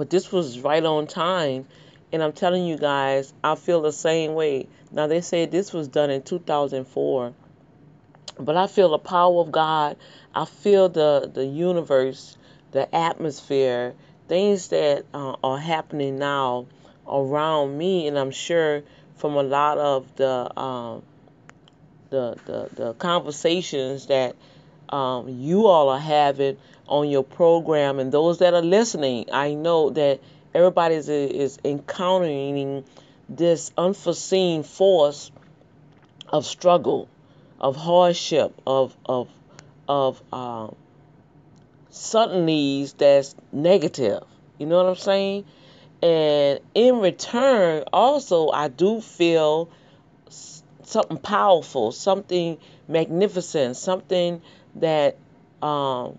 but 0.00 0.08
this 0.08 0.32
was 0.32 0.58
right 0.60 0.82
on 0.82 1.06
time 1.06 1.66
And 2.10 2.22
I'm 2.22 2.32
telling 2.32 2.64
you 2.64 2.78
guys, 2.78 3.34
I 3.44 3.54
feel 3.54 3.82
the 3.82 3.92
same 3.92 4.32
way. 4.32 4.66
Now, 4.90 5.08
they 5.08 5.20
said 5.20 5.50
this 5.50 5.74
was 5.74 5.88
done 5.88 6.08
in 6.08 6.22
2004, 6.22 7.34
but 8.38 8.56
I 8.56 8.66
feel 8.66 8.88
the 8.88 8.98
power 8.98 9.42
of 9.42 9.52
God. 9.52 9.98
I 10.34 10.46
feel 10.46 10.88
the, 10.88 11.30
the 11.30 11.44
universe, 11.44 12.38
the 12.72 12.92
atmosphere, 12.94 13.92
things 14.26 14.68
that 14.68 15.04
uh, 15.12 15.36
are 15.44 15.58
happening 15.58 16.18
now 16.18 16.66
around 17.06 17.76
me, 17.76 18.08
and 18.08 18.18
I'm 18.18 18.30
sure 18.30 18.82
from 19.16 19.34
a 19.34 19.42
lot 19.42 19.76
of 19.76 20.16
the 20.16 20.58
um, 20.58 21.02
the, 22.08 22.36
the, 22.46 22.70
the 22.74 22.94
conversations 22.94 24.06
that 24.06 24.34
um, 24.88 25.28
you 25.28 25.66
all 25.66 25.90
are 25.90 26.00
having 26.00 26.56
on 26.90 27.08
your 27.08 27.24
program 27.24 27.98
and 27.98 28.12
those 28.12 28.38
that 28.38 28.52
are 28.52 28.62
listening, 28.62 29.26
I 29.32 29.54
know 29.54 29.90
that 29.90 30.20
everybody 30.52 30.96
is, 30.96 31.08
is 31.08 31.58
encountering 31.64 32.84
this 33.28 33.70
unforeseen 33.78 34.64
force 34.64 35.30
of 36.28 36.44
struggle, 36.44 37.08
of 37.60 37.76
hardship, 37.76 38.52
of 38.66 38.96
of 39.06 39.28
of 39.88 40.22
um, 40.32 40.74
suddenlies 41.92 42.96
that's 42.96 43.34
negative. 43.52 44.22
You 44.58 44.66
know 44.66 44.76
what 44.76 44.86
I'm 44.86 44.96
saying? 44.96 45.44
And 46.02 46.60
in 46.74 47.00
return, 47.00 47.84
also, 47.92 48.50
I 48.50 48.68
do 48.68 49.00
feel 49.00 49.70
something 50.82 51.18
powerful, 51.18 51.92
something 51.92 52.58
magnificent, 52.88 53.76
something 53.76 54.42
that 54.76 55.16
um, 55.62 56.18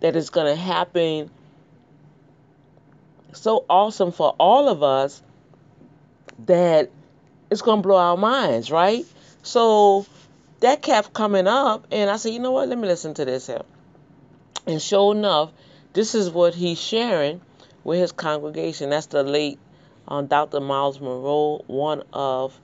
that 0.00 0.16
is 0.16 0.30
going 0.30 0.46
to 0.46 0.60
happen 0.60 1.30
so 3.32 3.64
awesome 3.68 4.12
for 4.12 4.34
all 4.38 4.68
of 4.68 4.82
us 4.82 5.22
that 6.46 6.90
it's 7.50 7.62
going 7.62 7.82
to 7.82 7.86
blow 7.86 7.96
our 7.96 8.16
minds, 8.16 8.70
right? 8.70 9.04
So 9.42 10.06
that 10.60 10.82
kept 10.82 11.12
coming 11.12 11.46
up, 11.46 11.86
and 11.90 12.10
I 12.10 12.16
said, 12.16 12.32
you 12.32 12.40
know 12.40 12.52
what? 12.52 12.68
Let 12.68 12.78
me 12.78 12.88
listen 12.88 13.14
to 13.14 13.24
this 13.24 13.46
here. 13.46 13.62
And 14.66 14.82
sure 14.82 15.14
enough, 15.14 15.50
this 15.92 16.14
is 16.14 16.30
what 16.30 16.54
he's 16.54 16.80
sharing 16.80 17.40
with 17.84 18.00
his 18.00 18.12
congregation. 18.12 18.90
That's 18.90 19.06
the 19.06 19.22
late 19.22 19.58
um, 20.06 20.26
Dr. 20.26 20.60
Myles 20.60 21.00
Munroe, 21.00 21.64
one 21.66 22.02
of 22.12 22.58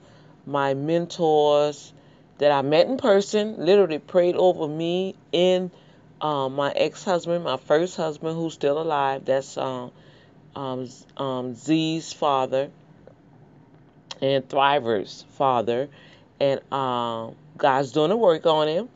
my 0.45 0.73
mentors 0.73 1.93
that 2.37 2.51
I 2.51 2.61
met 2.61 2.87
in 2.87 2.97
person, 2.97 3.55
literally 3.57 3.99
prayed 3.99 4.35
over 4.35 4.67
me 4.67 5.15
in 5.31 5.71
um, 6.21 6.55
my 6.55 6.71
ex-husband, 6.71 7.43
my 7.43 7.57
first 7.57 7.97
husband, 7.97 8.35
who's 8.35 8.53
still 8.53 8.81
alive. 8.81 9.25
That's 9.25 9.57
um, 9.57 9.91
um, 10.55 10.89
um, 11.17 11.55
Z's 11.55 12.13
father 12.13 12.69
and 14.21 14.47
Thriver's 14.47 15.25
father, 15.31 15.89
and 16.39 16.61
um, 16.71 17.35
God's 17.57 17.91
doing 17.91 18.09
the 18.09 18.17
work 18.17 18.45
on 18.45 18.67
him. 18.67 18.89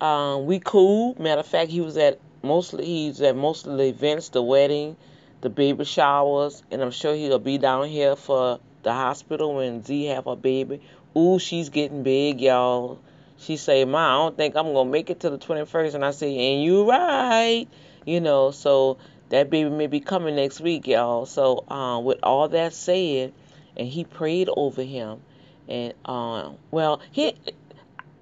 Um, 0.00 0.46
we 0.46 0.60
cool. 0.60 1.16
Matter 1.18 1.40
of 1.40 1.46
fact, 1.46 1.70
he 1.70 1.80
was 1.80 1.96
at 1.96 2.20
mostly 2.42 2.84
he's 2.84 3.20
at 3.20 3.36
most 3.36 3.66
of 3.66 3.76
the 3.76 3.84
events, 3.84 4.28
the 4.28 4.42
wedding, 4.42 4.96
the 5.40 5.50
baby 5.50 5.84
showers, 5.84 6.62
and 6.70 6.82
I'm 6.82 6.90
sure 6.90 7.14
he'll 7.14 7.38
be 7.38 7.58
down 7.58 7.88
here 7.88 8.14
for 8.14 8.60
the 8.82 8.92
hospital 8.92 9.54
when 9.54 9.82
Z 9.82 10.04
have 10.06 10.26
her 10.26 10.36
baby. 10.36 10.80
Ooh, 11.16 11.38
she's 11.38 11.70
getting 11.70 12.02
big, 12.02 12.40
y'all. 12.40 13.00
She 13.38 13.56
say, 13.56 13.84
Ma, 13.84 13.98
I 13.98 14.24
don't 14.24 14.36
think 14.36 14.56
I'm 14.56 14.72
gonna 14.72 14.90
make 14.90 15.10
it 15.10 15.20
to 15.20 15.30
the 15.30 15.38
21st, 15.38 15.94
and 15.94 16.04
I 16.04 16.10
say, 16.10 16.54
and 16.54 16.62
you 16.62 16.88
right, 16.88 17.66
you 18.04 18.20
know. 18.20 18.50
So 18.50 18.98
that 19.30 19.48
baby 19.50 19.70
may 19.70 19.86
be 19.86 20.00
coming 20.00 20.36
next 20.36 20.60
week, 20.60 20.86
y'all. 20.86 21.24
So 21.26 21.64
um, 21.68 22.04
with 22.04 22.18
all 22.22 22.48
that 22.48 22.72
said, 22.72 23.32
and 23.76 23.86
he 23.86 24.04
prayed 24.04 24.48
over 24.54 24.82
him, 24.82 25.20
and 25.68 25.94
um, 26.04 26.56
well, 26.70 27.00
he 27.12 27.36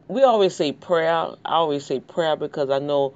we 0.09 0.23
always 0.23 0.55
say 0.55 0.73
prayer. 0.73 1.11
I 1.13 1.35
always 1.45 1.85
say 1.85 2.01
prayer 2.01 2.37
because 2.37 2.71
I 2.71 2.79
know 2.79 3.15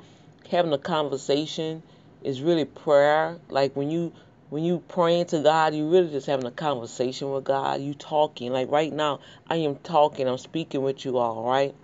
having 0.51 0.73
a 0.73 0.79
conversation 0.79 1.83
is 2.23 2.43
really 2.43 2.65
prayer. 2.65 3.39
Like 3.49 3.77
when 3.77 3.91
you 3.91 4.13
when 4.49 4.65
you 4.65 4.83
praying 4.89 5.27
to 5.27 5.41
God, 5.41 5.75
you 5.75 5.89
really 5.89 6.11
just 6.11 6.27
having 6.27 6.47
a 6.47 6.51
conversation 6.51 7.31
with 7.31 7.45
God. 7.45 7.81
You 7.81 7.95
talking. 7.95 8.53
Like 8.53 8.71
right 8.71 8.93
now, 8.93 9.21
I 9.49 9.57
am 9.57 9.77
talking. 9.77 10.27
I'm 10.27 10.39
speaking 10.39 10.83
with 10.83 11.05
you 11.05 11.19
all, 11.19 11.45
right? 11.45 11.75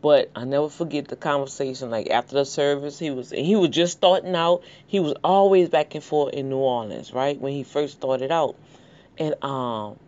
But 0.00 0.30
I 0.36 0.44
never 0.44 0.68
forget 0.68 1.08
the 1.08 1.16
conversation. 1.16 1.90
Like 1.90 2.08
after 2.10 2.34
the 2.34 2.44
service, 2.44 2.98
he 2.98 3.10
was 3.10 3.30
he 3.30 3.56
was 3.56 3.70
just 3.70 3.94
starting 3.94 4.34
out. 4.36 4.62
He 4.86 5.00
was 5.00 5.14
always 5.24 5.68
back 5.68 5.94
and 5.94 6.04
forth 6.04 6.34
in 6.34 6.48
New 6.48 6.58
Orleans, 6.58 7.12
right? 7.12 7.38
When 7.40 7.52
he 7.52 7.64
first 7.64 7.94
started 7.94 8.30
out, 8.30 8.54
and 9.18 9.42
um, 9.42 9.98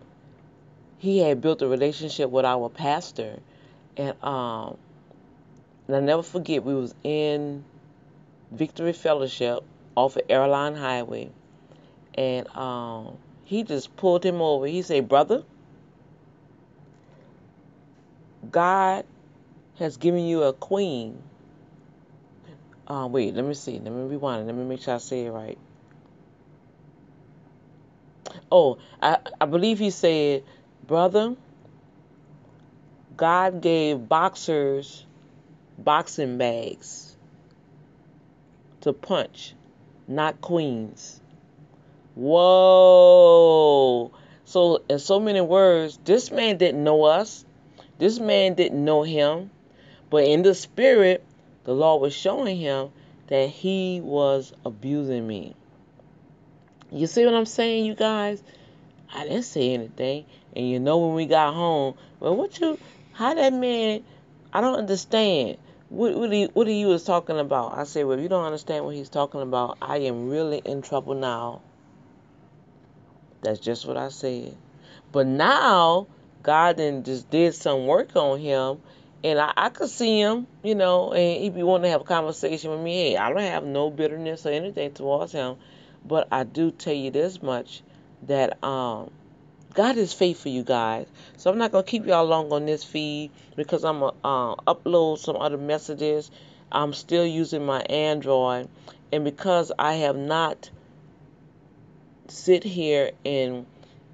he 0.98 1.18
had 1.18 1.40
built 1.40 1.62
a 1.62 1.66
relationship 1.66 2.30
with 2.30 2.44
our 2.44 2.68
pastor, 2.68 3.40
and 3.96 4.14
um, 4.22 4.76
and 5.88 5.96
I 5.96 6.00
never 6.00 6.22
forget 6.22 6.62
we 6.62 6.74
was 6.74 6.94
in 7.02 7.64
Victory 8.52 8.92
Fellowship 8.92 9.64
off 9.96 10.14
of 10.16 10.22
Airline 10.28 10.76
Highway, 10.76 11.30
and 12.14 12.46
um, 12.56 13.18
he 13.44 13.64
just 13.64 13.96
pulled 13.96 14.24
him 14.24 14.40
over. 14.40 14.66
He 14.66 14.82
said, 14.82 15.08
"Brother, 15.08 15.42
God 18.52 19.04
has 19.80 19.96
given 19.96 20.24
you 20.24 20.44
a 20.44 20.52
queen." 20.52 21.22
Uh, 22.86 23.06
wait, 23.06 23.34
let 23.34 23.44
me 23.44 23.54
see. 23.54 23.78
Let 23.78 23.92
me 23.92 24.02
rewind. 24.02 24.46
Let 24.46 24.56
me 24.56 24.64
make 24.64 24.80
sure 24.80 24.94
I 24.94 24.98
say 24.98 25.26
it 25.26 25.30
right. 25.30 25.58
Oh, 28.50 28.78
I, 29.00 29.18
I 29.40 29.46
believe 29.46 29.78
he 29.78 29.90
said, 29.90 30.42
brother, 30.86 31.36
God 33.16 33.60
gave 33.60 34.08
boxers 34.08 35.06
boxing 35.78 36.36
bags 36.36 37.16
to 38.80 38.92
punch, 38.92 39.54
not 40.08 40.40
queens. 40.40 41.20
Whoa. 42.16 44.10
So, 44.44 44.82
in 44.88 44.98
so 44.98 45.20
many 45.20 45.40
words, 45.40 45.98
this 46.04 46.32
man 46.32 46.56
didn't 46.56 46.82
know 46.82 47.04
us. 47.04 47.44
This 47.98 48.18
man 48.18 48.54
didn't 48.54 48.84
know 48.84 49.02
him. 49.02 49.50
But 50.10 50.24
in 50.24 50.42
the 50.42 50.54
spirit, 50.54 51.24
the 51.64 51.72
Lord 51.72 52.02
was 52.02 52.12
showing 52.12 52.56
him 52.56 52.90
that 53.28 53.48
he 53.48 54.00
was 54.02 54.52
abusing 54.66 55.26
me. 55.26 55.54
You 56.90 57.06
see 57.06 57.24
what 57.24 57.34
I'm 57.34 57.46
saying, 57.46 57.86
you 57.86 57.94
guys? 57.94 58.42
I 59.14 59.22
didn't 59.24 59.44
say 59.44 59.72
anything. 59.72 60.26
And 60.54 60.68
you 60.68 60.80
know 60.80 60.98
when 60.98 61.14
we 61.14 61.26
got 61.26 61.54
home, 61.54 61.94
well, 62.18 62.34
what 62.34 62.58
you, 62.58 62.78
how 63.12 63.34
that 63.34 63.52
man, 63.52 64.02
I 64.52 64.60
don't 64.60 64.76
understand. 64.76 65.58
What, 65.88 66.16
what, 66.16 66.32
he, 66.32 66.44
what 66.46 66.66
he 66.66 66.84
was 66.86 67.04
talking 67.04 67.38
about? 67.38 67.76
I 67.76 67.84
said, 67.84 68.06
well, 68.06 68.18
if 68.18 68.22
you 68.22 68.28
don't 68.28 68.44
understand 68.44 68.84
what 68.84 68.94
he's 68.94 69.08
talking 69.08 69.40
about, 69.40 69.78
I 69.80 69.98
am 69.98 70.28
really 70.28 70.58
in 70.64 70.82
trouble 70.82 71.14
now. 71.14 71.62
That's 73.42 73.60
just 73.60 73.86
what 73.86 73.96
I 73.96 74.08
said. 74.08 74.56
But 75.12 75.26
now, 75.26 76.06
God 76.42 76.76
then 76.76 77.04
just 77.04 77.30
did 77.30 77.54
some 77.54 77.86
work 77.86 78.14
on 78.16 78.38
him. 78.38 78.80
And 79.22 79.38
I, 79.38 79.52
I 79.56 79.68
could 79.68 79.90
see 79.90 80.20
him, 80.20 80.46
you 80.62 80.74
know, 80.74 81.12
and 81.12 81.42
he'd 81.42 81.54
be 81.54 81.62
wanting 81.62 81.84
to 81.84 81.90
have 81.90 82.00
a 82.00 82.04
conversation 82.04 82.70
with 82.70 82.80
me. 82.80 83.10
Hey, 83.10 83.16
I 83.16 83.28
don't 83.28 83.40
have 83.40 83.64
no 83.64 83.90
bitterness 83.90 84.46
or 84.46 84.50
anything 84.50 84.92
towards 84.92 85.32
him. 85.32 85.56
But 86.04 86.28
I 86.32 86.44
do 86.44 86.70
tell 86.70 86.94
you 86.94 87.10
this 87.10 87.42
much 87.42 87.82
that 88.22 88.62
um, 88.64 89.10
God 89.74 89.96
is 89.96 90.12
faithful, 90.12 90.50
you 90.50 90.62
guys. 90.62 91.06
So 91.36 91.50
I'm 91.50 91.58
not 91.58 91.72
gonna 91.72 91.84
keep 91.84 92.06
y'all 92.06 92.24
long 92.24 92.52
on 92.52 92.66
this 92.66 92.82
feed 92.82 93.30
because 93.56 93.84
I'm 93.84 94.00
gonna 94.00 94.16
uh, 94.24 94.54
upload 94.66 95.18
some 95.18 95.36
other 95.36 95.58
messages. 95.58 96.30
I'm 96.72 96.92
still 96.92 97.26
using 97.26 97.66
my 97.66 97.80
Android, 97.82 98.68
and 99.12 99.24
because 99.24 99.72
I 99.78 99.94
have 99.94 100.16
not 100.16 100.70
sit 102.28 102.64
here 102.64 103.10
and 103.24 103.66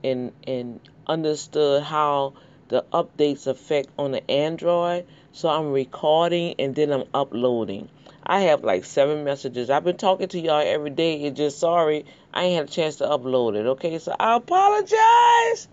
and 0.02 0.32
and 0.46 0.80
understood 1.06 1.82
how 1.82 2.34
the 2.68 2.84
updates 2.92 3.46
affect 3.46 3.88
on 3.98 4.12
the 4.12 4.30
Android, 4.30 5.06
so 5.32 5.48
I'm 5.48 5.72
recording 5.72 6.54
and 6.58 6.74
then 6.74 6.92
I'm 6.92 7.04
uploading. 7.14 7.88
I 8.24 8.40
have 8.40 8.64
like 8.64 8.84
seven 8.84 9.22
messages. 9.24 9.70
I've 9.70 9.84
been 9.84 9.96
talking 9.96 10.28
to 10.28 10.40
y'all 10.40 10.62
every 10.66 10.90
day. 10.90 11.22
It's 11.22 11.36
just 11.36 11.60
sorry 11.60 12.04
I 12.34 12.44
ain't 12.44 12.56
had 12.56 12.68
a 12.68 12.70
chance 12.70 12.96
to 12.96 13.04
upload 13.04 13.54
it. 13.54 13.66
Okay, 13.66 13.98
so 13.98 14.14
I 14.18 14.36
apologize. 14.36 15.68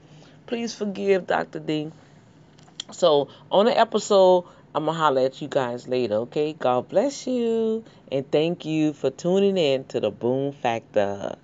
Please 0.45 0.75
forgive 0.75 1.27
Dr. 1.27 1.59
D. 1.59 1.91
So 2.91 3.29
on 3.51 3.65
the 3.65 3.77
episode, 3.77 4.45
I'm 4.75 4.85
gonna 4.85 4.97
holler 4.97 5.21
at 5.21 5.41
you 5.41 5.47
guys 5.47 5.87
later. 5.87 6.15
Okay, 6.15 6.53
God 6.53 6.89
bless 6.89 7.25
you 7.25 7.83
and 8.11 8.29
thank 8.31 8.65
you 8.65 8.93
for 8.93 9.09
tuning 9.09 9.57
in 9.57 9.85
to 9.85 9.99
the 9.99 10.11
Boom 10.11 10.51
Factor. 10.51 11.35